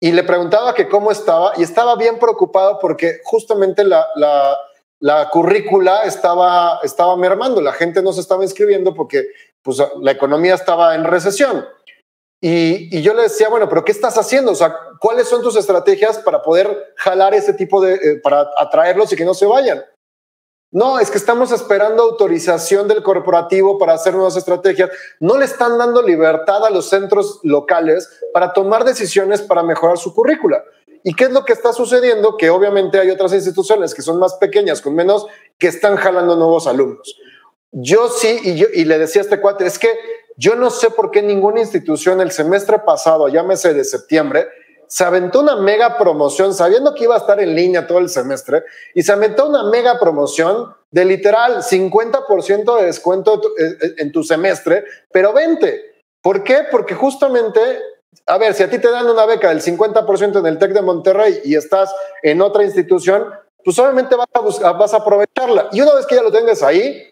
y 0.00 0.12
le 0.12 0.22
preguntaba 0.22 0.72
que 0.72 0.88
cómo 0.88 1.10
estaba 1.10 1.52
y 1.58 1.64
estaba 1.64 1.96
bien 1.96 2.18
preocupado 2.18 2.78
porque 2.78 3.20
justamente 3.24 3.84
la, 3.84 4.06
la, 4.14 4.56
currícula 5.30 6.02
estaba, 6.04 6.80
estaba 6.82 7.16
mermando, 7.16 7.60
la 7.60 7.72
gente 7.72 8.02
no 8.02 8.12
se 8.12 8.20
estaba 8.20 8.44
inscribiendo 8.44 8.94
porque 8.94 9.28
pues, 9.62 9.82
la 10.00 10.10
economía 10.10 10.54
estaba 10.54 10.94
en 10.94 11.04
recesión. 11.04 11.66
Y, 12.40 13.02
yo 13.02 13.14
le 13.14 13.22
decía, 13.22 13.48
bueno, 13.48 13.68
pero 13.68 13.84
¿qué 13.84 13.92
estás 13.92 14.18
haciendo? 14.18 14.52
O 14.52 14.54
sea, 14.54 14.74
¿cuáles 15.00 15.28
son 15.28 15.42
tus 15.42 15.56
estrategias 15.56 16.18
para 16.18 16.42
poder 16.42 16.94
jalar 16.96 17.34
ese 17.34 17.54
tipo 17.54 17.80
de, 17.80 17.94
eh, 17.94 18.20
para 18.22 18.48
atraerlos 18.58 19.12
y 19.12 19.16
que 19.16 19.24
no 19.24 19.34
se 19.34 19.46
vayan? 19.46 19.82
No, 20.72 20.98
es 20.98 21.10
que 21.10 21.18
estamos 21.18 21.52
esperando 21.52 22.02
autorización 22.02 22.88
del 22.88 23.02
corporativo 23.02 23.78
para 23.78 23.94
hacer 23.94 24.14
nuevas 24.14 24.36
estrategias. 24.36 24.90
No 25.20 25.38
le 25.38 25.44
están 25.46 25.78
dando 25.78 26.02
libertad 26.02 26.66
a 26.66 26.70
los 26.70 26.88
centros 26.88 27.40
locales 27.44 28.10
para 28.32 28.52
tomar 28.52 28.84
decisiones 28.84 29.40
para 29.40 29.62
mejorar 29.62 29.96
su 29.96 30.12
currícula. 30.12 30.62
¿Y 31.08 31.14
qué 31.14 31.26
es 31.26 31.30
lo 31.30 31.44
que 31.44 31.52
está 31.52 31.72
sucediendo? 31.72 32.36
Que 32.36 32.50
obviamente 32.50 32.98
hay 32.98 33.10
otras 33.10 33.32
instituciones 33.32 33.94
que 33.94 34.02
son 34.02 34.18
más 34.18 34.34
pequeñas, 34.34 34.80
con 34.80 34.92
menos, 34.92 35.24
que 35.56 35.68
están 35.68 35.94
jalando 35.94 36.34
nuevos 36.34 36.66
alumnos. 36.66 37.16
Yo 37.70 38.08
sí, 38.08 38.40
y, 38.42 38.56
yo, 38.56 38.66
y 38.74 38.84
le 38.86 38.98
decía 38.98 39.22
a 39.22 39.24
este 39.24 39.40
cuate, 39.40 39.66
es 39.66 39.78
que 39.78 39.88
yo 40.36 40.56
no 40.56 40.68
sé 40.68 40.90
por 40.90 41.12
qué 41.12 41.22
ninguna 41.22 41.60
institución 41.60 42.20
el 42.20 42.32
semestre 42.32 42.80
pasado, 42.80 43.28
llámese 43.28 43.72
de 43.72 43.84
septiembre, 43.84 44.48
se 44.88 45.04
aventó 45.04 45.42
una 45.42 45.54
mega 45.54 45.96
promoción 45.96 46.52
sabiendo 46.52 46.92
que 46.92 47.04
iba 47.04 47.14
a 47.14 47.18
estar 47.18 47.38
en 47.38 47.54
línea 47.54 47.86
todo 47.86 47.98
el 47.98 48.08
semestre 48.08 48.64
y 48.92 49.04
se 49.04 49.12
aventó 49.12 49.48
una 49.48 49.62
mega 49.70 50.00
promoción 50.00 50.74
de 50.90 51.04
literal 51.04 51.62
50% 51.62 52.80
de 52.80 52.84
descuento 52.84 53.40
en 53.98 54.10
tu 54.10 54.24
semestre, 54.24 54.84
pero 55.12 55.32
vente. 55.32 56.02
¿Por 56.20 56.42
qué? 56.42 56.64
Porque 56.68 56.96
justamente, 56.96 57.60
a 58.26 58.38
ver, 58.38 58.54
si 58.54 58.62
a 58.62 58.70
ti 58.70 58.78
te 58.78 58.90
dan 58.90 59.08
una 59.08 59.26
beca 59.26 59.50
del 59.50 59.60
50% 59.60 60.38
en 60.38 60.46
el 60.46 60.58
TEC 60.58 60.72
de 60.72 60.82
Monterrey 60.82 61.40
y 61.44 61.56
estás 61.56 61.94
en 62.22 62.40
otra 62.40 62.64
institución, 62.64 63.26
pues 63.64 63.78
obviamente 63.78 64.16
vas 64.16 64.94
a, 64.94 64.96
aprovecharla. 64.96 65.68
Y 65.72 65.80
una 65.80 65.94
vez 65.94 66.06
que 66.06 66.14
ya 66.14 66.22
lo 66.22 66.32
tengas 66.32 66.62
ahí, 66.62 67.02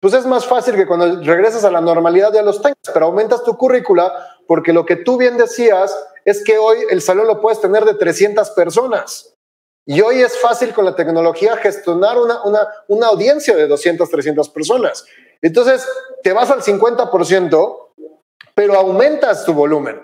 pues 0.00 0.14
es 0.14 0.26
más 0.26 0.46
fácil 0.46 0.74
que 0.74 0.86
cuando 0.86 1.22
regresas 1.22 1.64
a 1.64 1.70
la 1.70 1.80
normalidad 1.80 2.32
ya 2.32 2.42
los 2.42 2.62
tengas, 2.62 2.78
pero 2.92 3.06
aumentas 3.06 3.42
tu 3.42 3.56
currícula 3.56 4.12
porque 4.46 4.72
lo 4.72 4.84
que 4.84 4.96
tú 4.96 5.16
bien 5.16 5.36
decías 5.36 5.96
es 6.24 6.44
que 6.44 6.58
hoy 6.58 6.78
el 6.90 7.02
salón 7.02 7.26
lo 7.26 7.40
puedes 7.40 7.60
tener 7.60 7.84
de 7.84 7.94
300 7.94 8.50
personas. 8.50 9.34
Y 9.86 10.00
hoy 10.00 10.22
es 10.22 10.38
fácil 10.38 10.72
con 10.72 10.84
la 10.84 10.96
tecnología 10.96 11.56
gestionar 11.56 12.18
una, 12.18 12.42
una, 12.44 12.66
una 12.88 13.08
audiencia 13.08 13.54
de 13.54 13.66
200, 13.66 14.08
300 14.08 14.48
personas. 14.48 15.04
Entonces, 15.42 15.86
te 16.22 16.32
vas 16.32 16.50
al 16.50 16.62
50%, 16.62 17.78
pero 18.54 18.74
aumentas 18.74 19.44
tu 19.44 19.52
volumen. 19.52 20.00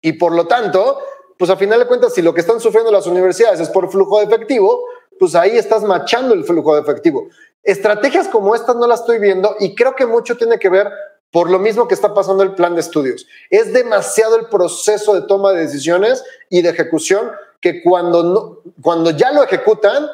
Y 0.00 0.12
por 0.14 0.34
lo 0.34 0.46
tanto, 0.46 0.98
pues 1.38 1.50
a 1.50 1.56
final 1.56 1.80
de 1.80 1.86
cuentas, 1.86 2.14
si 2.14 2.22
lo 2.22 2.34
que 2.34 2.40
están 2.40 2.60
sufriendo 2.60 2.90
las 2.90 3.06
universidades 3.06 3.60
es 3.60 3.68
por 3.68 3.90
flujo 3.90 4.18
de 4.18 4.24
efectivo, 4.24 4.84
pues 5.18 5.34
ahí 5.34 5.56
estás 5.56 5.82
machando 5.82 6.34
el 6.34 6.44
flujo 6.44 6.74
de 6.74 6.82
efectivo. 6.82 7.28
Estrategias 7.62 8.28
como 8.28 8.54
estas 8.54 8.76
no 8.76 8.86
las 8.86 9.00
estoy 9.00 9.18
viendo 9.18 9.56
y 9.58 9.74
creo 9.74 9.94
que 9.94 10.06
mucho 10.06 10.36
tiene 10.36 10.58
que 10.58 10.68
ver 10.68 10.90
por 11.30 11.50
lo 11.50 11.58
mismo 11.58 11.86
que 11.86 11.94
está 11.94 12.14
pasando 12.14 12.42
el 12.42 12.54
plan 12.54 12.74
de 12.74 12.80
estudios. 12.80 13.26
Es 13.50 13.72
demasiado 13.72 14.36
el 14.36 14.46
proceso 14.46 15.14
de 15.14 15.26
toma 15.26 15.52
de 15.52 15.60
decisiones 15.60 16.24
y 16.48 16.62
de 16.62 16.70
ejecución 16.70 17.30
que 17.60 17.82
cuando, 17.82 18.62
cuando 18.82 19.10
ya 19.10 19.32
lo 19.32 19.42
ejecutan, 19.42 20.08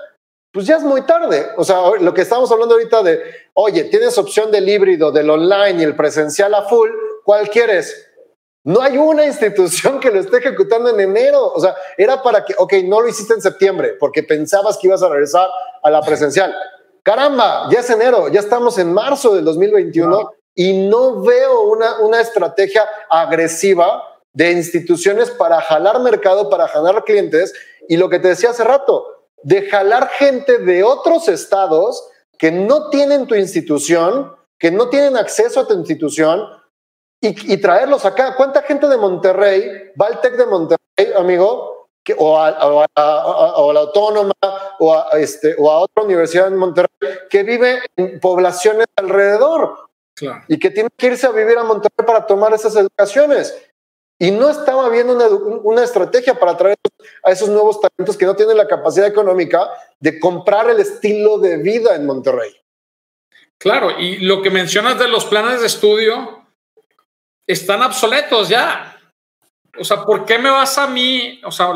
pues 0.51 0.67
ya 0.67 0.77
es 0.77 0.83
muy 0.83 1.03
tarde. 1.03 1.47
O 1.57 1.65
sea, 1.65 1.91
lo 2.01 2.15
que 2.15 2.23
estamos 2.23 2.51
hablando 2.51 2.75
ahorita 2.75 3.03
de, 3.03 3.23
oye, 3.55 3.85
tienes 3.85 4.17
opción 4.19 4.51
del 4.51 4.69
híbrido, 4.69 5.13
del 5.13 5.31
online 5.31 5.81
y 5.81 5.85
el 5.85 5.95
presencial 5.95 6.55
a 6.55 6.63
full, 6.63 6.91
¿cuál 7.25 7.49
quieres? 7.51 8.09
No 8.65 8.81
hay 8.81 8.97
una 8.97 9.27
institución 9.27 10.01
que 10.01 10.11
lo 10.11 10.21
esté 10.21 10.39
ejecutando 10.39 10.89
en 10.89 10.99
enero. 10.99 11.53
O 11.53 11.61
sea, 11.61 11.75
era 11.99 12.23
para 12.23 12.45
que, 12.45 12.55
ok, 12.57 12.73
no 12.85 13.03
lo 13.03 13.09
hiciste 13.09 13.35
en 13.35 13.43
septiembre 13.43 13.95
porque 14.01 14.23
pensabas 14.23 14.79
que 14.79 14.87
ibas 14.87 15.03
a 15.03 15.09
regresar 15.11 15.49
a 15.83 15.91
la 15.91 16.01
presencial. 16.01 16.55
Caramba, 17.03 17.69
ya 17.71 17.81
es 17.81 17.91
enero, 17.91 18.29
ya 18.29 18.41
estamos 18.41 18.79
en 18.79 18.91
marzo 18.91 19.35
del 19.35 19.45
2021 19.45 20.33
y 20.55 20.89
no 20.89 21.21
veo 21.21 21.61
una, 21.69 22.01
una 22.01 22.23
estrategia 22.23 22.89
agresiva 23.11 24.03
de 24.33 24.53
instituciones 24.53 25.31
para 25.31 25.61
jalar 25.61 26.01
mercado, 26.01 26.49
para 26.49 26.67
jalar 26.67 27.05
clientes 27.05 27.53
y 27.87 27.99
lo 27.99 28.09
que 28.09 28.19
te 28.19 28.29
decía 28.29 28.51
hace 28.51 28.65
rato, 28.65 29.07
de 29.43 29.69
jalar 29.69 30.09
gente 30.09 30.57
de 30.57 30.83
otros 30.83 31.29
estados 31.29 32.09
que 32.39 32.51
no 32.51 32.89
tienen 32.89 33.27
tu 33.27 33.35
institución, 33.35 34.35
que 34.59 34.71
no 34.71 34.89
tienen 34.89 35.19
acceso 35.19 35.61
a 35.61 35.69
tu 35.69 35.75
institución 35.75 36.41
y, 37.29 37.57
traerlos 37.57 38.05
acá. 38.05 38.35
¿Cuánta 38.37 38.63
gente 38.63 38.87
de 38.87 38.97
Monterrey 38.97 39.93
va 40.01 40.09
al 40.09 40.21
TEC 40.21 40.37
de 40.37 40.47
Monterrey, 40.47 41.13
amigo? 41.17 41.89
Que, 42.03 42.15
o, 42.19 42.39
a, 42.39 42.51
o, 43.57 43.73
la 43.73 43.81
autónoma 43.81 44.35
o 44.79 44.95
a, 44.95 45.09
este, 45.19 45.55
o 45.59 45.71
a 45.71 45.79
otra 45.79 46.05
universidad 46.05 46.49
en 46.49 46.57
Monterrey 46.57 46.91
que 47.31 47.43
vive 47.43 47.81
en 47.97 48.21
poblaciones 48.21 48.87
alrededor. 48.97 49.89
y 50.49 50.59
que 50.59 50.71
tiene 50.71 50.91
que 50.97 51.07
irse 51.07 51.27
a 51.27 51.31
vivir 51.31 51.57
a 51.57 51.65
Monterrey 51.65 52.07
para 52.07 52.27
tomar 52.27 52.53
esas 52.53 52.77
educaciones. 52.77 53.57
Y 54.19 54.31
no 54.31 54.51
estaba 54.51 54.89
viendo 54.91 55.15
una, 55.15 55.27
una, 55.29 55.83
estrategia 55.83 56.35
para 56.35 56.53
atraer 56.53 56.77
a 57.25 57.33
esos 57.33 57.49
nuevos 57.49 57.81
talentos 57.81 58.17
que 58.17 58.27
no 58.27 58.37
tienen 58.37 58.57
la 58.57 58.69
capacidad 58.69 59.07
económica 59.07 59.69
de 59.99 60.21
comprar 60.21 60.71
el 60.71 60.79
estilo 60.79 61.39
de 61.39 61.57
vida 61.57 61.97
en 61.97 62.07
Monterrey. 62.07 62.55
Claro, 63.59 63.99
y 63.99 64.19
lo 64.19 64.43
que 64.43 64.51
mencionas 64.51 64.99
de 64.99 65.09
los 65.09 65.25
planes 65.25 65.61
de 65.61 65.67
estudio 65.67 66.44
están 67.47 67.83
obsoletos 67.83 68.49
ya. 68.49 68.91
O 69.79 69.85
sea, 69.85 70.05
¿por 70.05 70.25
qué 70.25 70.39
me 70.39 70.51
vas 70.51 70.79
a 70.79 70.87
mí? 70.87 71.41
O 71.45 71.51
sea, 71.51 71.73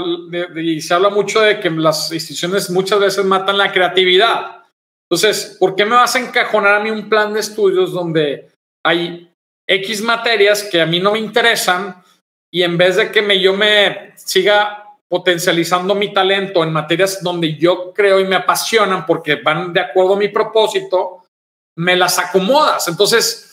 y 0.57 0.81
se 0.81 0.95
habla 0.95 1.11
mucho 1.11 1.41
de 1.41 1.59
que 1.59 1.71
las 1.71 2.13
instituciones 2.13 2.71
muchas 2.71 3.01
veces 3.01 3.25
matan 3.25 3.59
la 3.59 3.73
creatividad. 3.73 4.65
Entonces, 5.11 5.57
¿por 5.59 5.75
qué 5.75 5.85
me 5.85 5.97
vas 5.97 6.15
a 6.15 6.21
encajonar 6.21 6.75
a 6.75 6.81
mí 6.81 6.91
un 6.91 7.09
plan 7.09 7.33
de 7.33 7.41
estudios 7.41 7.93
donde 7.93 8.51
hay 8.85 9.33
X 9.67 10.03
materias 10.03 10.63
que 10.63 10.81
a 10.81 10.87
mí 10.87 11.01
no 11.01 11.13
me 11.13 11.19
interesan 11.19 12.03
y 12.53 12.63
en 12.63 12.79
vez 12.79 12.97
de 12.97 13.11
que 13.11 13.21
me, 13.21 13.41
yo 13.41 13.55
me 13.55 14.13
siga 14.17 14.85
potencializando 15.09 15.95
mi 15.95 16.13
talento 16.13 16.63
en 16.63 16.73
materias 16.73 17.23
donde 17.23 17.57
yo 17.57 17.93
creo 17.95 18.21
y 18.21 18.25
me 18.25 18.37
apasionan 18.37 19.07
porque 19.07 19.37
van 19.37 19.73
de 19.73 19.81
acuerdo 19.81 20.15
a 20.15 20.19
mi 20.19 20.29
propósito, 20.29 21.25
me 21.77 21.97
las 21.97 22.19
acomodas. 22.19 22.89
Entonces, 22.89 23.48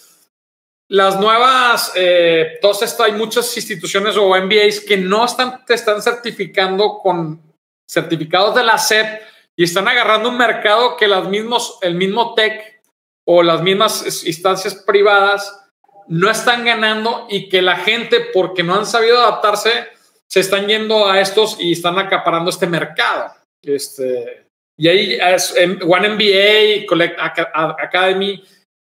las 0.87 1.19
nuevas, 1.19 1.91
eh, 1.95 2.59
estas, 2.61 2.99
hay 2.99 3.13
muchas 3.13 3.55
instituciones 3.57 4.17
o 4.17 4.35
MBAs 4.35 4.81
que 4.81 4.97
no 4.97 5.25
están, 5.25 5.65
te 5.65 5.73
están 5.73 6.01
certificando 6.01 6.99
con 6.99 7.41
certificados 7.89 8.55
de 8.55 8.63
la 8.63 8.77
SEP 8.77 9.21
y 9.55 9.63
están 9.63 9.87
agarrando 9.87 10.29
un 10.29 10.37
mercado 10.37 10.97
que 10.97 11.07
las 11.07 11.27
mismos, 11.27 11.79
el 11.81 11.95
mismo 11.95 12.35
tech 12.35 12.81
o 13.25 13.41
las 13.41 13.61
mismas 13.61 14.25
instancias 14.25 14.75
privadas 14.75 15.65
no 16.07 16.29
están 16.29 16.65
ganando 16.65 17.25
y 17.29 17.49
que 17.49 17.61
la 17.61 17.77
gente, 17.77 18.19
porque 18.33 18.61
no 18.61 18.75
han 18.75 18.85
sabido 18.85 19.19
adaptarse, 19.19 19.87
se 20.27 20.39
están 20.39 20.67
yendo 20.67 21.07
a 21.07 21.19
estos 21.19 21.57
y 21.59 21.71
están 21.71 21.97
acaparando 21.97 22.51
este 22.51 22.67
mercado. 22.67 23.33
Este, 23.63 24.45
y 24.77 24.87
ahí 24.87 25.17
es 25.19 25.55
One 25.81 26.09
MBA, 26.09 26.85
Collect 26.87 27.17
Academy, 27.19 28.43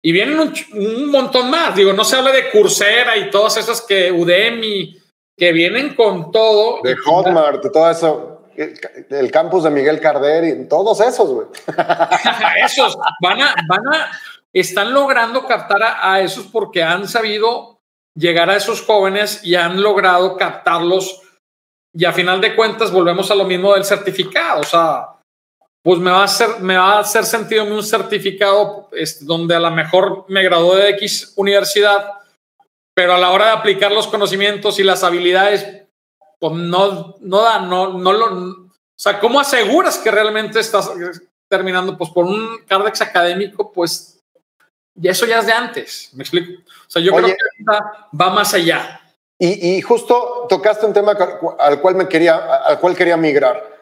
y 0.05 0.11
vienen 0.11 0.39
un, 0.39 1.09
montón 1.09 1.49
más. 1.49 1.75
Digo, 1.75 1.91
no 1.91 2.03
se 2.03 2.15
habla 2.15 2.31
de 2.31 2.51
Coursera 2.51 3.17
y 3.17 3.31
todas 3.31 3.57
esas 3.57 3.81
que 3.81 4.11
Udemy, 4.11 4.95
que 5.35 5.51
vienen 5.51 5.95
con 5.95 6.31
todo. 6.31 6.79
De 6.83 6.95
Hotmart, 6.95 7.63
de 7.63 7.71
todo 7.71 7.89
eso. 7.89 8.41
El 8.55 9.31
campus 9.31 9.63
de 9.63 9.71
Miguel 9.71 9.99
Carder 9.99 10.43
y 10.43 10.67
todos 10.67 11.01
esos, 11.01 11.27
güey. 11.27 11.47
esos 12.63 12.95
van 13.19 13.41
a, 13.41 13.55
van 13.67 13.87
a, 13.95 14.11
están 14.53 14.93
logrando 14.93 15.47
captar 15.47 15.81
a, 15.81 16.21
esos 16.21 16.45
porque 16.45 16.83
han 16.83 17.07
sabido 17.07 17.81
llegar 18.13 18.51
a 18.51 18.57
esos 18.57 18.83
jóvenes 18.83 19.43
y 19.43 19.55
han 19.55 19.81
logrado 19.81 20.37
captarlos. 20.37 21.19
Y 21.93 22.05
a 22.05 22.13
final 22.13 22.41
de 22.41 22.55
cuentas 22.55 22.91
volvemos 22.91 23.31
a 23.31 23.35
lo 23.35 23.45
mismo 23.45 23.73
del 23.73 23.85
certificado. 23.85 24.61
O 24.61 24.65
sea, 24.65 25.14
pues 25.85 25.99
me 25.99 26.09
va 26.09 26.21
a 26.21 26.23
hacer, 26.23 26.61
me 26.61 26.75
va 26.75 26.93
a 26.93 26.99
hacer 27.01 27.25
sentido 27.25 27.63
un 27.63 27.83
certificado 27.83 28.89
este, 28.91 29.23
donde 29.23 29.53
a 29.53 29.59
lo 29.59 29.69
mejor 29.69 30.25
me 30.27 30.41
gradué 30.41 30.81
de 30.81 30.89
X 30.89 31.33
universidad, 31.35 32.09
pero 32.95 33.13
a 33.13 33.19
la 33.19 33.29
hora 33.29 33.45
de 33.45 33.51
aplicar 33.51 33.91
los 33.91 34.07
conocimientos 34.07 34.79
y 34.79 34.83
las 34.83 35.03
habilidades, 35.03 35.83
pues 36.39 36.53
no, 36.53 37.17
no 37.19 37.41
da, 37.43 37.59
no, 37.59 37.99
no 37.99 38.13
lo, 38.13 38.25
o 38.25 38.71
sea, 38.95 39.19
¿cómo 39.19 39.39
aseguras 39.39 39.99
que 39.99 40.09
realmente 40.09 40.59
estás 40.59 40.91
terminando? 41.47 41.95
Pues 41.95 42.09
por 42.09 42.25
un 42.25 42.63
cardex 42.67 43.01
académico, 43.01 43.71
pues 43.71 44.19
y 44.99 45.07
eso 45.07 45.27
ya 45.27 45.37
es 45.37 45.45
de 45.45 45.53
antes, 45.53 46.09
me 46.13 46.23
explico. 46.23 46.63
O 46.63 46.89
sea, 46.89 46.99
yo 46.99 47.11
creo 47.11 47.27
que 47.27 47.35
va 48.19 48.29
más 48.31 48.55
allá. 48.55 49.01
Y, 49.37 49.79
justo 49.83 50.47
tocaste 50.49 50.87
un 50.87 50.93
tema 50.93 51.15
al 51.59 51.79
cual 51.79 51.93
me 51.93 52.07
quería, 52.07 52.37
al 52.37 52.79
cual 52.79 52.95
quería 52.95 53.17
migrar. 53.17 53.74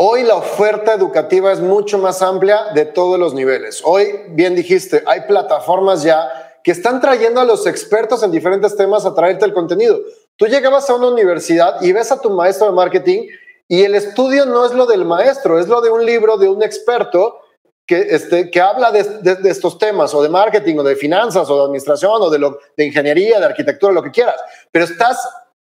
Hoy 0.00 0.22
la 0.22 0.36
oferta 0.36 0.94
educativa 0.94 1.50
es 1.50 1.58
mucho 1.58 1.98
más 1.98 2.22
amplia 2.22 2.66
de 2.72 2.84
todos 2.84 3.18
los 3.18 3.34
niveles. 3.34 3.82
Hoy, 3.84 4.06
bien 4.28 4.54
dijiste, 4.54 5.02
hay 5.04 5.22
plataformas 5.22 6.04
ya 6.04 6.60
que 6.62 6.70
están 6.70 7.00
trayendo 7.00 7.40
a 7.40 7.44
los 7.44 7.66
expertos 7.66 8.22
en 8.22 8.30
diferentes 8.30 8.76
temas 8.76 9.04
a 9.04 9.12
traerte 9.12 9.44
el 9.44 9.52
contenido. 9.52 9.98
Tú 10.36 10.46
llegabas 10.46 10.88
a 10.88 10.94
una 10.94 11.08
universidad 11.08 11.82
y 11.82 11.90
ves 11.90 12.12
a 12.12 12.20
tu 12.20 12.30
maestro 12.30 12.68
de 12.68 12.74
marketing 12.74 13.26
y 13.66 13.82
el 13.82 13.96
estudio 13.96 14.46
no 14.46 14.66
es 14.66 14.72
lo 14.72 14.86
del 14.86 15.04
maestro, 15.04 15.58
es 15.58 15.66
lo 15.66 15.80
de 15.80 15.90
un 15.90 16.06
libro 16.06 16.36
de 16.36 16.48
un 16.48 16.62
experto 16.62 17.40
que, 17.84 17.98
este, 18.10 18.52
que 18.52 18.60
habla 18.60 18.92
de, 18.92 19.02
de, 19.02 19.50
estos 19.50 19.78
temas, 19.78 20.14
o 20.14 20.22
de 20.22 20.28
marketing, 20.28 20.76
o 20.76 20.84
de 20.84 20.94
finanzas, 20.94 21.50
o 21.50 21.56
de 21.56 21.64
administración, 21.64 22.22
o 22.22 22.30
de, 22.30 22.38
lo, 22.38 22.60
de 22.76 22.86
ingeniería, 22.86 23.40
de 23.40 23.46
arquitectura, 23.46 23.92
lo 23.92 24.02
que 24.04 24.12
quieras, 24.12 24.36
pero 24.70 24.84
estás 24.84 25.28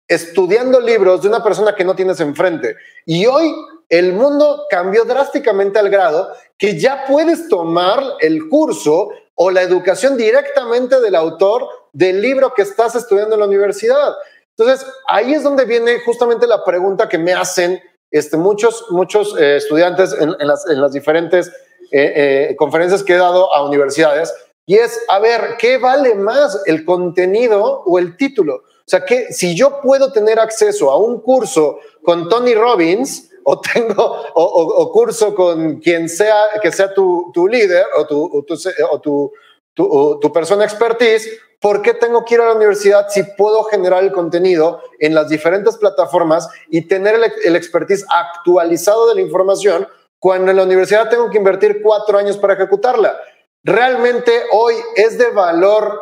estudiando 0.07 0.79
libros 0.79 1.21
de 1.21 1.27
una 1.27 1.43
persona 1.43 1.75
que 1.75 1.83
no 1.83 1.95
tienes 1.95 2.19
enfrente. 2.19 2.75
Y 3.05 3.27
hoy 3.27 3.53
el 3.89 4.13
mundo 4.13 4.65
cambió 4.69 5.05
drásticamente 5.05 5.79
al 5.79 5.89
grado 5.89 6.29
que 6.57 6.79
ya 6.79 7.05
puedes 7.07 7.47
tomar 7.49 8.01
el 8.19 8.47
curso 8.49 9.09
o 9.35 9.51
la 9.51 9.61
educación 9.61 10.17
directamente 10.17 10.99
del 11.01 11.15
autor 11.15 11.67
del 11.93 12.21
libro 12.21 12.53
que 12.53 12.61
estás 12.61 12.95
estudiando 12.95 13.35
en 13.35 13.41
la 13.41 13.47
universidad. 13.47 14.13
Entonces, 14.57 14.87
ahí 15.07 15.33
es 15.33 15.43
donde 15.43 15.65
viene 15.65 15.99
justamente 15.99 16.47
la 16.47 16.63
pregunta 16.63 17.09
que 17.09 17.17
me 17.17 17.33
hacen 17.33 17.81
este, 18.11 18.37
muchos, 18.37 18.85
muchos 18.89 19.35
eh, 19.37 19.57
estudiantes 19.57 20.13
en, 20.13 20.33
en, 20.39 20.47
las, 20.47 20.67
en 20.69 20.79
las 20.79 20.93
diferentes 20.93 21.47
eh, 21.91 22.13
eh, 22.51 22.55
conferencias 22.57 23.03
que 23.03 23.13
he 23.13 23.17
dado 23.17 23.53
a 23.53 23.65
universidades, 23.65 24.33
y 24.65 24.77
es, 24.77 24.99
a 25.09 25.19
ver, 25.19 25.57
¿qué 25.59 25.77
vale 25.77 26.15
más 26.15 26.63
el 26.65 26.85
contenido 26.85 27.83
o 27.85 27.99
el 27.99 28.17
título? 28.17 28.55
O 28.55 28.87
sea, 28.87 29.05
que 29.05 29.31
si 29.31 29.55
yo 29.55 29.81
puedo 29.81 30.11
tener 30.11 30.39
acceso 30.39 30.89
a 30.89 30.97
un 30.97 31.21
curso 31.21 31.79
con 32.03 32.29
Tony 32.29 32.55
Robbins, 32.55 33.29
o 33.45 33.61
tengo, 33.61 34.23
o, 34.33 34.91
curso 34.91 35.33
con 35.33 35.79
quien 35.79 36.09
sea, 36.09 36.35
que 36.61 36.71
sea 36.71 36.93
tu, 36.93 37.31
tu 37.33 37.47
líder 37.47 37.85
o 37.97 38.05
tu, 38.05 39.31
o 39.77 40.19
tu, 40.19 40.33
persona 40.33 40.65
expertise, 40.65 41.39
¿por 41.61 41.81
qué 41.81 41.93
tengo 41.93 42.25
que 42.25 42.35
ir 42.35 42.41
a 42.41 42.45
la 42.45 42.55
universidad 42.55 43.07
si 43.09 43.23
puedo 43.37 43.63
generar 43.65 44.03
el 44.03 44.11
contenido 44.11 44.81
en 44.99 45.15
las 45.15 45.29
diferentes 45.29 45.77
plataformas 45.77 46.49
y 46.69 46.81
tener 46.81 47.15
el, 47.15 47.31
el 47.43 47.55
expertise 47.55 48.05
actualizado 48.09 49.07
de 49.07 49.15
la 49.15 49.21
información 49.21 49.87
cuando 50.19 50.51
en 50.51 50.57
la 50.57 50.63
universidad 50.63 51.09
tengo 51.09 51.29
que 51.29 51.37
invertir 51.37 51.81
cuatro 51.83 52.17
años 52.17 52.37
para 52.37 52.55
ejecutarla. 52.55 53.15
Realmente 53.63 54.31
hoy 54.51 54.75
es 54.95 55.17
de 55.17 55.29
valor 55.29 56.01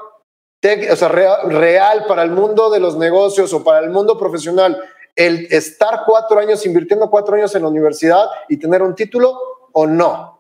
o 0.92 0.96
sea, 0.96 1.10
real, 1.10 2.06
para 2.08 2.24
el 2.24 2.32
mundo 2.32 2.70
de 2.70 2.80
los 2.80 2.96
negocios 2.96 3.54
o 3.54 3.64
para 3.64 3.80
el 3.80 3.90
mundo 3.90 4.18
profesional 4.18 4.82
el 5.16 5.48
estar 5.52 6.02
cuatro 6.06 6.40
años 6.40 6.66
invirtiendo 6.66 7.10
cuatro 7.10 7.36
años 7.36 7.54
en 7.56 7.64
la 7.64 7.68
universidad 7.68 8.26
y 8.50 8.58
tener 8.58 8.82
un 8.82 8.96
título 8.96 9.38
o 9.72 9.88
no. 9.88 10.40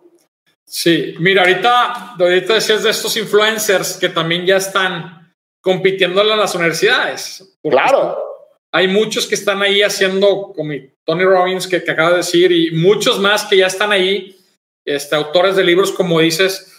Sí, 0.65 1.15
mira, 1.19 1.41
ahorita, 1.41 2.15
ahorita 2.19 2.53
decías 2.55 2.83
de 2.83 2.89
estos 2.89 3.15
influencers 3.17 3.97
que 3.97 4.09
también 4.09 4.45
ya 4.45 4.57
están 4.57 5.33
compitiendo 5.61 6.21
en 6.21 6.37
las 6.37 6.55
universidades. 6.55 7.57
Claro 7.61 8.33
hay 8.73 8.87
muchos 8.87 9.27
que 9.27 9.35
están 9.35 9.61
ahí 9.61 9.83
haciendo, 9.83 10.51
como 10.55 10.73
Tony 11.05 11.23
Robbins 11.23 11.67
que, 11.67 11.83
que 11.83 11.91
acaba 11.91 12.09
de 12.09 12.17
decir, 12.17 12.51
y 12.51 12.71
muchos 12.71 13.19
más 13.19 13.45
que 13.45 13.57
ya 13.57 13.67
están 13.67 13.91
ahí, 13.91 14.35
este, 14.83 15.15
autores 15.15 15.55
de 15.55 15.63
libros, 15.63 15.91
como 15.91 16.19
dices. 16.19 16.73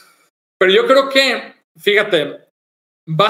Pero 0.58 0.72
yo 0.72 0.86
creo 0.88 1.08
que, 1.08 1.54
fíjate, 1.78 2.40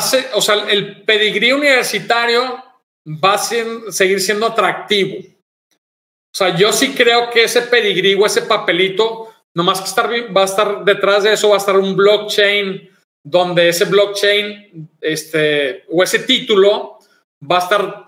ser, 0.01 0.31
o 0.33 0.41
sea, 0.41 0.67
el 0.71 1.05
pedigrí 1.05 1.53
universitario 1.53 2.65
va 3.07 3.35
a 3.35 3.39
seguir 3.39 4.21
siendo 4.21 4.47
atractivo. 4.47 5.17
O 5.19 6.37
sea, 6.37 6.57
yo 6.57 6.73
sí 6.73 6.95
creo 6.95 7.31
que 7.31 7.45
ese 7.45 7.63
pedigrí 7.63 8.15
o 8.15 8.27
ese 8.27 8.43
papelito, 8.43 9.29
nomás 9.55 9.81
que 9.81 9.87
estar, 9.87 10.11
va 10.37 10.43
a 10.43 10.47
estar 10.47 10.85
detrás 10.85 11.23
de 11.23 11.35
eso, 11.35 11.51
va 11.51 11.57
a 11.57 11.59
estar 11.59 11.77
un 11.77 11.95
blockchain, 11.95 12.91
donde 13.25 13.69
ese 13.69 13.85
blockchain, 13.85 14.91
este, 15.01 15.85
o 15.89 16.03
ese 16.03 16.21
título, 16.21 16.99
va 17.41 17.59
a 17.59 17.63
estar 17.63 18.07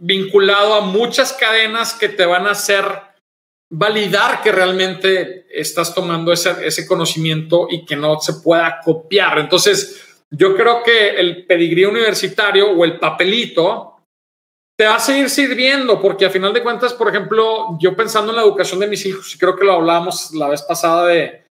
vinculado 0.00 0.74
a 0.74 0.80
muchas 0.80 1.32
cadenas 1.32 1.94
que 1.94 2.08
te 2.08 2.24
van 2.24 2.46
a 2.46 2.52
hacer 2.52 2.84
validar 3.70 4.42
que 4.42 4.52
realmente 4.52 5.46
estás 5.50 5.94
tomando 5.94 6.32
ese, 6.32 6.66
ese 6.66 6.86
conocimiento 6.86 7.68
y 7.70 7.84
que 7.84 7.96
no 7.96 8.20
se 8.20 8.34
pueda 8.34 8.80
copiar. 8.84 9.38
Entonces, 9.38 10.24
yo 10.30 10.56
creo 10.56 10.82
que 10.82 11.10
el 11.10 11.46
pedigrí 11.46 11.84
universitario 11.84 12.70
o 12.70 12.84
el 12.84 12.98
papelito 12.98 13.91
te 14.78 14.86
va 14.86 14.96
a 14.96 15.00
seguir 15.00 15.28
sirviendo 15.30 16.00
porque 16.00 16.26
a 16.26 16.30
final 16.30 16.52
de 16.52 16.62
cuentas, 16.62 16.92
por 16.94 17.08
ejemplo, 17.08 17.76
yo 17.78 17.94
pensando 17.94 18.32
en 18.32 18.36
la 18.36 18.42
educación 18.42 18.80
de 18.80 18.86
mis 18.86 19.04
hijos, 19.06 19.34
y 19.34 19.38
creo 19.38 19.56
que 19.56 19.64
lo 19.64 19.74
hablábamos 19.74 20.32
la 20.32 20.48
vez 20.48 20.62
pasada 20.62 21.06
de, 21.06 21.46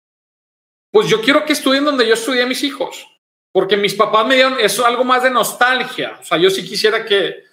pues 0.92 1.08
yo 1.08 1.20
quiero 1.20 1.44
que 1.44 1.52
estudien 1.52 1.84
donde 1.84 2.06
yo 2.06 2.14
estudié 2.14 2.42
a 2.42 2.46
mis 2.46 2.62
hijos, 2.62 3.06
porque 3.52 3.76
mis 3.76 3.94
papás 3.94 4.26
me 4.26 4.34
dieron 4.34 4.60
eso 4.60 4.84
algo 4.84 5.04
más 5.04 5.22
de 5.22 5.30
nostalgia. 5.30 6.18
O 6.20 6.24
sea, 6.24 6.38
yo 6.38 6.50
sí 6.50 6.64
quisiera 6.64 7.04
que 7.04 7.46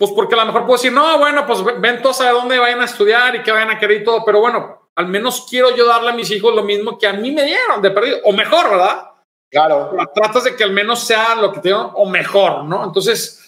pues 0.00 0.12
porque 0.12 0.34
a 0.34 0.38
lo 0.38 0.46
mejor 0.46 0.62
puedo 0.62 0.78
decir, 0.78 0.92
no, 0.94 1.18
bueno, 1.18 1.46
pues 1.46 1.62
ven 1.78 2.00
todos 2.00 2.22
a 2.22 2.30
dónde 2.30 2.58
vayan 2.58 2.80
a 2.80 2.86
estudiar 2.86 3.36
y 3.36 3.42
qué 3.42 3.52
vayan 3.52 3.68
a 3.68 3.78
querer 3.78 4.00
y 4.00 4.04
todo, 4.04 4.24
pero 4.24 4.40
bueno, 4.40 4.88
al 4.96 5.08
menos 5.08 5.46
quiero 5.46 5.76
yo 5.76 5.86
darle 5.86 6.08
a 6.08 6.14
mis 6.14 6.30
hijos 6.30 6.54
lo 6.54 6.62
mismo 6.62 6.98
que 6.98 7.06
a 7.06 7.12
mí 7.12 7.30
me 7.30 7.44
dieron 7.44 7.82
de 7.82 7.90
perdido, 7.90 8.18
o 8.24 8.32
mejor, 8.32 8.70
¿verdad? 8.70 9.10
Claro. 9.50 9.94
Tratas 10.14 10.44
de 10.44 10.56
que 10.56 10.64
al 10.64 10.72
menos 10.72 11.00
sea 11.00 11.34
lo 11.34 11.52
que 11.52 11.60
te 11.60 11.74
o 11.74 12.06
mejor, 12.06 12.64
¿no? 12.64 12.82
Entonces, 12.82 13.39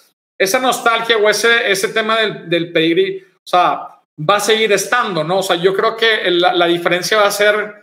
esa 0.43 0.59
nostalgia 0.59 1.17
o 1.17 1.29
ese, 1.29 1.71
ese 1.71 1.89
tema 1.89 2.19
del, 2.19 2.49
del 2.49 2.73
pedigrí, 2.73 3.23
o 3.23 3.47
sea, 3.47 4.01
va 4.19 4.37
a 4.37 4.41
seguir 4.41 4.73
estando, 4.73 5.25
¿no? 5.25 5.39
O 5.39 5.43
sea, 5.43 5.57
yo 5.57 5.75
creo 5.75 5.97
que 5.97 6.31
la, 6.31 6.53
la 6.53 6.67
diferencia 6.67 7.19
va 7.19 7.27
a 7.27 7.31
ser 7.31 7.83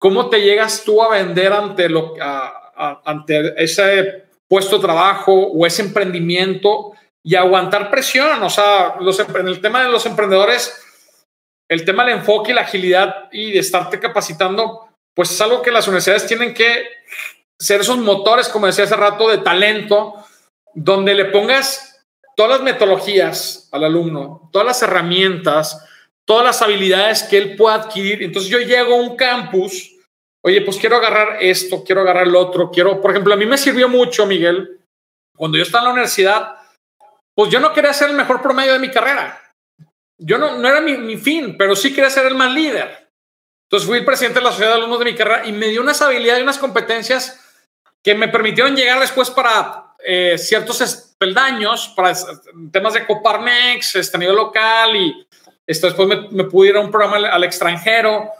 cómo 0.00 0.30
te 0.30 0.40
llegas 0.40 0.82
tú 0.84 1.02
a 1.02 1.10
vender 1.10 1.52
ante, 1.52 1.88
lo, 1.88 2.14
ante 3.04 3.62
ese 3.62 4.24
puesto 4.48 4.76
de 4.76 4.82
trabajo 4.82 5.32
o 5.32 5.66
ese 5.66 5.82
emprendimiento 5.82 6.92
y 7.22 7.36
aguantar 7.36 7.90
presión. 7.90 8.42
O 8.42 8.50
sea, 8.50 8.96
los, 9.00 9.20
en 9.20 9.46
el 9.46 9.60
tema 9.60 9.82
de 9.82 9.90
los 9.90 10.06
emprendedores, 10.06 10.74
el 11.68 11.84
tema 11.84 12.04
del 12.04 12.18
enfoque 12.18 12.52
y 12.52 12.54
la 12.54 12.62
agilidad 12.62 13.28
y 13.30 13.52
de 13.52 13.58
estarte 13.58 14.00
capacitando, 14.00 14.88
pues 15.14 15.30
es 15.30 15.40
algo 15.40 15.60
que 15.60 15.70
las 15.70 15.86
universidades 15.86 16.26
tienen 16.26 16.54
que 16.54 16.88
ser 17.58 17.82
esos 17.82 17.98
motores, 17.98 18.48
como 18.48 18.66
decía 18.66 18.84
hace 18.84 18.96
rato, 18.96 19.28
de 19.28 19.38
talento, 19.38 20.14
donde 20.74 21.14
le 21.14 21.26
pongas 21.26 22.06
todas 22.36 22.52
las 22.52 22.62
metodologías 22.62 23.68
al 23.72 23.84
alumno, 23.84 24.48
todas 24.52 24.66
las 24.66 24.82
herramientas, 24.82 25.86
todas 26.24 26.44
las 26.44 26.62
habilidades 26.62 27.22
que 27.24 27.38
él 27.38 27.56
pueda 27.56 27.76
adquirir. 27.76 28.22
Entonces 28.22 28.50
yo 28.50 28.58
llego 28.58 28.94
a 28.94 29.00
un 29.00 29.16
campus, 29.16 29.94
oye, 30.42 30.60
pues 30.62 30.78
quiero 30.78 30.96
agarrar 30.96 31.38
esto, 31.40 31.82
quiero 31.84 32.02
agarrar 32.02 32.26
el 32.26 32.36
otro, 32.36 32.70
quiero, 32.70 33.00
por 33.00 33.10
ejemplo, 33.10 33.34
a 33.34 33.36
mí 33.36 33.46
me 33.46 33.58
sirvió 33.58 33.88
mucho, 33.88 34.26
Miguel, 34.26 34.80
cuando 35.36 35.58
yo 35.58 35.64
estaba 35.64 35.82
en 35.82 35.86
la 35.86 35.92
universidad, 35.92 36.56
pues 37.34 37.50
yo 37.50 37.60
no 37.60 37.72
quería 37.72 37.92
ser 37.92 38.10
el 38.10 38.16
mejor 38.16 38.42
promedio 38.42 38.72
de 38.72 38.78
mi 38.78 38.90
carrera. 38.90 39.40
Yo 40.18 40.36
no, 40.36 40.58
no 40.58 40.68
era 40.68 40.80
mi, 40.80 41.16
fin, 41.16 41.56
pero 41.56 41.74
sí 41.74 41.94
quería 41.94 42.10
ser 42.10 42.26
el 42.26 42.34
más 42.34 42.52
líder. 42.52 43.08
Entonces 43.64 43.88
fui 43.88 43.98
el 43.98 44.04
presidente 44.04 44.40
de 44.40 44.44
la 44.44 44.50
sociedad 44.50 44.72
de 44.72 44.78
alumnos 44.78 44.98
de 44.98 45.06
mi 45.06 45.14
carrera 45.14 45.46
y 45.46 45.52
me 45.52 45.68
dio 45.68 45.80
unas 45.80 46.02
habilidades 46.02 46.40
y 46.40 46.42
unas 46.42 46.58
competencias 46.58 47.40
que 48.02 48.14
me 48.14 48.28
permitieron 48.28 48.76
llegar 48.76 49.00
después 49.00 49.30
para 49.30 49.89
eh, 50.04 50.38
ciertos 50.38 51.14
peldaños, 51.18 51.92
para 51.94 52.14
temas 52.72 52.94
de 52.94 53.06
Coparmex, 53.06 53.96
este, 53.96 54.16
a 54.16 54.20
nivel 54.20 54.36
local 54.36 54.96
y 54.96 55.26
este, 55.66 55.86
después 55.86 56.08
me, 56.08 56.28
me, 56.30 56.44
pude 56.44 56.70
ir 56.70 56.76
a 56.76 56.80
un 56.80 56.90
programa 56.90 57.16
al, 57.16 57.24
al, 57.26 57.44
extranjero. 57.44 58.30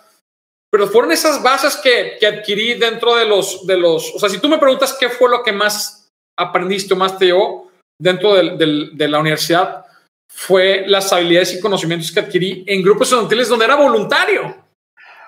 Pero 0.72 0.86
fueron 0.86 1.12
esas 1.12 1.42
bases 1.42 1.76
que, 1.76 2.16
que, 2.18 2.26
adquirí 2.26 2.74
dentro 2.74 3.16
de 3.16 3.26
los, 3.26 3.66
de 3.66 3.76
los... 3.76 4.14
O 4.14 4.18
sea, 4.18 4.28
si 4.28 4.38
tú 4.38 4.48
me 4.48 4.58
preguntas 4.58 4.96
qué 4.98 5.08
fue 5.08 5.28
lo 5.28 5.42
que 5.42 5.52
más 5.52 6.08
aprendiste 6.38 6.94
o 6.94 6.96
más 6.96 7.18
te 7.18 7.26
llevó 7.26 7.70
dentro 8.00 8.34
de, 8.34 8.56
de, 8.56 8.90
de 8.92 9.08
la 9.08 9.18
universidad, 9.18 9.84
fue 10.32 10.84
las 10.86 11.12
habilidades 11.12 11.54
y 11.54 11.60
conocimientos 11.60 12.12
que 12.12 12.20
adquirí 12.20 12.64
en 12.66 12.82
grupos 12.82 13.08
estudiantiles 13.08 13.48
donde 13.48 13.64
era 13.64 13.74
voluntario. 13.74 14.56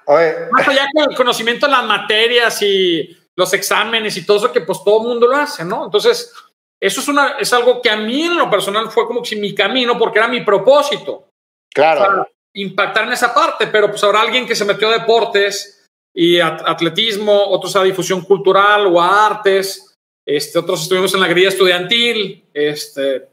Oye. 0.06 0.34
Más 0.50 0.68
allá 0.68 0.86
con 0.92 1.10
el 1.10 1.16
conocimiento 1.16 1.66
de 1.66 1.72
las 1.72 1.84
materias 1.84 2.62
y 2.62 3.16
los 3.42 3.52
exámenes 3.52 4.16
y 4.16 4.24
todo 4.24 4.38
eso 4.38 4.52
que 4.52 4.60
pues 4.60 4.82
todo 4.84 5.00
mundo 5.00 5.26
lo 5.26 5.36
hace, 5.36 5.64
¿no? 5.64 5.84
Entonces, 5.84 6.32
eso 6.80 7.00
es, 7.00 7.08
una, 7.08 7.36
es 7.38 7.52
algo 7.52 7.80
que 7.82 7.90
a 7.90 7.96
mí 7.96 8.22
en 8.22 8.36
lo 8.36 8.50
personal 8.50 8.90
fue 8.90 9.06
como 9.06 9.24
si 9.24 9.36
mi 9.36 9.54
camino, 9.54 9.98
porque 9.98 10.18
era 10.18 10.28
mi 10.28 10.40
propósito. 10.40 11.28
Claro. 11.72 12.00
O 12.00 12.04
sea, 12.04 12.28
impactar 12.54 13.04
en 13.04 13.12
esa 13.12 13.32
parte, 13.32 13.66
pero 13.66 13.88
pues 13.88 14.02
habrá 14.04 14.20
alguien 14.20 14.46
que 14.46 14.54
se 14.54 14.64
metió 14.64 14.88
a 14.88 14.98
deportes 14.98 15.86
y 16.14 16.40
a 16.40 16.58
atletismo, 16.66 17.48
otros 17.48 17.74
a 17.76 17.82
difusión 17.82 18.22
cultural 18.22 18.86
o 18.86 19.00
a 19.00 19.26
artes, 19.26 19.96
este, 20.26 20.58
otros 20.58 20.82
estuvimos 20.82 21.12
en 21.14 21.20
la 21.20 21.28
grilla 21.28 21.48
estudiantil. 21.48 22.44
Este. 22.52 23.28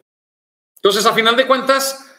Entonces, 0.77 1.05
a 1.05 1.13
final 1.13 1.35
de 1.35 1.47
cuentas, 1.47 2.09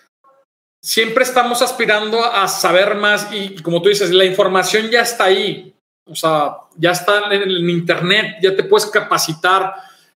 siempre 0.82 1.24
estamos 1.24 1.62
aspirando 1.62 2.24
a 2.24 2.49
saber 2.49 2.95
más 2.95 3.32
y 3.32 3.61
como 3.62 3.82
tú 3.82 3.88
dices, 3.88 4.11
la 4.11 4.24
información 4.24 4.91
ya 4.91 5.03
está 5.03 5.24
ahí. 5.24 5.74
O 6.07 6.14
sea, 6.14 6.57
ya 6.76 6.90
está 6.92 7.32
en, 7.32 7.42
el 7.42 7.70
Internet, 7.70 8.36
ya 8.42 8.55
te 8.57 8.64
puedes 8.64 8.86
capacitar 8.86 9.74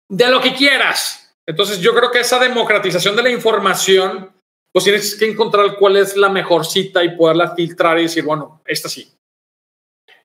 de 0.09 0.29
lo 0.29 0.41
que 0.41 0.55
quieras. 0.55 1.35
Entonces 1.47 1.81
yo 1.81 1.95
creo 1.95 2.11
que 2.11 2.21
esa 2.21 2.39
democratización 2.39 3.17
de 3.17 3.23
la 3.23 3.31
información, 3.31 4.33
pues 4.73 4.85
tienes 4.85 5.17
que 5.17 5.31
encontrar 5.31 5.77
cuál 5.77 5.97
es 5.97 6.17
la 6.17 6.29
mejor 6.29 6.67
cita 6.67 7.03
y 7.03 7.17
poderla 7.17 7.55
filtrar 7.55 7.99
y 7.99 8.03
decir, 8.03 8.25
bueno, 8.25 8.63
esta 8.67 8.89
sí. 8.89 9.13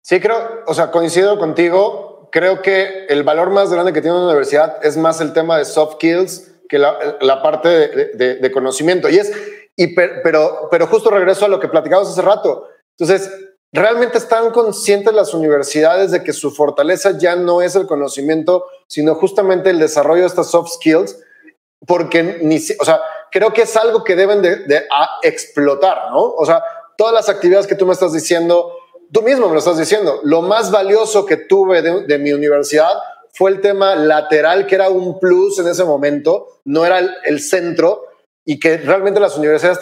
Sí, 0.01 0.19
creo, 0.19 0.63
o 0.67 0.73
sea, 0.73 0.91
coincido 0.91 1.39
contigo. 1.39 2.29
Creo 2.31 2.61
que 2.61 3.05
el 3.07 3.23
valor 3.23 3.49
más 3.49 3.71
grande 3.71 3.93
que 3.93 4.01
tiene 4.01 4.17
una 4.17 4.27
universidad 4.27 4.85
es 4.85 4.97
más 4.97 5.19
el 5.21 5.33
tema 5.33 5.57
de 5.57 5.65
soft 5.65 5.95
skills 5.95 6.51
que 6.69 6.77
la, 6.77 7.17
la 7.21 7.41
parte 7.41 7.69
de, 7.69 8.11
de, 8.13 8.35
de, 8.35 8.51
conocimiento. 8.51 9.09
Y 9.09 9.17
es, 9.17 9.31
y 9.75 9.95
per, 9.95 10.21
pero, 10.23 10.67
pero 10.69 10.87
justo 10.87 11.09
regreso 11.09 11.45
a 11.45 11.47
lo 11.47 11.59
que 11.59 11.67
platicamos 11.67 12.09
hace 12.09 12.21
rato. 12.21 12.69
Entonces, 12.97 13.31
¿realmente 13.76 14.17
están 14.17 14.51
conscientes 14.51 15.13
las 15.13 15.34
universidades 15.34 16.11
de 16.11 16.23
que 16.23 16.32
su 16.32 16.51
fortaleza 16.51 17.17
ya 17.17 17.36
no 17.36 17.61
es 17.61 17.76
el 17.76 17.86
conocimiento, 17.86 18.65
sino 18.88 19.15
justamente 19.15 19.69
el 19.69 19.80
desarrollo 19.80 20.21
de 20.21 20.28
estas 20.28 20.49
soft 20.49 20.71
skills? 20.71 21.19
Porque 21.86 22.39
ni, 22.41 22.55
o 22.55 22.86
sea, 22.86 23.01
creo 23.32 23.51
que 23.51 23.63
es 23.63 23.76
algo 23.76 24.03
que 24.03 24.15
deben 24.15 24.41
de, 24.41 24.86
explotar, 25.21 26.09
¿no? 26.11 26.23
O 26.23 26.45
sea, 26.45 26.63
todas 26.97 27.13
las 27.13 27.28
actividades 27.28 27.67
que 27.67 27.76
tú 27.76 27.86
me 27.86 27.93
estás 27.93 28.13
diciendo, 28.13 28.73
tú 29.11 29.21
mismo 29.21 29.47
me 29.47 29.53
lo 29.53 29.59
estás 29.59 29.78
diciendo, 29.78 30.21
lo 30.23 30.41
más 30.41 30.71
valioso 30.71 31.26
que 31.26 31.36
tuve 31.36 31.82
de, 31.82 32.17
mi 32.17 32.32
universidad 32.32 32.93
fue 33.34 33.51
el 33.51 33.59
tema 33.59 33.95
lateral, 33.95 34.65
que 34.65 34.76
era 34.76 34.89
un 34.89 35.19
plus 35.19 35.59
en 35.59 35.67
ese 35.67 35.84
momento, 35.84 36.47
no 36.63 36.86
era 36.86 36.99
el 37.26 37.41
centro, 37.41 38.05
y 38.45 38.59
que 38.59 38.77
realmente 38.77 39.19
las 39.19 39.37
universidades 39.37 39.79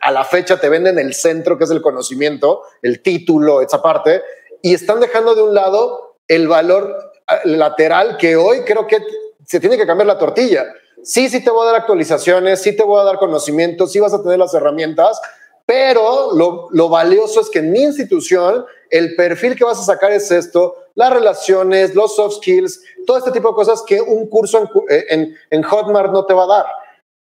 a 0.00 0.10
la 0.10 0.24
fecha 0.24 0.58
te 0.60 0.68
venden 0.68 0.98
el 0.98 1.14
centro, 1.14 1.56
que 1.56 1.64
es 1.64 1.70
el 1.70 1.80
conocimiento, 1.80 2.62
el 2.82 3.00
título, 3.00 3.62
esa 3.62 3.80
parte, 3.80 4.22
y 4.60 4.74
están 4.74 4.98
dejando 4.98 5.36
de 5.36 5.42
un 5.42 5.54
lado 5.54 6.16
el 6.26 6.48
valor 6.48 7.12
lateral 7.44 8.16
que 8.16 8.34
hoy 8.34 8.62
creo 8.62 8.86
que 8.88 8.98
se 9.46 9.60
tiene 9.60 9.76
que 9.76 9.86
cambiar 9.86 10.08
la 10.08 10.18
tortilla. 10.18 10.66
Sí, 11.04 11.28
sí 11.28 11.44
te 11.44 11.50
voy 11.50 11.62
a 11.62 11.72
dar 11.72 11.80
actualizaciones, 11.82 12.60
sí 12.60 12.74
te 12.74 12.82
voy 12.82 13.00
a 13.00 13.04
dar 13.04 13.18
conocimientos, 13.18 13.92
sí 13.92 14.00
vas 14.00 14.14
a 14.14 14.22
tener 14.22 14.38
las 14.38 14.52
herramientas, 14.54 15.20
pero 15.64 16.32
lo, 16.32 16.88
valioso 16.88 17.40
es 17.40 17.50
que 17.50 17.60
en 17.60 17.70
mi 17.70 17.82
institución 17.82 18.64
el 18.90 19.14
perfil 19.14 19.54
que 19.54 19.64
vas 19.64 19.78
a 19.78 19.84
sacar 19.84 20.12
es 20.12 20.30
esto, 20.30 20.76
las 20.94 21.12
relaciones, 21.12 21.94
los 21.94 22.16
soft 22.16 22.36
skills, 22.36 22.82
todo 23.06 23.18
este 23.18 23.30
tipo 23.30 23.48
de 23.48 23.54
cosas 23.54 23.82
que 23.86 24.00
un 24.00 24.28
curso 24.28 24.68
en, 24.88 25.36
en 25.50 25.62
Hotmart 25.62 26.12
no 26.12 26.26
te 26.26 26.34
va 26.34 26.44
a 26.44 26.46
dar. 26.46 26.66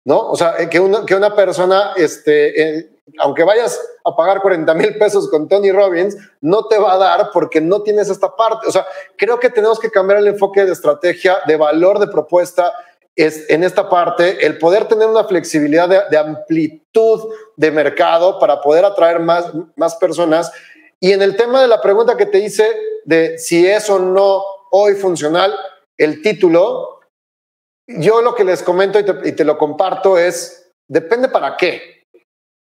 ¿No? 0.04 0.30
O 0.30 0.36
sea, 0.36 0.68
que 0.68 0.80
una, 0.80 1.04
que 1.04 1.14
una 1.14 1.34
persona, 1.34 1.92
este, 1.96 2.78
eh, 2.78 2.90
aunque 3.18 3.44
vayas 3.44 3.78
a 4.04 4.14
pagar 4.16 4.40
40 4.40 4.72
mil 4.74 4.96
pesos 4.98 5.28
con 5.28 5.48
Tony 5.48 5.72
Robbins, 5.72 6.16
no 6.40 6.66
te 6.66 6.78
va 6.78 6.94
a 6.94 6.98
dar 6.98 7.30
porque 7.32 7.60
no 7.60 7.82
tienes 7.82 8.08
esta 8.08 8.34
parte. 8.34 8.66
O 8.66 8.72
sea, 8.72 8.86
creo 9.16 9.38
que 9.38 9.50
tenemos 9.50 9.78
que 9.78 9.90
cambiar 9.90 10.20
el 10.20 10.28
enfoque 10.28 10.64
de 10.64 10.72
estrategia, 10.72 11.38
de 11.46 11.56
valor 11.56 11.98
de 11.98 12.06
propuesta. 12.06 12.72
Es 13.16 13.50
en 13.50 13.64
esta 13.64 13.90
parte 13.90 14.46
el 14.46 14.58
poder 14.58 14.86
tener 14.86 15.08
una 15.08 15.24
flexibilidad 15.24 15.88
de, 15.88 16.00
de 16.10 16.16
amplitud 16.16 17.28
de 17.56 17.70
mercado 17.70 18.38
para 18.38 18.60
poder 18.60 18.84
atraer 18.84 19.20
más, 19.20 19.46
más 19.76 19.96
personas. 19.96 20.50
Y 21.00 21.12
en 21.12 21.22
el 21.22 21.36
tema 21.36 21.60
de 21.60 21.68
la 21.68 21.80
pregunta 21.80 22.16
que 22.16 22.26
te 22.26 22.38
hice 22.38 22.66
de 23.04 23.38
si 23.38 23.66
es 23.66 23.90
o 23.90 23.98
no 23.98 24.42
hoy 24.70 24.94
funcional 24.94 25.54
el 25.98 26.22
título, 26.22 26.99
yo 27.98 28.22
lo 28.22 28.34
que 28.34 28.44
les 28.44 28.62
comento 28.62 28.98
y 28.98 29.04
te, 29.04 29.28
y 29.28 29.32
te, 29.32 29.44
lo 29.44 29.58
comparto 29.58 30.18
es, 30.18 30.70
depende 30.88 31.28
para 31.28 31.56
qué. 31.56 32.04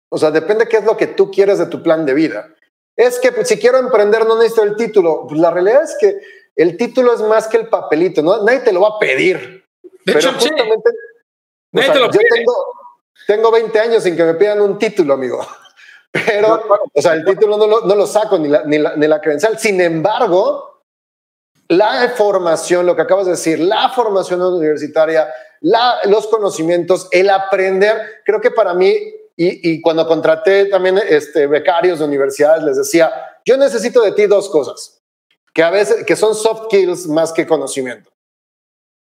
O 0.09 0.17
sea, 0.17 0.31
depende 0.31 0.67
qué 0.67 0.77
es 0.77 0.85
lo 0.85 0.97
que 0.97 1.07
tú 1.07 1.29
quieres 1.31 1.59
de 1.59 1.67
tu 1.67 1.83
plan 1.83 2.05
de 2.05 2.13
vida. 2.13 2.53
Es 2.95 3.19
que 3.19 3.45
si 3.45 3.57
quiero 3.57 3.77
emprender 3.77 4.25
no 4.25 4.37
necesito 4.37 4.63
el 4.63 4.75
título. 4.75 5.25
Pues 5.27 5.39
la 5.39 5.51
realidad 5.51 5.83
es 5.83 5.95
que 5.99 6.19
el 6.55 6.75
título 6.75 7.13
es 7.13 7.21
más 7.21 7.47
que 7.47 7.57
el 7.57 7.69
papelito, 7.69 8.21
¿no? 8.21 8.43
Nadie 8.43 8.59
te 8.59 8.73
lo 8.73 8.81
va 8.81 8.89
a 8.89 8.99
pedir. 8.99 9.63
De 9.81 9.89
Pero 10.03 10.19
hecho, 10.19 10.33
justamente, 10.33 10.89
sí. 11.73 11.81
sea, 11.81 11.93
yo 11.93 12.09
tengo, 12.09 12.53
tengo 13.27 13.51
20 13.51 13.79
años 13.79 14.03
sin 14.03 14.17
que 14.17 14.23
me 14.23 14.33
pidan 14.33 14.59
un 14.59 14.77
título, 14.77 15.13
amigo. 15.13 15.45
Pero, 16.11 16.61
o 16.93 17.01
sea, 17.01 17.13
el 17.13 17.23
título 17.23 17.57
no 17.57 17.67
lo, 17.67 17.81
no 17.81 17.95
lo 17.95 18.07
saco, 18.07 18.37
ni 18.37 18.49
la, 18.49 18.63
ni, 18.65 18.79
la, 18.79 18.95
ni 18.95 19.07
la 19.07 19.21
credencial. 19.21 19.57
Sin 19.59 19.79
embargo, 19.79 20.68
la 21.69 22.09
formación, 22.09 22.85
lo 22.85 22.95
que 22.95 23.03
acabas 23.03 23.25
de 23.25 23.31
decir, 23.31 23.59
la 23.59 23.89
formación 23.89 24.41
universitaria, 24.41 25.31
los 25.61 26.27
conocimientos, 26.27 27.07
el 27.11 27.29
aprender, 27.29 28.21
creo 28.25 28.41
que 28.41 28.51
para 28.51 28.73
mí, 28.73 28.97
y, 29.37 29.79
cuando 29.81 30.05
contraté 30.05 30.65
también 30.65 30.99
este, 31.07 31.47
becarios 31.47 31.99
de 31.99 32.05
universidades, 32.05 32.63
les 32.63 32.75
decía, 32.75 33.11
yo 33.45 33.55
necesito 33.55 34.01
de 34.01 34.11
ti 34.11 34.25
dos 34.25 34.49
cosas, 34.49 35.01
que 35.53 35.63
a 35.63 35.69
veces, 35.69 36.03
que 36.05 36.15
son 36.15 36.35
soft 36.35 36.65
skills 36.65 37.07
más 37.07 37.31
que 37.31 37.47
conocimiento. 37.47 38.11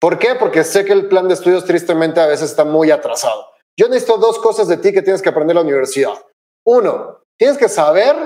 ¿Por 0.00 0.18
qué? 0.18 0.34
Porque 0.34 0.64
sé 0.64 0.84
que 0.84 0.92
el 0.92 1.06
plan 1.08 1.28
de 1.28 1.34
estudios 1.34 1.64
tristemente 1.64 2.20
a 2.20 2.26
veces 2.26 2.50
está 2.50 2.64
muy 2.64 2.90
atrasado. 2.90 3.46
Yo 3.78 3.88
necesito 3.88 4.16
dos 4.18 4.38
cosas 4.38 4.68
de 4.68 4.76
ti 4.76 4.92
que 4.92 5.02
tienes 5.02 5.22
que 5.22 5.28
aprender 5.28 5.54
en 5.56 5.62
la 5.62 5.68
universidad. 5.68 6.14
Uno, 6.66 7.20
tienes 7.38 7.58
que 7.58 7.68
saber, 7.68 8.16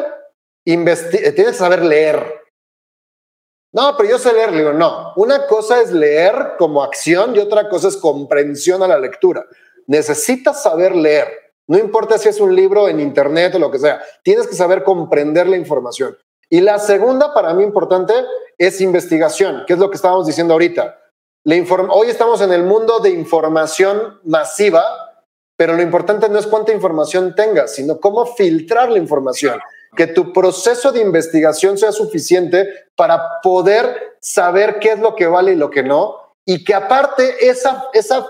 tienes 0.64 1.02
que 1.10 1.52
saber 1.52 1.84
leer. 1.84 2.37
No, 3.72 3.96
pero 3.96 4.08
yo 4.08 4.18
sé 4.18 4.32
leer. 4.32 4.52
Le 4.52 4.58
digo, 4.58 4.72
no. 4.72 5.12
Una 5.16 5.46
cosa 5.46 5.80
es 5.80 5.92
leer 5.92 6.54
como 6.58 6.82
acción 6.82 7.34
y 7.36 7.38
otra 7.38 7.68
cosa 7.68 7.88
es 7.88 7.96
comprensión 7.96 8.82
a 8.82 8.88
la 8.88 8.98
lectura. 8.98 9.44
Necesitas 9.86 10.62
saber 10.62 10.94
leer. 10.94 11.28
No 11.66 11.78
importa 11.78 12.16
si 12.16 12.28
es 12.28 12.40
un 12.40 12.54
libro 12.54 12.88
en 12.88 12.98
internet 12.98 13.54
o 13.54 13.58
lo 13.58 13.70
que 13.70 13.78
sea. 13.78 14.00
Tienes 14.22 14.46
que 14.46 14.54
saber 14.54 14.84
comprender 14.84 15.46
la 15.46 15.56
información. 15.56 16.16
Y 16.48 16.60
la 16.62 16.78
segunda, 16.78 17.34
para 17.34 17.52
mí 17.52 17.62
importante, 17.62 18.14
es 18.56 18.80
investigación, 18.80 19.64
que 19.66 19.74
es 19.74 19.78
lo 19.78 19.90
que 19.90 19.96
estábamos 19.96 20.26
diciendo 20.26 20.54
ahorita. 20.54 20.98
Hoy 21.90 22.08
estamos 22.08 22.40
en 22.40 22.52
el 22.52 22.62
mundo 22.62 23.00
de 23.00 23.10
información 23.10 24.20
masiva, 24.24 24.82
pero 25.56 25.74
lo 25.74 25.82
importante 25.82 26.28
no 26.28 26.38
es 26.38 26.46
cuánta 26.46 26.72
información 26.72 27.34
tengas, 27.34 27.74
sino 27.74 28.00
cómo 28.00 28.24
filtrar 28.26 28.90
la 28.90 28.98
información. 28.98 29.60
Que 29.96 30.06
tu 30.06 30.32
proceso 30.32 30.92
de 30.92 31.00
investigación 31.00 31.78
sea 31.78 31.92
suficiente 31.92 32.68
para 32.96 33.40
poder 33.42 34.16
saber 34.20 34.78
qué 34.78 34.92
es 34.92 34.98
lo 34.98 35.14
que 35.14 35.26
vale 35.26 35.52
y 35.52 35.56
lo 35.56 35.70
que 35.70 35.82
no. 35.82 36.34
Y 36.44 36.64
que 36.64 36.74
aparte 36.74 37.48
esa, 37.48 37.88
esa 37.92 38.26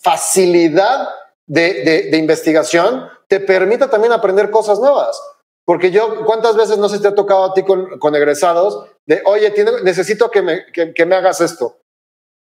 facilidad 0.00 1.08
de, 1.46 2.08
de 2.10 2.16
investigación 2.16 3.08
te 3.28 3.40
permita 3.40 3.88
también 3.88 4.12
aprender 4.12 4.50
cosas 4.50 4.78
nuevas. 4.78 5.20
Porque 5.64 5.90
yo, 5.90 6.24
¿cuántas 6.26 6.56
veces 6.56 6.78
no 6.78 6.88
se 6.88 6.98
te 6.98 7.08
ha 7.08 7.14
tocado 7.14 7.44
a 7.44 7.54
ti 7.54 7.62
con, 7.62 7.98
con 7.98 8.14
egresados 8.14 8.86
de, 9.06 9.22
oye, 9.24 9.52
necesito 9.82 10.30
que 10.30 10.42
me, 10.42 10.66
que, 10.66 11.06
me 11.06 11.14
hagas 11.14 11.40
esto? 11.40 11.78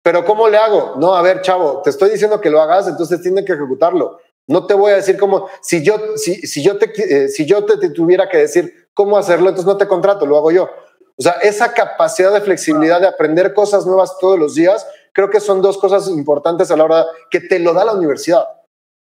Pero 0.02 0.24
¿cómo 0.24 0.48
le 0.48 0.58
hago? 0.58 0.94
No, 0.96 1.14
a 1.14 1.22
ver, 1.22 1.40
chavo, 1.40 1.80
te 1.82 1.90
estoy 1.90 2.10
diciendo 2.10 2.40
que 2.40 2.50
lo 2.50 2.60
hagas, 2.60 2.88
entonces 2.88 3.22
tienes 3.22 3.44
que 3.44 3.52
ejecutarlo. 3.52 4.18
No 4.46 4.66
te 4.66 4.74
voy 4.74 4.92
a 4.92 4.96
decir 4.96 5.16
cómo, 5.18 5.48
si 5.62 5.82
yo, 5.82 5.96
si, 6.16 6.62
yo, 6.62 6.76
te, 6.76 6.92
eh, 6.96 7.28
si 7.28 7.46
yo 7.46 7.64
te, 7.64 7.88
tuviera 7.90 8.28
que 8.28 8.38
decir 8.38 8.88
cómo 8.92 9.16
hacerlo, 9.16 9.48
entonces 9.48 9.66
no 9.66 9.76
te 9.76 9.88
contrato, 9.88 10.26
lo 10.26 10.36
hago 10.36 10.50
yo. 10.50 10.68
O 11.16 11.22
sea, 11.22 11.32
esa 11.42 11.72
capacidad 11.72 12.32
de 12.32 12.40
flexibilidad 12.40 13.00
de 13.00 13.06
aprender 13.06 13.54
cosas 13.54 13.86
nuevas 13.86 14.18
todos 14.18 14.38
los 14.38 14.54
días, 14.54 14.86
creo 15.12 15.30
que 15.30 15.40
son 15.40 15.62
dos 15.62 15.78
cosas 15.78 16.08
importantes 16.08 16.70
a 16.70 16.76
la 16.76 16.84
hora 16.84 17.06
que 17.30 17.40
te 17.40 17.58
lo 17.58 17.72
da 17.72 17.84
la 17.84 17.94
universidad. 17.94 18.44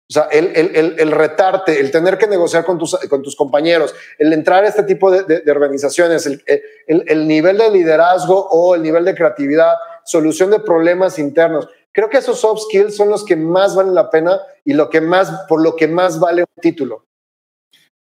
O 0.09 0.13
sea, 0.13 0.23
el, 0.31 0.47
el, 0.55 0.95
el, 0.97 1.11
retarte, 1.11 1.79
el 1.79 1.91
tener 1.91 2.17
que 2.17 2.25
negociar 2.25 2.65
con 2.65 2.79
tus, 2.79 2.95
con 3.07 3.21
tus 3.21 3.35
compañeros, 3.35 3.93
el 4.17 4.33
entrar 4.33 4.63
a 4.63 4.67
este 4.67 4.81
tipo 4.81 5.11
de, 5.11 5.21
de, 5.21 5.51
organizaciones, 5.51 6.25
el, 6.25 7.27
nivel 7.27 7.59
de 7.59 7.69
liderazgo 7.69 8.47
o 8.49 8.73
el 8.73 8.81
nivel 8.81 9.05
de 9.05 9.13
creatividad, 9.13 9.75
solución 10.03 10.49
de 10.49 10.61
problemas 10.61 11.19
internos. 11.19 11.67
Creo 11.93 12.09
que 12.09 12.17
esos 12.17 12.39
soft 12.39 12.63
skills 12.63 12.95
son 12.95 13.09
los 13.09 13.25
que 13.25 13.35
más 13.35 13.75
valen 13.75 13.95
la 13.95 14.09
pena 14.09 14.39
y 14.63 14.73
lo 14.73 14.89
que 14.89 15.01
más, 15.01 15.45
por 15.47 15.61
lo 15.61 15.75
que 15.75 15.87
más 15.87 16.19
vale 16.19 16.43
un 16.43 16.61
título. 16.61 17.05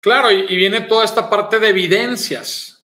Claro, 0.01 0.30
y, 0.30 0.47
y 0.49 0.57
viene 0.57 0.82
toda 0.82 1.05
esta 1.05 1.28
parte 1.28 1.59
de 1.59 1.68
evidencias. 1.68 2.84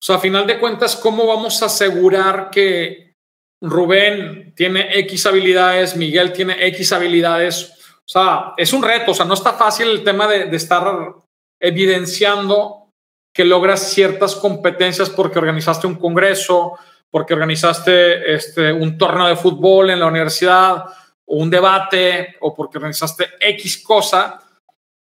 O 0.00 0.04
sea, 0.04 0.16
a 0.16 0.20
final 0.20 0.46
de 0.46 0.60
cuentas, 0.60 0.96
¿cómo 0.96 1.26
vamos 1.26 1.60
a 1.62 1.66
asegurar 1.66 2.50
que 2.50 3.14
Rubén 3.60 4.54
tiene 4.54 4.96
X 5.00 5.26
habilidades, 5.26 5.96
Miguel 5.96 6.32
tiene 6.32 6.66
X 6.68 6.92
habilidades? 6.92 7.74
O 8.08 8.10
sea, 8.10 8.54
es 8.56 8.72
un 8.72 8.82
reto, 8.82 9.10
o 9.10 9.14
sea, 9.14 9.26
no 9.26 9.34
está 9.34 9.52
fácil 9.52 9.88
el 9.88 10.02
tema 10.02 10.26
de, 10.26 10.54
estar 10.56 11.14
evidenciando 11.60 12.88
que 13.34 13.44
logras 13.44 13.90
ciertas 13.90 14.34
competencias 14.34 15.10
porque 15.10 15.38
organizaste 15.38 15.86
un 15.86 15.96
congreso, 15.96 16.78
porque 17.10 17.34
organizaste 17.34 18.34
este, 18.34 18.72
un 18.72 18.98
torneo 18.98 19.26
de 19.26 19.36
fútbol 19.36 19.90
en 19.90 20.00
la 20.00 20.06
universidad, 20.06 20.84
o 21.26 21.36
un 21.36 21.50
debate, 21.50 22.36
o 22.40 22.54
porque 22.54 22.78
organizaste 22.78 23.30
X 23.40 23.82
cosa, 23.82 24.40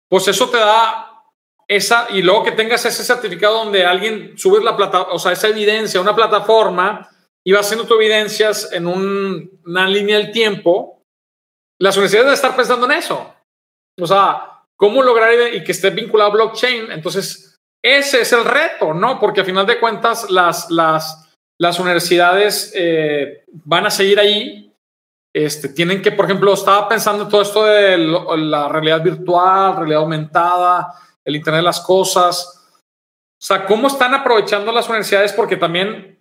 pues 0.09 0.27
eso 0.27 0.49
te 0.49 0.57
da 0.57 1.07
esa, 1.67 2.07
y 2.09 2.21
luego 2.21 2.43
que 2.43 2.51
tengas 2.51 2.85
ese 2.85 3.03
certificado 3.03 3.63
donde 3.63 3.85
alguien 3.85 4.37
sube 4.37 4.63
la 4.63 4.75
plata, 4.75 5.03
o 5.03 5.19
sea, 5.19 5.31
esa 5.31 5.47
evidencia, 5.47 6.01
una 6.01 6.15
plataforma, 6.15 7.09
y 7.43 7.53
vas 7.53 7.65
haciendo 7.65 7.87
tus 7.87 7.97
evidencias 7.97 8.71
en 8.71 8.87
una 8.87 9.87
línea 9.87 10.17
del 10.17 10.31
tiempo, 10.31 11.03
las 11.79 11.95
universidades 11.95 12.25
deben 12.25 12.35
estar 12.35 12.55
pensando 12.55 12.85
en 12.85 12.91
eso. 12.91 13.33
O 13.99 14.05
sea, 14.05 14.65
cómo 14.75 15.01
lograr 15.01 15.31
y 15.53 15.63
que 15.63 15.71
esté 15.71 15.89
vinculado 15.89 16.29
a 16.29 16.33
blockchain. 16.33 16.91
Entonces, 16.91 17.59
ese 17.83 18.21
es 18.21 18.33
el 18.33 18.45
reto, 18.45 18.93
¿no? 18.93 19.19
Porque 19.19 19.41
a 19.41 19.45
final 19.45 19.65
de 19.65 19.79
cuentas, 19.79 20.29
las, 20.29 20.69
las, 20.69 21.20
las 21.61 21.79
universidades 21.79 22.73
eh, 22.75 23.43
van 23.51 23.85
a 23.85 23.91
seguir 23.91 24.19
ahí. 24.19 24.73
Este, 25.31 25.69
tienen 25.69 26.01
que, 26.01 26.11
por 26.11 26.25
ejemplo, 26.25 26.51
estaba 26.51 26.89
pensando 26.89 27.23
en 27.23 27.29
todo 27.29 27.43
esto 27.43 27.63
de 27.65 27.99
la 27.99 28.67
realidad 28.67 29.03
virtual, 29.03 29.77
realidad 29.77 30.01
aumentada, 30.01 30.91
el 31.23 31.35
Internet 31.35 31.59
de 31.59 31.65
las 31.65 31.79
Cosas. 31.81 32.65
O 32.67 33.45
sea, 33.45 33.67
¿cómo 33.67 33.89
están 33.89 34.15
aprovechando 34.15 34.71
las 34.71 34.89
universidades? 34.89 35.33
Porque 35.33 35.55
también, 35.55 36.19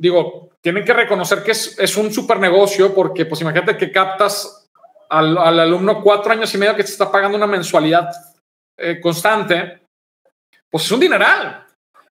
digo, 0.00 0.48
tienen 0.62 0.86
que 0.86 0.94
reconocer 0.94 1.42
que 1.42 1.50
es, 1.50 1.78
es 1.78 1.98
un 1.98 2.10
super 2.10 2.40
negocio, 2.40 2.94
porque 2.94 3.26
pues 3.26 3.42
imagínate 3.42 3.76
que 3.76 3.92
captas 3.92 4.66
al, 5.10 5.36
alumno 5.36 6.02
cuatro 6.02 6.32
años 6.32 6.54
y 6.54 6.58
medio 6.58 6.74
que 6.74 6.84
te 6.84 6.90
está 6.90 7.12
pagando 7.12 7.36
una 7.36 7.46
mensualidad 7.46 8.10
eh, 8.78 8.98
constante, 8.98 9.82
pues 10.70 10.84
es 10.84 10.90
un 10.90 11.00
dineral. 11.00 11.66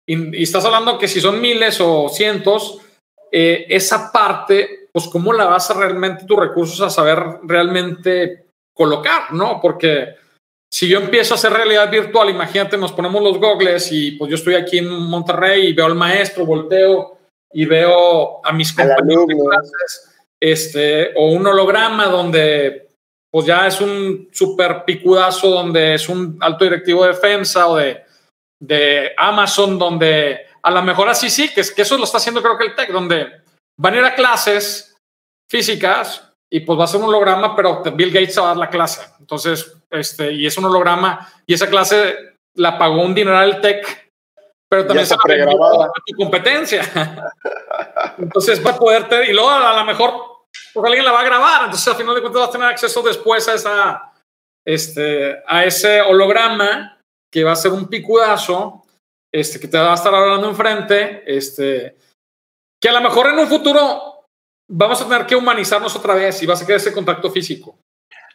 Y, 0.07 0.43
estás 0.43 0.65
hablando 0.65 0.99
que 0.99 1.09
si 1.09 1.21
son 1.21 1.41
miles 1.41 1.81
o 1.81 2.09
cientos, 2.09 2.79
eh, 3.33 3.67
esa 3.69 4.13
parte, 4.13 4.89
pues 4.93 5.09
cómo 5.09 5.33
la 5.33 5.47
vas 5.47 5.71
a 5.71 5.75
realmente 5.75 6.25
tus 6.25 6.39
recursos 6.39 6.81
a 6.81 6.91
saber 6.91 7.19
realmente 7.43 8.47
colocar, 8.73 9.33
¿no? 9.33 9.61
Porque 9.61 10.15
si 10.71 10.89
yo 10.89 11.01
empiezo 11.01 11.35
a 11.35 11.37
hacer 11.37 11.53
realidad 11.53 11.91
virtual, 11.91 12.31
imagínate, 12.31 12.77
nos 12.77 12.93
ponemos 12.93 13.23
los 13.23 13.39
gogles 13.39 13.91
y 13.91 14.13
pues 14.13 14.31
yo 14.31 14.37
estoy 14.37 14.55
aquí 14.55 14.79
en 14.79 14.89
Monterrey 14.89 15.69
y 15.69 15.73
veo 15.73 15.87
al 15.87 15.95
maestro, 15.95 16.47
volteo 16.47 17.19
y 17.53 17.65
veo 17.65 18.45
a 18.45 18.53
mis 18.53 18.73
compañeros 18.73 19.27
de 19.27 19.35
clases, 19.35 20.15
este, 20.41 21.13
o 21.17 21.31
un 21.31 21.47
holograma 21.47 22.07
donde 22.07 22.91
pues 23.31 23.47
ya 23.47 23.67
es 23.67 23.81
un 23.81 24.29
súper 24.33 24.85
picudazo 24.85 25.51
donde 25.51 25.95
es 25.95 26.09
un 26.09 26.39
alto 26.41 26.65
directivo 26.65 27.05
de 27.05 27.15
FEMSA 27.15 27.67
o 27.69 27.77
de, 27.77 28.06
de 28.61 29.13
Amazon, 29.17 29.79
donde 29.79 30.47
a 30.63 30.71
lo 30.71 30.83
mejor 30.83 31.09
así 31.09 31.31
sí, 31.31 31.53
que, 31.53 31.61
es, 31.61 31.73
que 31.73 31.83
eso 31.83 31.97
lo 31.97 32.05
está 32.05 32.19
haciendo 32.19 32.43
creo 32.43 32.59
que 32.59 32.67
el 32.67 32.75
TEC, 32.75 32.91
donde 32.91 33.43
van 33.79 33.95
a 33.95 33.99
ir 33.99 34.05
a 34.05 34.15
clases 34.15 34.97
físicas 35.51 36.33
y 36.51 36.61
pues 36.61 36.79
va 36.79 36.85
a 36.85 36.89
ser 36.89 37.01
un 37.01 37.09
holograma, 37.09 37.55
pero 37.55 37.83
Bill 37.83 38.13
Gates 38.13 38.39
va 38.39 38.45
a 38.45 38.49
dar 38.49 38.57
la 38.57 38.71
clase. 38.71 39.07
Entonces, 39.21 39.77
este, 39.91 40.33
y 40.33 40.47
es 40.47 40.57
un 40.59 40.65
holograma 40.65 41.29
y 41.47 41.55
esa 41.55 41.69
clase 41.69 42.37
la 42.55 42.79
pagó 42.79 43.03
un 43.03 43.15
dineral 43.15 43.51
el 43.51 43.61
TEC, 43.61 44.13
pero 44.69 44.87
también 44.87 45.07
se 45.07 45.15
la 45.15 45.91
tu 46.07 46.17
competencia. 46.17 46.83
Entonces 48.19 48.65
va 48.65 48.71
a 48.71 48.79
poder, 48.79 49.29
y 49.29 49.33
luego 49.33 49.51
a 49.51 49.77
lo 49.77 49.85
mejor 49.85 50.37
porque 50.73 50.89
alguien 50.89 51.05
la 51.05 51.13
va 51.13 51.21
a 51.21 51.25
grabar, 51.25 51.65
entonces 51.65 51.89
al 51.89 51.97
final 51.97 52.15
de 52.15 52.21
cuentas 52.21 52.41
vas 52.41 52.49
a 52.49 52.53
tener 52.53 52.69
acceso 52.69 53.03
después 53.03 53.49
a, 53.49 53.55
esa, 53.55 54.13
este, 54.65 55.43
a 55.47 55.65
ese 55.65 56.01
holograma 56.03 56.96
que 57.37 57.45
va 57.45 57.53
a 57.53 57.57
ser 57.57 57.71
un 57.71 57.87
picudazo, 57.87 58.83
este, 59.31 59.61
que 59.61 59.69
te 59.69 59.77
va 59.77 59.93
a 59.93 59.95
estar 59.95 60.15
hablando 60.15 60.49
enfrente, 60.49 61.23
este, 61.27 61.95
que 62.81 62.89
a 62.89 62.93
lo 62.93 63.03
mejor 63.03 63.27
en 63.27 63.39
un 63.39 63.47
futuro 63.47 64.25
vamos 64.67 65.03
a 65.03 65.05
tener 65.05 65.27
que 65.27 65.37
humanizarnos 65.37 65.95
otra 65.95 66.15
vez 66.15 66.43
y 66.43 66.47
va 66.47 66.55
a 66.55 66.57
ser 66.57 66.75
ese 66.75 66.95
contacto 66.95 67.31
físico. 67.31 67.79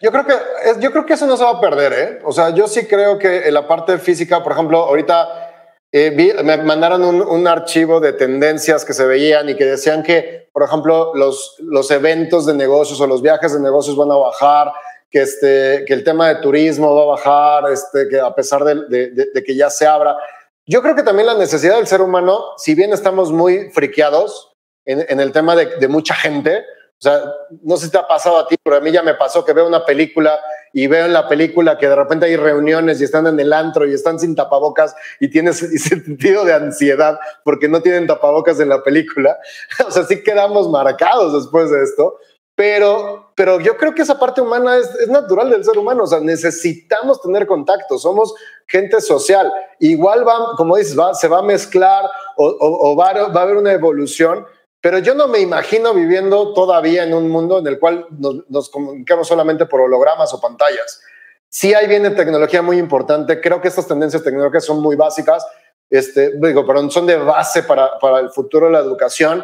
Yo 0.04 0.12
creo 0.12 0.24
que 0.28 0.34
yo 0.80 0.91
creo 0.91 1.04
que 1.04 1.14
eso 1.14 1.26
no 1.26 1.36
se 1.36 1.43
va 1.43 1.49
a 1.49 1.60
perder, 1.60 1.93
¿eh? 1.93 2.20
O 2.24 2.32
sea, 2.32 2.52
yo 2.52 2.68
sí 2.68 2.86
creo 2.86 3.18
que 3.18 3.47
en 3.47 3.56
la 3.56 3.68
parte 3.68 3.97
física, 3.97 4.43
por 4.43 4.52
ejemplo, 4.52 4.78
ahorita 4.78 5.74
eh, 5.91 6.12
me 6.43 6.58
mandaron 6.58 7.04
un, 7.04 7.47
archivo 7.47 7.99
de 7.99 8.14
tendencias 8.14 8.86
que 8.86 8.93
se 8.93 9.08
veían 9.08 9.49
y 9.49 9.56
que 9.56 9.66
decían 9.66 10.04
que, 10.04 10.47
por 10.54 10.62
ejemplo, 10.62 11.16
los, 11.16 11.56
los 11.58 11.89
eventos 11.89 12.45
de 12.45 12.54
negocios 12.54 13.02
o 13.02 13.08
los 13.08 13.24
viajes 13.24 13.52
de 13.52 13.62
negocios 13.62 13.97
van 13.97 14.12
a 14.12 14.18
bajar, 14.18 14.72
que, 15.12 15.22
este, 15.22 15.84
que 15.86 15.93
el 15.93 16.03
tema 16.03 16.30
de 16.30 16.36
turismo 16.36 16.95
va 16.95 17.03
a 17.03 17.05
bajar, 17.05 17.72
este, 17.72 18.07
que 18.07 18.20
a 18.20 18.34
pesar 18.34 18.64
de, 18.64 19.43
que 19.45 19.55
ya 19.55 19.70
se 19.70 19.86
abra. 19.86 20.18
Yo 20.66 20.82
creo 20.82 20.95
que 20.95 21.03
también 21.03 21.28
la 21.28 21.38
necesidad 21.38 21.76
del 21.76 21.88
ser 21.88 22.01
humano, 22.01 22.41
si 22.57 22.74
bien 22.74 22.93
estamos 22.93 23.32
muy 23.32 23.70
friqueados 23.72 24.53
en, 24.86 25.05
en 25.09 25.20
el 25.20 25.34
tema 25.34 25.55
de, 25.55 25.88
mucha 25.89 26.16
gente, 26.16 26.59
o 26.59 27.03
sea, 27.03 27.20
no 27.64 27.78
sé 27.78 27.88
si 27.88 27.91
te 27.91 27.97
ha 27.97 28.07
pasado 28.07 28.38
a 28.38 28.47
ti, 28.47 28.55
pero 28.64 28.78
a 28.78 28.80
mí 28.80 28.91
ya 28.91 29.01
me 29.01 29.16
pasó 29.16 29.43
que 29.43 29.53
veo 29.53 29.68
una 29.68 29.84
película 29.84 30.39
y 30.72 30.88
veo 30.88 31.05
en 31.05 31.14
la 31.14 31.28
película 31.28 31.78
que 31.78 31.89
de 31.89 31.95
repente 31.95 32.28
hay 32.28 32.36
reuniones 32.36 33.01
y 33.01 33.03
están 33.03 33.28
en 33.28 33.39
el 33.39 33.51
antro 33.51 33.88
y 33.88 33.93
están 33.93 34.20
sin 34.20 34.36
tapabocas 34.36 34.95
y 35.20 35.30
tienes 35.30 35.57
sentido 35.84 36.45
de 36.45 36.53
ansiedad 36.53 37.20
porque 37.43 37.68
no 37.68 37.82
tienen 37.82 38.07
tapabocas 38.07 38.59
en 38.59 38.70
la 38.70 38.84
película. 38.84 39.39
o 39.86 39.91
sea, 39.91 40.03
sí 40.03 40.24
quedamos 40.24 40.70
marcados 40.70 41.34
después 41.34 41.72
de 41.72 41.84
esto. 41.84 42.18
Pero, 42.62 43.32
pero 43.34 43.59
yo 43.59 43.76
creo 43.76 43.95
que 43.95 44.03
esa 44.03 44.20
parte 44.20 44.39
humana 44.39 44.78
es, 44.78 44.88
es 44.99 45.07
natural 45.07 45.49
del 45.49 45.66
ser 45.66 45.80
humano, 45.80 46.03
o 46.03 46.05
sea, 46.05 46.20
necesitamos 46.20 47.20
tener 47.20 47.47
contacto, 47.47 47.97
somos 47.97 48.36
gente 48.68 49.01
social. 49.01 49.51
Igual 49.80 50.28
va, 50.28 50.55
como 50.55 50.78
dices, 50.78 50.95
va, 50.95 51.16
se 51.16 51.28
va 51.28 51.39
a 51.39 51.41
mezclar 51.41 52.05
o, 52.38 52.55
o, 52.59 52.95
va, 52.95 53.14
va 53.30 53.39
a 53.39 53.43
haber 53.45 53.57
una 53.57 53.72
evolución, 53.72 54.45
pero 54.80 54.99
yo 54.99 55.16
no 55.16 55.28
me 55.28 55.39
imagino 55.39 55.91
viviendo 55.95 56.53
todavía 56.53 57.03
en 57.03 57.16
un 57.16 57.30
mundo 57.30 57.57
en 57.57 57.66
el 57.66 57.80
cual 57.80 58.05
nos, 58.47 58.70
comunicamos 58.70 59.28
solamente 59.28 59.66
por 59.66 59.82
hologramas 59.82 60.32
o 60.36 60.39
pantallas. 60.39 61.01
Sí 61.49 61.74
hay 61.74 61.88
viene 61.88 62.12
tecnología 62.12 62.62
muy 62.62 62.78
importante. 62.78 63.41
Creo 63.41 63.59
que 63.59 63.70
estas 63.70 63.88
tendencias 63.88 64.22
tecnológicas 64.22 64.66
son 64.66 64.84
muy 64.84 64.95
básicas. 64.95 65.43
Este, 65.89 66.34
digo, 66.38 66.64
pero 66.68 66.88
son 66.91 67.07
de 67.07 67.18
base 67.18 67.64
para, 67.64 67.97
para 67.97 68.20
el 68.20 68.30
futuro 68.30 68.68
de 68.68 68.74
la 68.74 68.80
educación. 68.82 69.43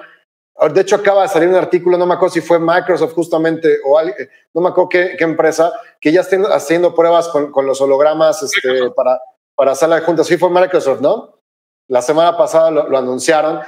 De 0.73 0.81
hecho, 0.81 0.95
acaba 0.95 1.21
de 1.21 1.27
salir 1.27 1.49
un 1.49 1.55
artículo, 1.55 1.97
no 1.99 2.07
me 2.07 2.15
acuerdo 2.15 2.33
si 2.33 2.41
fue 2.41 2.57
Microsoft 2.57 3.13
justamente 3.13 3.77
o 3.85 4.01
no 4.01 4.61
me 4.61 4.69
acuerdo 4.69 4.89
qué, 4.89 5.15
qué 5.15 5.23
empresa, 5.23 5.71
que 6.01 6.11
ya 6.11 6.21
estén 6.21 6.45
haciendo 6.45 6.95
pruebas 6.95 7.27
con, 7.27 7.51
con 7.51 7.67
los 7.67 7.79
hologramas 7.79 8.41
este, 8.41 8.89
para, 8.91 9.21
para 9.53 9.75
sala 9.75 9.97
de 9.97 10.01
juntas. 10.01 10.25
Sí 10.25 10.35
fue 10.35 10.49
Microsoft, 10.49 10.99
¿no? 11.01 11.37
La 11.89 12.01
semana 12.01 12.35
pasada 12.35 12.71
lo, 12.71 12.97
anunciaron. 12.97 13.59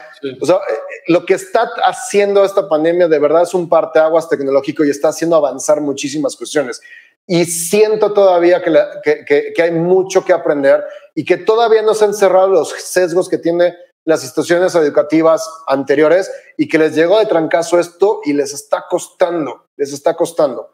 O 0.41 0.45
sea, 0.45 0.55
eh, 0.55 0.79
lo 1.07 1.25
que 1.27 1.35
está 1.35 1.69
haciendo 1.85 2.43
esta 2.43 2.67
pandemia 2.67 3.07
de 3.07 3.19
verdad 3.19 3.43
es 3.43 3.53
un 3.53 3.69
parteaguas 3.69 4.27
tecnológico 4.27 4.83
y 4.83 4.89
está 4.89 5.09
haciendo 5.09 5.35
avanzar 5.35 5.81
muchísimas 5.81 6.35
cuestiones. 6.35 6.81
Y 7.27 7.45
siento 7.45 8.13
todavía 8.13 8.63
que, 8.63 9.25
que, 9.25 9.53
que 9.53 9.61
hay 9.61 9.71
mucho 9.71 10.25
que 10.25 10.33
aprender 10.33 10.83
y 11.13 11.23
que 11.23 11.37
todavía 11.37 11.83
no 11.83 11.93
se 11.93 12.05
han 12.05 12.15
cerrado 12.15 12.47
los 12.47 12.71
sesgos 12.71 13.29
que 13.29 13.37
tiene 13.37 13.75
las 14.09 14.23
instituciones 14.23 14.73
educativas 14.73 15.47
anteriores 15.67 16.31
y 16.57 16.67
que 16.67 16.79
les 16.79 16.95
llegó 16.95 17.19
de 17.19 17.27
trancazo 17.27 17.79
esto 17.79 18.21
y 18.25 18.33
les 18.33 18.53
está 18.53 18.85
costando, 18.89 19.67
les 19.77 19.93
está 19.93 20.15
costando. 20.15 20.73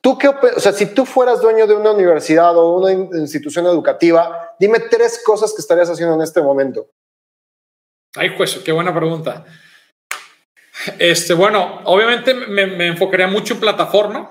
¿Tú 0.00 0.16
qué, 0.16 0.28
o 0.28 0.60
sea, 0.60 0.72
si 0.72 0.94
tú 0.94 1.04
fueras 1.04 1.40
dueño 1.40 1.66
de 1.66 1.74
una 1.74 1.90
universidad 1.90 2.56
o 2.56 2.76
una 2.76 2.92
institución 2.92 3.66
educativa, 3.66 4.54
dime 4.60 4.78
tres 4.78 5.20
cosas 5.24 5.52
que 5.52 5.62
estarías 5.62 5.90
haciendo 5.90 6.14
en 6.14 6.22
este 6.22 6.40
momento. 6.42 6.86
Ay, 8.14 8.36
pues, 8.36 8.56
qué 8.58 8.70
buena 8.70 8.94
pregunta. 8.94 9.44
Este, 10.98 11.34
bueno, 11.34 11.80
obviamente 11.84 12.34
me, 12.34 12.66
me 12.66 12.86
enfocaría 12.86 13.26
mucho 13.26 13.54
en 13.54 13.60
plataforma, 13.60 14.30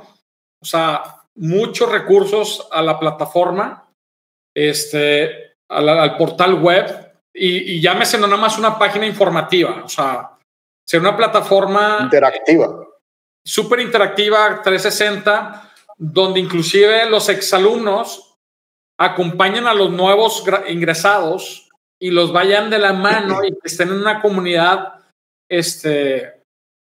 o 0.61 0.65
sea, 0.65 1.03
muchos 1.35 1.91
recursos 1.91 2.67
a 2.71 2.81
la 2.81 2.99
plataforma, 2.99 3.89
este, 4.55 5.55
al 5.67 6.17
portal 6.17 6.61
web, 6.61 7.12
y, 7.33 7.73
y 7.73 7.81
llámese 7.81 8.17
no 8.17 8.27
nada 8.27 8.41
más 8.41 8.57
una 8.57 8.77
página 8.77 9.05
informativa, 9.05 9.81
o 9.83 9.89
sea, 9.89 10.37
ser 10.85 10.99
una 10.99 11.15
plataforma 11.15 11.99
interactiva. 12.03 12.87
Súper 13.45 13.81
interactiva, 13.81 14.61
360, 14.61 15.73
donde 15.97 16.39
inclusive 16.39 17.09
los 17.09 17.27
exalumnos 17.29 18.35
acompañan 18.97 19.67
a 19.67 19.73
los 19.73 19.91
nuevos 19.91 20.43
ingresados 20.69 21.69
y 21.99 22.11
los 22.11 22.31
vayan 22.31 22.69
de 22.69 22.79
la 22.79 22.93
mano 22.93 23.43
y 23.43 23.51
que 23.51 23.59
estén 23.65 23.89
en 23.89 23.95
una 23.95 24.21
comunidad 24.21 24.93
este, 25.49 26.41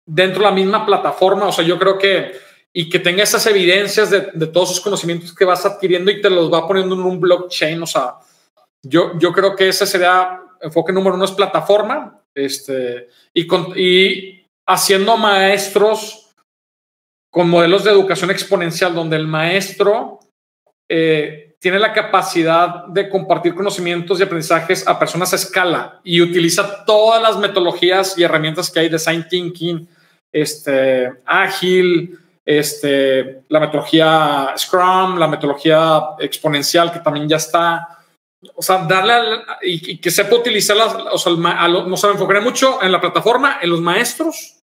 dentro 0.06 0.44
de 0.44 0.50
la 0.50 0.56
misma 0.56 0.86
plataforma. 0.86 1.48
O 1.48 1.52
sea, 1.52 1.66
yo 1.66 1.80
creo 1.80 1.98
que, 1.98 2.34
y 2.74 2.90
que 2.90 3.00
tenga 3.00 3.24
esas 3.24 3.46
evidencias 3.48 4.10
de, 4.10 4.32
de 4.34 4.48
todos 4.48 4.72
esos 4.72 4.84
conocimientos 4.84 5.34
que 5.34 5.46
vas 5.46 5.66
adquiriendo 5.66 6.12
y 6.12 6.22
te 6.22 6.30
los 6.30 6.52
va 6.52 6.68
poniendo 6.68 6.96
en 6.96 7.02
un 7.02 7.20
blockchain. 7.20 7.82
O 7.82 7.88
sea, 7.88 8.16
yo, 8.88 9.18
yo 9.20 9.32
creo 9.34 9.56
que 9.56 9.70
ese 9.70 9.86
sería 9.86 10.42
enfoque 10.62 10.94
número 10.94 11.16
uno 11.16 11.26
es 11.26 11.32
plataforma 11.32 12.22
este, 12.34 13.10
y, 13.34 13.48
y 13.80 14.48
haciendo 14.66 15.18
maestros 15.18 16.34
con 17.30 17.50
modelos 17.50 17.84
de 17.84 17.92
educación 17.92 18.32
exponencial 18.32 18.94
donde 18.94 19.18
el 19.18 19.28
maestro 19.28 20.20
eh, 20.88 21.56
tiene 21.60 21.80
la 21.80 21.94
capacidad 21.94 22.86
de 22.88 23.10
compartir 23.10 23.56
conocimientos 23.56 24.20
y 24.20 24.24
aprendizajes 24.24 24.88
a 24.88 25.00
personas 25.00 25.34
a 25.34 25.36
escala 25.36 26.00
y 26.04 26.22
utiliza 26.22 26.86
todas 26.86 27.22
las 27.22 27.38
metodologías 27.38 28.18
y 28.18 28.24
herramientas 28.24 28.70
que 28.70 28.82
hay, 28.82 28.90
design 28.90 29.28
thinking, 29.28 29.88
este, 30.32 31.12
ágil, 31.26 32.20
este, 32.46 33.42
la 33.50 33.60
metodología 33.60 34.54
Scrum, 34.56 35.18
la 35.18 35.28
metodología 35.28 36.02
exponencial 36.20 36.92
que 36.92 37.00
también 37.00 37.28
ya 37.28 37.38
está, 37.38 37.95
o 38.54 38.62
sea, 38.62 38.86
darle 38.86 39.44
y, 39.62 39.98
que 39.98 40.12
sepa 40.12 40.36
utilizar 40.36 40.78
las, 40.78 40.94
o 40.94 41.18
sea, 41.18 41.34
nos 41.34 42.04
enfocaré 42.04 42.42
mucho 42.42 42.82
en 42.82 42.92
la 42.92 43.02
plataforma, 43.02 43.60
en 43.62 43.70
los 43.70 43.82
maestros, 43.82 44.60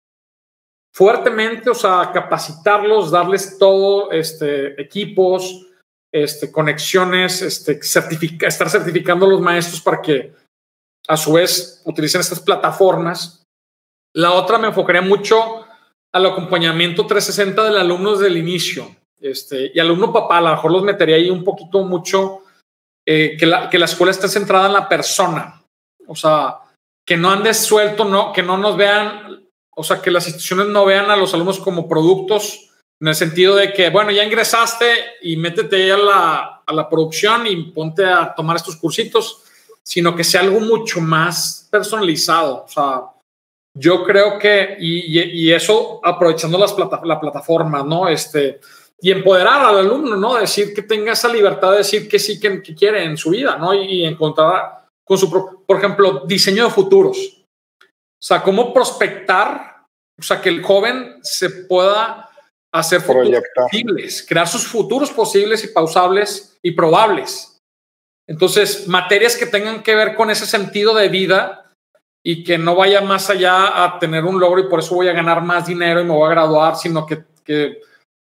fuertemente, 0.94 1.68
o 1.68 1.74
sea, 1.74 2.10
capacitarlos, 2.12 3.10
darles 3.10 3.58
todo, 3.58 4.10
este, 4.12 4.80
equipos, 4.80 5.66
este, 6.12 6.50
conexiones, 6.50 7.42
este, 7.42 7.78
estar 7.78 8.70
certificando 8.70 9.26
a 9.26 9.28
los 9.28 9.40
maestros 9.40 9.80
para 9.82 10.00
que 10.00 10.32
a 11.08 11.16
su 11.16 11.34
vez 11.34 11.82
utilicen 11.84 12.22
estas 12.22 12.40
plataformas. 12.40 13.44
La 14.14 14.32
otra 14.32 14.56
me 14.56 14.68
enfocaría 14.68 15.02
mucho 15.02 15.66
al 16.14 16.26
acompañamiento 16.26 17.06
360 17.06 17.64
del 17.64 17.76
alumno 17.76 18.12
desde 18.12 18.28
el 18.28 18.38
inicio. 18.38 18.96
Este, 19.20 19.70
y 19.74 19.78
alumno 19.78 20.12
papá, 20.12 20.38
a 20.38 20.40
lo 20.40 20.50
mejor 20.50 20.72
los 20.72 20.82
metería 20.82 21.16
ahí 21.16 21.28
un 21.28 21.44
poquito 21.44 21.82
mucho 21.84 22.40
eh, 23.06 23.36
que, 23.38 23.46
la, 23.46 23.70
que 23.70 23.78
la 23.78 23.84
escuela 23.84 24.10
esté 24.10 24.28
centrada 24.28 24.66
en 24.66 24.72
la 24.72 24.88
persona. 24.88 25.62
O 26.08 26.16
sea, 26.16 26.58
que 27.06 27.16
no 27.16 27.30
andes 27.30 27.58
suelto, 27.58 28.04
no, 28.04 28.32
que 28.32 28.42
no 28.42 28.58
nos 28.58 28.76
vean, 28.76 29.48
o 29.74 29.84
sea, 29.84 30.02
que 30.02 30.10
las 30.10 30.26
instituciones 30.26 30.66
no 30.66 30.84
vean 30.84 31.10
a 31.10 31.16
los 31.16 31.32
alumnos 31.32 31.60
como 31.60 31.88
productos, 31.88 32.70
en 33.00 33.08
el 33.08 33.14
sentido 33.14 33.54
de 33.54 33.72
que, 33.72 33.90
bueno, 33.90 34.10
ya 34.10 34.24
ingresaste 34.24 34.86
y 35.22 35.36
métete 35.36 35.92
a 35.92 35.98
la, 35.98 36.62
a 36.66 36.72
la 36.72 36.88
producción 36.88 37.46
y 37.46 37.70
ponte 37.70 38.04
a 38.04 38.34
tomar 38.34 38.56
estos 38.56 38.76
cursitos, 38.76 39.42
sino 39.82 40.16
que 40.16 40.24
sea 40.24 40.40
algo 40.40 40.60
mucho 40.60 41.00
más 41.00 41.68
personalizado. 41.70 42.64
O 42.64 42.68
sea, 42.68 43.02
yo 43.74 44.02
creo 44.02 44.38
que, 44.38 44.76
y, 44.80 45.20
y, 45.20 45.52
eso 45.52 46.00
aprovechando 46.02 46.58
las 46.58 46.72
plata, 46.72 47.00
la 47.04 47.20
plataforma, 47.20 47.82
¿no? 47.82 48.08
Este, 48.08 48.60
y 49.00 49.10
empoderar 49.10 49.64
al 49.64 49.78
alumno, 49.78 50.16
¿no? 50.16 50.34
Decir 50.36 50.74
que 50.74 50.82
tenga 50.82 51.12
esa 51.12 51.28
libertad 51.28 51.72
de 51.72 51.78
decir 51.78 52.08
que 52.08 52.18
sí, 52.18 52.40
que, 52.40 52.62
quiere 52.62 53.04
en 53.04 53.16
su 53.16 53.30
vida, 53.30 53.56
¿no? 53.56 53.74
Y, 53.74 54.04
encontrar 54.04 54.86
con 55.04 55.18
su, 55.18 55.30
por 55.30 55.76
ejemplo, 55.76 56.24
diseño 56.26 56.64
de 56.64 56.70
futuros. 56.70 57.44
O 57.78 58.24
sea, 58.26 58.42
cómo 58.42 58.72
prospectar, 58.72 59.84
o 60.18 60.22
sea, 60.22 60.40
que 60.40 60.48
el 60.48 60.62
joven 60.62 61.18
se 61.22 61.50
pueda 61.50 62.30
hacer 62.72 63.00
futuros 63.00 63.42
posibles, 63.54 64.26
crear 64.26 64.48
sus 64.48 64.66
futuros 64.66 65.10
posibles 65.10 65.64
y 65.64 65.68
pausables 65.68 66.56
y 66.62 66.72
probables. 66.72 67.58
Entonces, 68.28 68.88
materias 68.88 69.36
que 69.36 69.46
tengan 69.46 69.82
que 69.82 69.94
ver 69.94 70.14
con 70.16 70.30
ese 70.30 70.46
sentido 70.46 70.94
de 70.94 71.08
vida 71.08 71.70
y 72.24 72.42
que 72.42 72.58
no 72.58 72.74
vaya 72.74 73.00
más 73.02 73.30
allá 73.30 73.84
a 73.84 73.98
tener 74.00 74.24
un 74.24 74.40
logro 74.40 74.60
y 74.60 74.68
por 74.68 74.80
eso 74.80 74.96
voy 74.96 75.08
a 75.08 75.12
ganar 75.12 75.42
más 75.42 75.66
dinero 75.66 76.00
y 76.00 76.04
me 76.04 76.12
voy 76.12 76.26
a 76.26 76.34
graduar, 76.34 76.76
sino 76.76 77.06
que, 77.06 77.24
que 77.44 77.80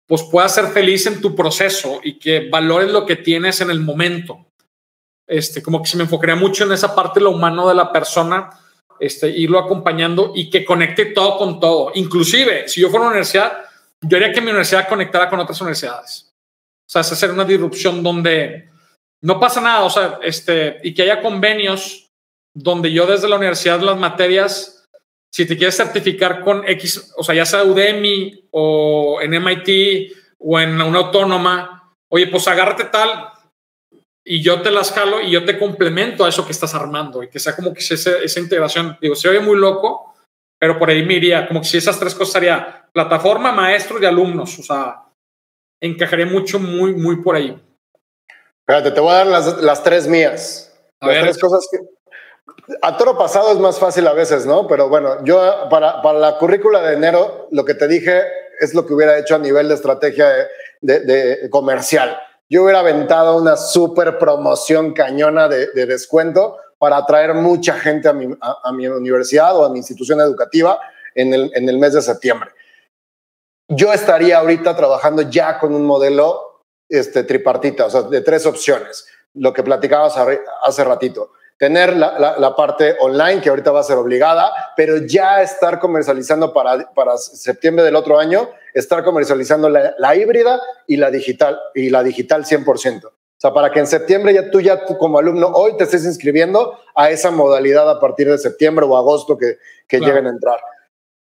pues 0.08 0.24
puedas 0.24 0.54
ser 0.54 0.68
feliz 0.68 1.06
en 1.06 1.22
tu 1.22 1.36
proceso 1.36 2.00
y 2.04 2.20
que 2.20 2.50
valores 2.50 2.92
lo 2.92 3.06
que 3.06 3.16
tienes 3.16 3.62
en 3.62 3.70
el 3.70 3.80
momento. 3.80 4.48
Este, 5.28 5.64
como 5.64 5.82
que 5.82 5.90
se 5.90 5.98
me 5.98 6.04
enfocaría 6.04 6.36
mucho 6.36 6.66
en 6.66 6.74
esa 6.74 6.94
parte 6.94 7.22
lo 7.22 7.32
humano 7.32 7.68
de 7.68 7.76
la 7.76 7.92
persona, 7.92 8.50
este, 9.00 9.30
irlo 9.30 9.60
acompañando 9.60 10.34
y 10.36 10.50
que 10.50 10.66
conecte 10.66 11.08
todo 11.08 11.38
con 11.38 11.60
todo. 11.60 11.92
Inclusive, 11.96 12.68
si 12.68 12.82
yo 12.82 12.90
fuera 12.90 13.06
a 13.06 13.08
una 13.08 13.16
universidad, 13.16 13.64
yo 14.02 14.18
haría 14.18 14.34
que 14.34 14.42
mi 14.42 14.48
universidad 14.48 14.88
conectara 14.88 15.30
con 15.30 15.40
otras 15.40 15.60
universidades. 15.62 16.34
O 16.86 16.90
sea, 16.90 17.02
es 17.02 17.12
hacer 17.12 17.32
una 17.32 17.46
disrupción 17.46 18.04
donde 18.04 18.70
no 19.22 19.40
pasa 19.40 19.62
nada, 19.62 19.86
o 19.86 19.90
sea, 19.90 20.20
este, 20.22 20.80
y 20.84 20.94
que 20.94 21.04
haya 21.04 21.22
convenios 21.22 22.12
donde 22.54 22.92
yo 22.92 23.06
desde 23.08 23.30
la 23.30 23.38
universidad 23.38 23.80
las 23.80 23.98
materias 23.98 24.83
si 25.34 25.48
te 25.48 25.58
quieres 25.58 25.76
certificar 25.76 26.42
con 26.42 26.68
X, 26.68 27.12
o 27.18 27.24
sea, 27.24 27.34
ya 27.34 27.46
sea 27.46 27.64
Udemy 27.64 28.50
o 28.52 29.20
en 29.20 29.32
MIT 29.32 30.14
o 30.38 30.60
en 30.60 30.80
una 30.80 31.00
autónoma, 31.00 31.96
oye, 32.10 32.28
pues 32.28 32.48
agárrate 32.48 32.86
tal 32.86 33.32
y 34.24 34.44
yo 34.44 34.62
te 34.62 34.70
las 34.70 34.92
jalo 34.92 35.22
y 35.22 35.32
yo 35.32 35.44
te 35.44 35.58
complemento 35.58 36.24
a 36.24 36.30
eso 36.30 36.46
que 36.46 36.52
estás 36.52 36.76
armando 36.76 37.24
y 37.24 37.30
que 37.30 37.40
sea 37.40 37.56
como 37.56 37.74
que 37.74 37.80
esa, 37.80 38.20
esa 38.20 38.40
integración. 38.40 38.96
Digo, 39.02 39.16
se 39.16 39.28
oye 39.28 39.40
muy 39.40 39.58
loco, 39.58 40.14
pero 40.60 40.78
por 40.78 40.92
ahí 40.92 41.04
me 41.04 41.16
iría, 41.16 41.48
como 41.48 41.62
que 41.62 41.68
si 41.68 41.78
esas 41.78 42.00
tres 42.00 42.14
cosas 42.14 42.36
haría 42.36 42.88
plataforma, 42.94 43.52
maestros 43.52 44.02
y 44.02 44.06
alumnos, 44.06 44.60
o 44.60 44.64
sea, 44.64 45.04
encajaría 45.82 46.28
mucho, 46.28 46.60
muy, 46.60 46.94
muy 46.94 47.24
por 47.24 47.36
ahí. 47.36 47.60
Espérate, 48.60 48.92
te 48.92 49.00
voy 49.00 49.12
a 49.12 49.16
dar 49.16 49.28
las, 49.28 49.62
las 49.64 49.84
tres 49.84 50.08
mías. 50.08 50.74
A 51.02 51.08
las 51.08 51.16
ver, 51.16 51.24
tres 51.24 51.40
cosas 51.40 51.68
que, 51.72 51.80
a 52.82 52.98
toro 52.98 53.18
pasado 53.18 53.52
es 53.52 53.60
más 53.60 53.80
fácil 53.80 54.08
a 54.08 54.14
veces, 54.14 54.46
¿no? 54.46 54.68
Pero 54.68 54.90
bueno, 54.90 55.24
yo 55.24 55.68
para, 55.70 56.02
para 56.02 56.20
la 56.20 56.38
currícula 56.38 56.82
de 56.82 56.94
enero, 56.94 57.48
lo 57.52 57.66
que 57.66 57.74
te 57.74 57.88
dije 57.88 58.22
es 58.60 58.74
lo 58.74 58.86
que 58.86 58.94
hubiera 58.94 59.18
hecho 59.18 59.36
a 59.36 59.40
nivel 59.40 59.68
de 59.68 59.76
estrategia 59.76 60.30
de, 60.82 61.50
comercial. 61.50 62.18
Yo 62.50 62.64
hubiera 62.64 62.80
aventado 62.80 63.38
una 63.38 63.58
super 63.58 64.18
promoción 64.18 64.94
cañona 64.94 65.48
de, 65.48 65.68
descuento 65.86 66.58
para 66.78 66.98
atraer 66.98 67.34
mucha 67.34 67.74
gente 67.76 68.08
a 68.10 68.14
mi, 68.14 68.28
a, 68.42 68.72
mi, 68.72 68.88
universidad 68.88 69.58
o 69.58 69.66
a 69.66 69.70
mi 69.70 69.80
institución 69.80 70.20
educativa 70.22 70.80
en 71.16 71.34
el, 71.34 71.52
en 71.56 71.68
el 71.68 71.78
mes 71.78 71.94
de 71.94 72.02
septiembre. 72.02 72.52
Yo 73.70 73.94
estaría 73.94 74.40
ahorita 74.40 74.76
trabajando 74.76 75.22
ya 75.24 75.58
con 75.60 75.74
un 75.74 75.86
modelo 75.86 76.64
este, 76.90 77.24
tripartita, 77.24 77.86
o 77.86 77.90
sea, 77.90 78.02
de 78.04 78.22
tres 78.22 78.46
opciones, 78.46 79.08
lo 79.34 79.54
que 79.54 79.64
platicabas 79.64 80.16
hace 80.64 80.84
ratito 80.84 81.32
tener 81.58 81.96
la, 81.96 82.36
la, 82.38 82.56
parte 82.56 82.96
online, 83.00 83.42
que 83.42 83.50
ahorita 83.50 83.72
va 83.72 83.80
a 83.80 83.84
ser 83.84 83.98
obligada, 83.98 84.52
pero 84.76 84.98
ya 84.98 85.42
estar 85.42 85.80
comercializando 85.80 86.52
para, 86.54 86.94
para 86.94 87.18
septiembre 87.18 87.86
del 87.86 87.96
otro 87.96 88.20
año, 88.20 88.50
estar 88.74 89.04
comercializando 89.04 89.70
la, 89.70 89.94
la, 89.98 90.16
híbrida 90.16 90.60
y 90.88 90.98
la 90.98 91.10
digital, 91.12 91.60
y 91.74 91.90
la 91.90 92.04
digital 92.04 92.44
100%. 92.44 93.06
O 93.06 93.12
sea, 93.38 93.54
para 93.54 93.72
que 93.72 93.80
en 93.80 93.88
septiembre 93.88 94.34
ya 94.34 94.50
tú, 94.50 94.62
ya 94.62 94.86
tú 94.86 94.98
como 94.98 95.20
alumno, 95.20 95.48
hoy 95.48 95.78
te 95.78 95.84
estés 95.84 96.06
inscribiendo 96.06 96.78
a 96.96 97.10
esa 97.10 97.30
modalidad 97.32 97.90
a 97.90 98.00
partir 98.00 98.30
de 98.30 98.38
septiembre 98.38 98.86
o 98.86 98.98
agosto 98.98 99.38
que, 99.38 99.58
que 99.88 100.00
lleguen 100.00 100.28
a 100.28 100.30
entrar. 100.30 100.60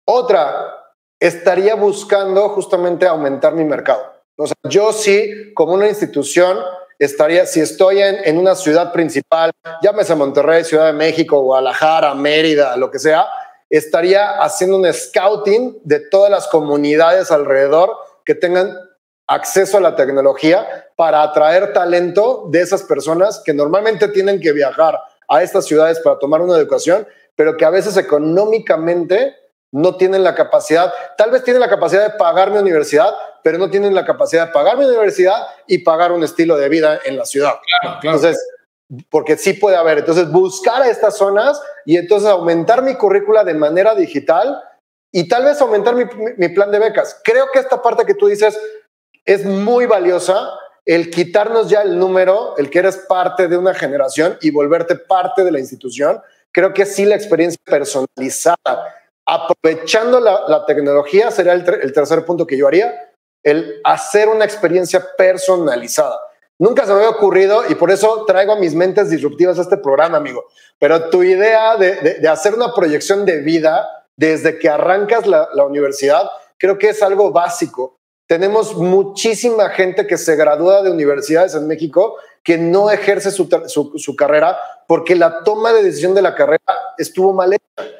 Otra, 0.05 0.73
estaría 1.19 1.75
buscando 1.75 2.49
justamente 2.49 3.05
aumentar 3.07 3.53
mi 3.53 3.65
mercado. 3.65 4.13
O 4.37 4.45
sea, 4.45 4.55
yo 4.69 4.93
sí, 4.93 5.53
como 5.53 5.73
una 5.73 5.87
institución, 5.87 6.57
estaría, 6.99 7.45
si 7.45 7.59
estoy 7.59 8.01
en, 8.01 8.17
en 8.23 8.37
una 8.37 8.55
ciudad 8.55 8.91
principal, 8.91 9.51
llámese 9.81 10.15
Monterrey, 10.15 10.63
Ciudad 10.63 10.87
de 10.87 10.93
México, 10.93 11.41
Guadalajara, 11.41 12.13
Mérida, 12.13 12.75
lo 12.77 12.89
que 12.89 12.99
sea, 12.99 13.27
estaría 13.69 14.41
haciendo 14.41 14.77
un 14.77 14.93
scouting 14.93 15.79
de 15.83 15.99
todas 15.99 16.31
las 16.31 16.47
comunidades 16.47 17.31
alrededor 17.31 17.95
que 18.25 18.35
tengan 18.35 18.75
acceso 19.27 19.77
a 19.77 19.81
la 19.81 19.95
tecnología 19.95 20.65
para 20.95 21.21
atraer 21.21 21.73
talento 21.73 22.47
de 22.49 22.61
esas 22.61 22.83
personas 22.83 23.41
que 23.45 23.53
normalmente 23.53 24.07
tienen 24.07 24.39
que 24.39 24.53
viajar 24.53 24.99
a 25.27 25.43
estas 25.43 25.65
ciudades 25.65 25.99
para 25.99 26.17
tomar 26.17 26.41
una 26.41 26.55
educación, 26.55 27.05
pero 27.35 27.57
que 27.57 27.65
a 27.65 27.69
veces 27.69 27.97
económicamente 27.97 29.35
no 29.73 29.95
tienen 29.95 30.23
la 30.23 30.33
capacidad, 30.35 30.93
tal 31.17 31.31
vez 31.31 31.43
tienen 31.43 31.59
la 31.59 31.69
capacidad 31.69 32.03
de 32.03 32.17
pagar 32.17 32.51
mi 32.51 32.57
universidad, 32.57 33.13
pero 33.43 33.57
no 33.57 33.69
tienen 33.69 33.93
la 33.93 34.05
capacidad 34.05 34.47
de 34.47 34.53
pagar 34.53 34.77
mi 34.77 34.85
universidad 34.85 35.47
y 35.67 35.79
pagar 35.79 36.11
un 36.11 36.23
estilo 36.23 36.57
de 36.57 36.69
vida 36.69 36.99
en 37.05 37.17
la 37.17 37.25
ciudad. 37.25 37.55
Entonces, 38.01 38.39
porque 39.09 39.37
sí 39.37 39.53
puede 39.53 39.75
haber. 39.75 39.99
Entonces, 39.99 40.31
buscar 40.31 40.81
a 40.81 40.89
estas 40.89 41.17
zonas 41.17 41.61
y 41.85 41.97
entonces 41.97 42.29
aumentar 42.29 42.81
mi 42.81 42.95
currícula 42.95 43.43
de 43.43 43.53
manera 43.53 43.93
digital 43.95 44.63
y 45.11 45.27
tal 45.27 45.43
vez 45.43 45.59
aumentar 45.61 45.95
mi, 45.95 46.05
mi 46.37 46.49
plan 46.49 46.71
de 46.71 46.79
becas. 46.79 47.19
Creo 47.23 47.47
que 47.51 47.59
esta 47.59 47.81
parte 47.81 48.05
que 48.05 48.13
tú 48.13 48.27
dices 48.27 48.57
es 49.25 49.45
muy 49.45 49.85
valiosa 49.85 50.49
el 50.87 51.09
quitarnos 51.09 51.69
ya 51.69 51.81
el 51.81 51.99
número, 51.99 52.55
el 52.57 52.69
que 52.69 52.79
eres 52.79 52.95
parte 53.09 53.49
de 53.49 53.57
una 53.57 53.73
generación 53.73 54.37
y 54.41 54.51
volverte 54.51 54.95
parte 54.95 55.43
de 55.43 55.51
la 55.51 55.59
institución. 55.59 56.21
Creo 56.53 56.73
que 56.73 56.85
sí 56.85 57.03
la 57.03 57.15
experiencia 57.15 57.59
personalizada, 57.65 58.95
aprovechando 59.27 60.19
la, 60.19 60.65
tecnología, 60.65 61.29
sería 61.31 61.53
el, 61.53 61.93
tercer 61.93 62.25
punto 62.25 62.47
que 62.47 62.57
yo 62.57 62.67
haría, 62.67 63.11
el 63.43 63.81
hacer 63.83 64.29
una 64.29 64.45
experiencia 64.45 65.05
personalizada. 65.17 66.17
Nunca 66.59 66.85
se 66.85 66.93
me 66.93 66.99
había 66.99 67.09
ocurrido 67.09 67.63
y 67.69 67.75
por 67.75 67.91
eso 67.91 68.23
traigo 68.25 68.53
a 68.53 68.59
mis 68.59 68.73
mentes 68.73 69.09
disruptivas 69.09 69.59
a 69.59 69.61
este 69.61 69.77
programa, 69.77 70.17
amigo. 70.17 70.45
Pero 70.79 71.09
tu 71.09 71.21
idea 71.23 71.75
de, 71.75 72.27
hacer 72.27 72.55
una 72.55 72.73
proyección 72.73 73.25
de 73.25 73.41
vida 73.41 73.87
desde 74.15 74.57
que 74.57 74.69
arrancas 74.69 75.27
la, 75.27 75.49
la, 75.53 75.65
universidad, 75.65 76.27
creo 76.57 76.77
que 76.77 76.89
es 76.89 77.03
algo 77.03 77.31
básico. 77.31 77.97
Tenemos 78.27 78.75
muchísima 78.75 79.69
gente 79.69 80.07
que 80.07 80.17
se 80.17 80.35
gradúa 80.35 80.81
de 80.81 80.89
universidades 80.89 81.53
en 81.53 81.67
México 81.67 82.15
que 82.47 82.57
no 82.57 82.89
ejerce 82.89 83.29
su, 83.29 83.49
su, 83.67 84.15
carrera 84.15 84.57
porque 84.87 85.17
la 85.17 85.43
toma 85.43 85.73
de 85.73 85.83
decisión 85.83 86.15
de 86.15 86.21
la 86.21 86.33
carrera 86.33 86.63
estuvo 86.97 87.33
mal 87.33 87.51
hecha, 87.51 87.91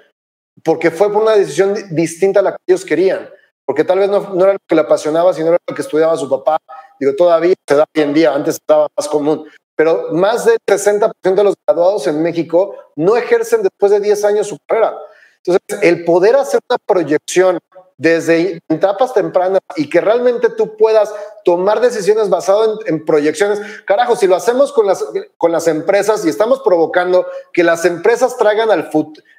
porque 0.68 0.91
fue 0.91 1.09
por 1.13 1.24
una 1.24 1.32
decisión 1.32 1.74
distinta 1.91 2.41
a 2.41 2.43
la 2.43 2.51
que 2.51 2.57
ellos 2.68 2.84
querían, 2.84 3.30
porque 3.63 3.86
tal 3.86 3.99
vez 3.99 4.09
no, 4.09 4.18
era 4.43 4.51
lo 4.51 4.59
que 4.68 4.76
le 4.76 4.82
apasionaba, 4.82 5.34
sino 5.34 5.47
era 5.47 5.57
lo 5.65 5.74
que 5.74 5.82
estudiaba 5.82 6.18
su 6.18 6.30
papá. 6.30 6.57
Digo, 6.99 7.15
todavía 7.15 7.55
se 7.65 7.76
da 7.76 7.86
hoy 7.95 8.03
en 8.03 8.13
día, 8.13 8.34
antes 8.34 8.55
estaba 8.55 8.89
más 8.97 9.07
común, 9.07 9.45
pero 9.78 10.09
más 10.11 10.43
del 10.43 10.57
60% 10.68 11.13
de 11.36 11.43
los 11.45 11.55
graduados 11.65 12.05
en 12.07 12.22
México 12.22 12.76
no 12.97 13.15
ejercen 13.15 13.61
después 13.61 13.93
de 13.93 14.01
10 14.01 14.26
años 14.26 14.47
su 14.47 14.57
carrera. 14.68 14.93
Entonces, 15.38 15.82
el 15.82 16.03
poder 16.03 16.36
hacer 16.36 16.59
una 16.70 16.80
proyección 16.86 17.59
desde 17.98 18.62
etapas 18.70 19.14
tempranas 19.14 19.60
y 19.76 19.89
que 19.89 20.02
realmente 20.02 20.50
tú 20.50 20.78
puedas 20.78 21.14
tomar 21.43 21.82
decisiones 21.82 22.30
basadas 22.30 22.80
en, 22.86 23.04
proyecciones. 23.04 23.60
Carajo, 23.86 24.16
si 24.16 24.28
lo 24.28 24.36
hacemos 24.36 24.72
con 24.72 24.86
las, 24.86 25.04
con 25.38 25.52
las 25.52 25.68
empresas 25.68 26.24
y 26.26 26.30
estamos 26.30 26.62
provocando 26.64 27.26
que 27.52 27.64
las 27.64 27.86
empresas 27.86 28.38
traigan 28.38 28.70
al 28.70 28.89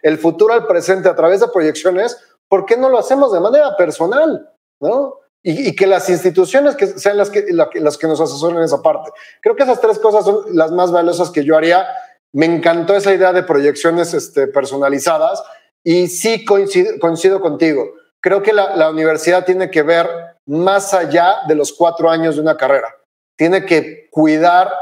el 0.03 0.19
futuro 0.19 0.55
al 0.55 0.67
presente 0.67 1.09
a 1.09 1.15
través 1.15 1.41
de 1.41 1.49
proyecciones, 1.49 2.19
¿por 2.49 2.67
qué 2.67 2.77
no 2.77 2.89
lo 2.89 2.99
hacemos 2.99 3.33
de 3.33 3.41
manera 3.41 3.77
personal? 3.77 4.51
¿No? 4.81 5.15
Y, 5.41 5.75
que 5.77 5.87
las 5.87 6.11
instituciones 6.11 6.75
que 6.75 6.89
sean 6.89 7.17
las 7.17 7.31
que, 7.31 7.47
las 7.75 7.97
que 7.97 8.07
nos 8.09 8.21
asesoren 8.21 8.59
en 8.59 8.65
esa 8.65 8.83
parte. 8.83 9.13
Creo 9.41 9.55
que 9.55 9.63
esas 9.63 9.81
tres 9.81 9.99
cosas 9.99 10.25
son 10.25 10.45
las 10.53 10.73
más 10.73 10.91
valiosas 10.91 11.31
que 11.31 11.45
yo 11.45 11.57
haría. 11.57 11.87
Me 12.33 12.45
encantó 12.45 12.95
esa 12.97 13.15
idea 13.15 13.33
de 13.33 13.45
proyecciones 13.45 14.13
este, 14.15 14.49
personalizadas 14.49 15.43
y 15.85 16.09
sí 16.09 16.45
coincido, 16.45 16.99
coincido 17.01 17.41
contigo 17.41 17.95
creo 18.21 18.43
que 18.43 18.53
la, 18.53 18.91
universidad 18.91 19.45
tiene 19.45 19.71
que 19.71 19.83
ver 19.83 20.09
más 20.47 20.95
allá 20.95 21.41
de 21.47 21.55
los 21.55 21.73
cuatro 21.73 22.11
años 22.11 22.37
de 22.37 22.43
una 22.43 22.57
carrera. 22.57 22.95
Tiene 23.37 23.64
que 23.64 24.09
cuidar, 24.11 24.73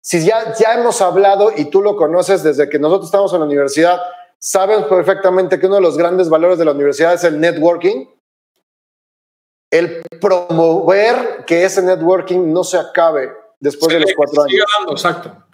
si 0.00 0.24
ya, 0.24 0.54
ya 0.54 0.74
hemos 0.74 1.00
hablado 1.00 1.52
y 1.56 1.66
tú 1.66 1.82
lo 1.82 1.96
conoces 1.96 2.42
desde 2.42 2.68
que 2.68 2.78
nosotros 2.78 3.06
estamos 3.06 3.32
en 3.32 3.40
la 3.40 3.46
universidad, 3.46 4.00
sabes 4.38 4.84
perfectamente 4.84 5.58
que 5.58 5.66
uno 5.66 5.76
de 5.76 5.82
los 5.82 5.96
grandes 5.96 6.28
valores 6.28 6.58
de 6.58 6.64
la 6.64 6.72
universidad 6.72 7.14
es 7.14 7.24
el 7.24 7.40
networking. 7.40 8.06
El 9.70 10.02
promover 10.20 11.44
que 11.46 11.64
ese 11.64 11.82
networking 11.82 12.52
no 12.52 12.64
se 12.64 12.78
acabe 12.78 13.32
después 13.60 13.92
de 13.92 14.00
los 14.00 14.12
cuatro 14.14 14.42
años. 14.42 14.64
exacto. 14.90 15.44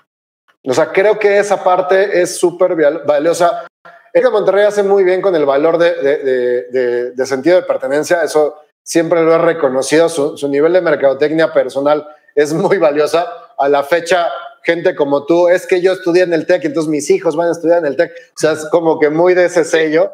O 0.66 0.72
sea, 0.72 0.92
creo 0.92 1.18
que 1.18 1.38
esa 1.38 1.62
parte 1.62 2.22
es 2.22 2.38
súper 2.38 2.74
valiosa. 3.04 3.66
Es 4.14 4.22
que 4.22 4.30
Monterrey 4.30 4.64
hace 4.64 4.84
muy 4.84 5.02
bien 5.02 5.20
con 5.20 5.34
el 5.34 5.44
valor 5.44 5.76
de, 5.76 7.12
sentido 7.26 7.56
de 7.56 7.62
pertenencia, 7.66 8.22
eso 8.22 8.54
siempre 8.80 9.24
lo 9.24 9.34
he 9.34 9.38
reconocido, 9.38 10.08
su, 10.08 10.48
nivel 10.48 10.72
de 10.72 10.80
mercadotecnia 10.80 11.52
personal 11.52 12.06
es 12.36 12.52
muy 12.52 12.78
valiosa. 12.78 13.26
A 13.58 13.68
la 13.68 13.82
fecha, 13.82 14.28
gente 14.62 14.94
como 14.94 15.26
tú, 15.26 15.48
es 15.48 15.66
que 15.66 15.80
yo 15.80 15.92
estudié 15.92 16.22
en 16.22 16.32
el 16.32 16.46
TEC, 16.46 16.64
entonces 16.66 16.88
mis 16.88 17.10
hijos 17.10 17.34
van 17.34 17.48
a 17.48 17.52
estudiar 17.52 17.78
en 17.78 17.86
el 17.86 17.96
TEC, 17.96 18.12
o 18.12 18.38
sea, 18.38 18.52
es 18.52 18.66
como 18.66 19.00
que 19.00 19.10
muy 19.10 19.34
de 19.34 19.46
ese 19.46 19.64
sello. 19.64 20.12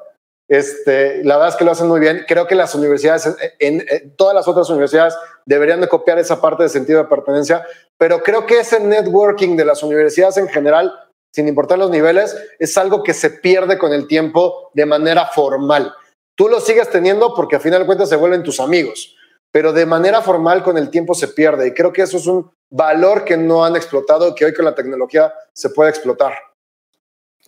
Este, 0.49 1.23
la 1.23 1.37
verdad 1.37 1.51
es 1.51 1.57
que 1.57 1.65
lo 1.67 1.73
hacen 1.73 1.87
muy 1.87 2.01
bien. 2.01 2.25
Creo 2.27 2.47
que 2.47 2.55
las 2.55 2.75
universidades, 2.75 3.37
en, 3.59 3.85
todas 4.17 4.35
las 4.35 4.49
otras 4.49 4.69
universidades, 4.71 5.15
deberían 5.45 5.83
de 5.83 5.89
copiar 5.89 6.19
esa 6.19 6.41
parte 6.41 6.63
de 6.63 6.71
sentido 6.71 7.03
de 7.03 7.09
pertenencia, 7.09 7.67
pero 7.99 8.23
creo 8.23 8.47
que 8.47 8.61
ese 8.61 8.81
networking 8.81 9.57
de 9.57 9.67
las 9.67 9.83
universidades 9.83 10.39
en 10.39 10.49
general 10.49 10.93
sin 11.33 11.49
importar 11.49 11.79
los 11.79 11.91
niveles, 11.91 12.37
es 12.59 12.77
algo 12.77 13.03
que 13.03 13.15
se 13.15 13.31
pierde 13.31 13.79
con 13.79 13.93
el 13.93 14.07
tiempo 14.07 14.71
de 14.75 14.87
manera 14.87 15.27
formal. 15.27 15.95
Tú 16.35 16.49
lo 16.49 16.61
sigues 16.61 16.91
teniendo 16.91 17.35
porque 17.35 17.57
a 17.57 17.61
final 17.61 17.81
de 17.81 17.87
cuentas 17.87 18.09
se 18.09 18.17
vuelven 18.17 18.43
tus 18.43 18.61
amigos, 18.61 19.17
pero 19.53 19.73
de 19.73 19.87
manera 19.87 20.23
formal 20.23 20.63
con 20.63 20.79
el 20.79 20.91
tiempo 20.91 21.15
se 21.15 21.29
pierde 21.29 21.69
y 21.69 21.75
creo 21.75 21.93
que 21.93 22.03
eso 22.03 22.17
es 22.17 22.27
un 22.27 22.51
valor 22.71 23.25
que 23.25 23.37
no 23.37 23.65
han 23.65 23.77
explotado, 23.77 24.35
que 24.35 24.45
hoy 24.45 24.55
con 24.55 24.65
la 24.65 24.75
tecnología 24.75 25.33
se 25.53 25.71
puede 25.71 25.91
explotar. 25.91 26.35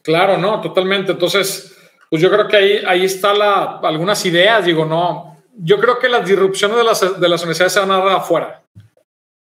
Claro, 0.03 0.37
no, 0.37 0.61
totalmente. 0.61 1.13
Entonces, 1.13 1.77
pues 2.11 2.21
yo 2.21 2.31
creo 2.31 2.49
que 2.49 2.57
ahí, 2.57 2.83
ahí 2.87 3.05
están 3.05 3.37
algunas 3.41 4.25
ideas, 4.27 4.65
digo, 4.65 4.85
no, 4.85 5.43
yo 5.57 5.79
creo 5.79 5.99
que 5.99 6.09
las 6.09 6.27
disrupciones 6.27 6.77
de 6.77 6.85
las, 6.85 7.21
de 7.21 7.29
las 7.29 7.41
universidades 7.43 7.73
se 7.73 7.81
van 7.81 7.91
a 7.91 7.99
dar 7.99 8.17
afuera, 8.17 8.63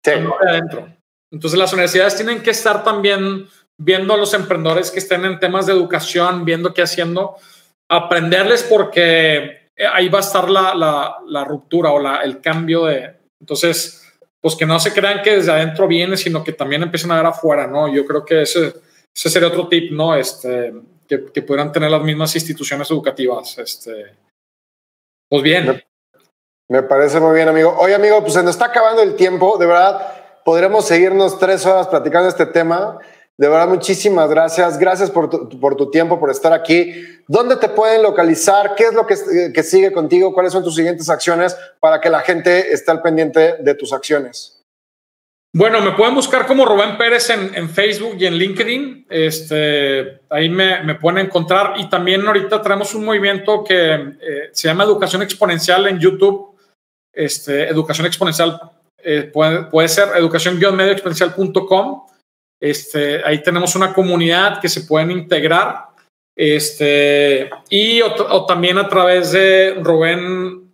sí. 0.05 0.13
no 0.21 0.37
de 0.41 0.51
adentro. 0.51 0.89
Entonces 1.31 1.59
las 1.59 1.73
universidades 1.73 2.15
tienen 2.15 2.43
que 2.43 2.51
estar 2.51 2.85
también 2.85 3.49
viendo 3.79 4.15
a 4.15 4.17
los 4.17 4.35
emprendedores 4.35 4.91
que 4.91 4.99
estén 4.99 5.25
en 5.25 5.39
temas 5.39 5.67
de 5.67 5.73
educación, 5.73 6.45
viendo 6.45 6.73
qué 6.75 6.83
haciendo, 6.83 7.37
aprenderles 7.89 8.63
porque 8.63 9.71
ahí 9.93 10.09
va 10.09 10.19
a 10.19 10.23
estar 10.23 10.49
la, 10.49 10.75
la, 11.27 11.45
ruptura 11.45 11.91
o 11.93 11.99
la, 11.99 12.23
el 12.23 12.41
cambio 12.41 12.87
de... 12.87 13.17
Entonces, 13.41 14.03
pues 14.41 14.57
que 14.57 14.67
no 14.67 14.79
se 14.79 14.93
crean 14.93 15.23
que 15.23 15.37
desde 15.37 15.53
adentro 15.53 15.87
viene, 15.89 16.17
sino 16.17 16.45
que 16.45 16.53
también 16.53 16.83
empiecen 16.83 17.11
a 17.11 17.17
ver 17.17 17.27
afuera, 17.27 17.67
¿no? 17.67 17.93
Yo 17.93 18.05
creo 18.07 18.25
que 18.25 18.43
ese, 18.43 18.75
ese 19.15 19.31
sería 19.31 19.49
otro 19.49 19.69
tip, 19.69 19.93
¿no? 19.93 20.15
Este, 20.15 20.73
que, 21.09 21.27
que 21.33 21.43
pudieran 21.43 21.73
tener 21.73 21.91
las 21.91 22.03
mismas 22.03 22.35
instituciones 22.35 22.91
educativas. 22.91 23.59
Este, 23.59 24.17
pues 25.29 25.43
bien. 25.43 25.67
Me, 25.67 25.85
me 26.69 26.83
parece 26.83 27.21
muy 27.21 27.35
bien, 27.35 27.49
amigo. 27.49 27.75
Oye, 27.79 27.95
amigo, 27.95 28.21
pues 28.21 28.35
se 28.35 28.43
nos 28.43 28.53
está 28.53 28.67
acabando 28.67 29.03
el 29.03 29.15
tiempo, 29.15 29.57
de 29.59 29.67
verdad. 29.67 30.41
Podremos 30.45 30.87
seguirnos 30.87 31.39
tres 31.39 31.67
horas 31.67 31.89
platicando 31.89 32.29
este 32.29 32.47
tema. 32.47 32.99
De 33.39 33.49
verdad, 33.49 33.69
muchísimas 33.69 34.29
gracias. 34.29 34.79
Gracias 34.79 35.11
por 35.11 35.29
tu, 35.77 35.91
tiempo, 35.91 36.21
por 36.21 36.31
estar 36.31 36.53
aquí. 36.53 37.05
¿Dónde 37.27 37.57
te 37.57 37.69
pueden 37.69 38.03
localizar? 38.03 38.75
¿Qué 38.77 38.85
es 38.85 38.95
lo 38.95 39.07
que, 39.07 39.63
sigue 39.63 39.93
contigo? 39.93 40.35
¿Cuáles 40.35 40.53
son 40.53 40.63
tus 40.63 40.75
siguientes 40.75 41.09
acciones 41.09 41.57
para 41.81 42.01
que 42.01 42.11
la 42.11 42.21
gente 42.21 42.73
esté 42.73 42.91
al 42.91 43.01
pendiente 43.01 43.57
de 43.59 43.75
tus 43.75 43.93
acciones? 43.93 44.59
Bueno, 45.55 45.81
me 45.81 45.93
pueden 45.93 46.15
buscar 46.15 46.47
como 46.47 46.65
Rubén 46.65 46.97
Pérez 46.97 47.29
en, 47.31 47.69
Facebook 47.69 48.17
y 48.19 48.27
en 48.27 48.35
LinkedIn. 48.35 49.07
Este, 49.09 50.21
ahí 50.31 50.49
me, 50.49 50.95
pueden 50.95 51.27
encontrar. 51.27 51.75
Y 51.79 51.89
también 51.89 52.27
ahorita 52.27 52.61
tenemos 52.63 52.95
un 52.95 53.05
movimiento 53.05 53.65
que 53.65 53.95
eh, 53.95 54.51
se 54.53 54.69
llama 54.69 54.85
Educación 54.85 55.23
Exponencial 55.23 55.87
en 55.87 55.99
YouTube. 55.99 56.55
Este, 57.13 57.69
educación 57.69 58.07
Exponencial 58.07 58.61
eh, 58.99 59.31
puede, 59.33 59.65
puede 59.65 59.89
ser 59.89 60.09
educación-medioexponencial.com 60.17 62.12
este, 62.63 63.23
ahí 63.25 63.43
tenemos 63.43 63.75
una 63.75 63.93
comunidad 63.93 64.61
que 64.61 64.69
se 64.69 64.83
pueden 64.83 65.11
integrar. 65.11 65.89
Este, 66.37 67.51
y 67.69 68.01
o, 68.03 68.47
también 68.47 68.79
a 68.79 68.89
través 68.89 69.33
de 69.33 69.75
ruben.ivo.com, 69.83 70.73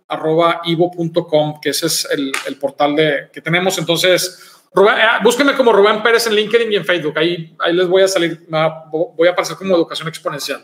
que 1.59 1.71
ese 1.71 1.87
es 1.87 2.07
el, 2.11 2.31
portal 2.57 2.95
de, 2.95 3.29
que 3.33 3.41
tenemos. 3.41 3.79
Entonces, 3.79 4.61
Rubén, 4.71 4.99
eh, 4.99 5.17
búsquenme 5.23 5.55
como 5.55 5.73
Rubén 5.73 6.03
Pérez 6.03 6.27
en 6.27 6.35
LinkedIn 6.35 6.71
y 6.71 6.75
en 6.75 6.85
Facebook. 6.85 7.17
Ahí, 7.17 7.55
ahí 7.57 7.73
les 7.73 7.87
voy 7.87 8.03
a 8.03 8.07
salir, 8.07 8.45
voy 8.91 9.27
a 9.27 9.31
aparecer 9.31 9.57
como 9.57 9.75
educación 9.75 10.07
exponencial. 10.07 10.63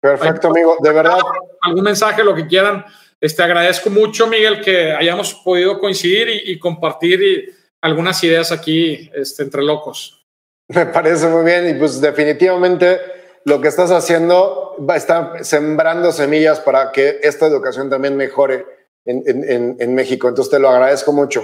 Perfecto, 0.00 0.46
amigo. 0.46 0.76
De 0.80 0.92
verdad. 0.92 1.18
Algún 1.60 1.82
mensaje, 1.82 2.22
lo 2.22 2.36
que 2.36 2.46
quieran. 2.46 2.84
Este, 3.20 3.42
agradezco 3.42 3.90
mucho, 3.90 4.28
Miguel, 4.28 4.60
que 4.60 4.92
hayamos 4.92 5.34
podido 5.34 5.80
coincidir 5.80 6.28
y, 6.28 6.52
y 6.52 6.58
compartir 6.60 7.20
y, 7.20 7.50
algunas 7.82 8.22
ideas 8.22 8.52
aquí 8.52 9.10
este, 9.12 9.42
entre 9.42 9.62
locos. 9.62 10.21
Me 10.68 10.86
parece 10.86 11.26
muy 11.26 11.44
bien 11.44 11.68
y 11.68 11.74
pues 11.74 12.00
definitivamente 12.00 13.00
lo 13.44 13.60
que 13.60 13.68
estás 13.68 13.90
haciendo 13.90 14.76
va 14.88 14.94
a 14.94 14.96
estar 14.96 15.44
sembrando 15.44 16.12
semillas 16.12 16.60
para 16.60 16.92
que 16.92 17.20
esta 17.22 17.46
educación 17.46 17.90
también 17.90 18.16
mejore 18.16 18.64
en, 19.04 19.76
en, 19.80 19.94
México. 19.94 20.28
Entonces 20.28 20.50
te 20.52 20.60
lo 20.60 20.68
agradezco 20.68 21.12
mucho. 21.12 21.42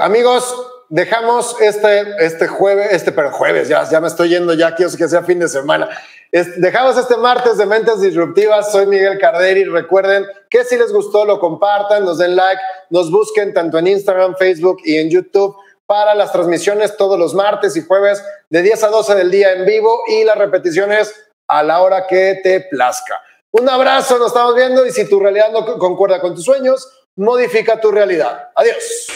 amigos, 0.00 0.54
dejamos 0.88 1.60
este, 1.60 2.24
este 2.24 2.46
jueves, 2.46 2.92
este, 2.92 3.10
pero 3.10 3.32
jueves, 3.32 3.68
ya, 3.68 3.88
ya 3.90 4.00
me 4.00 4.06
estoy 4.06 4.28
yendo, 4.28 4.54
ya 4.54 4.74
quiero 4.76 4.92
que 4.96 5.08
sea 5.08 5.24
fin 5.24 5.40
de 5.40 5.48
semana. 5.48 5.88
dejamos 6.30 6.96
este 6.96 7.16
martes 7.16 7.58
de 7.58 7.66
Mentes 7.66 8.00
Disruptivas. 8.00 8.70
Soy 8.70 8.86
Miguel 8.86 9.18
Carderi. 9.18 9.64
Recuerden 9.64 10.24
que 10.48 10.64
si 10.64 10.76
les 10.76 10.92
gustó, 10.92 11.24
lo 11.24 11.40
compartan, 11.40 12.04
nos 12.04 12.18
den 12.18 12.36
like, 12.36 12.62
nos 12.90 13.10
busquen 13.10 13.52
tanto 13.52 13.78
en 13.78 13.88
Instagram, 13.88 14.36
Facebook 14.36 14.78
y 14.84 14.96
en 14.96 15.10
YouTube 15.10 15.56
para 15.86 16.14
las 16.14 16.32
transmisiones 16.32 16.96
todos 16.96 17.18
los 17.18 17.34
martes 17.34 17.76
y 17.76 17.84
jueves 17.84 18.24
de 18.48 18.62
10 18.62 18.84
a 18.84 18.88
12 18.88 19.14
del 19.14 19.30
día 19.30 19.52
en 19.52 19.66
vivo 19.66 20.00
y 20.08 20.24
las 20.24 20.38
repeticiones 20.38 21.14
a 21.48 21.62
la 21.62 21.80
hora 21.82 22.06
que 22.06 22.40
te 22.42 22.60
plazca. 22.60 23.20
Un 23.52 23.68
abrazo, 23.68 24.18
nos 24.18 24.28
estamos 24.28 24.54
viendo 24.54 24.84
y 24.86 24.90
si 24.90 25.08
tu 25.08 25.20
realidad 25.20 25.50
no 25.52 25.78
concuerda 25.78 26.20
con 26.20 26.34
tus 26.34 26.44
sueños, 26.44 26.88
modifica 27.16 27.80
tu 27.80 27.90
realidad. 27.90 28.50
Adiós. 28.56 29.06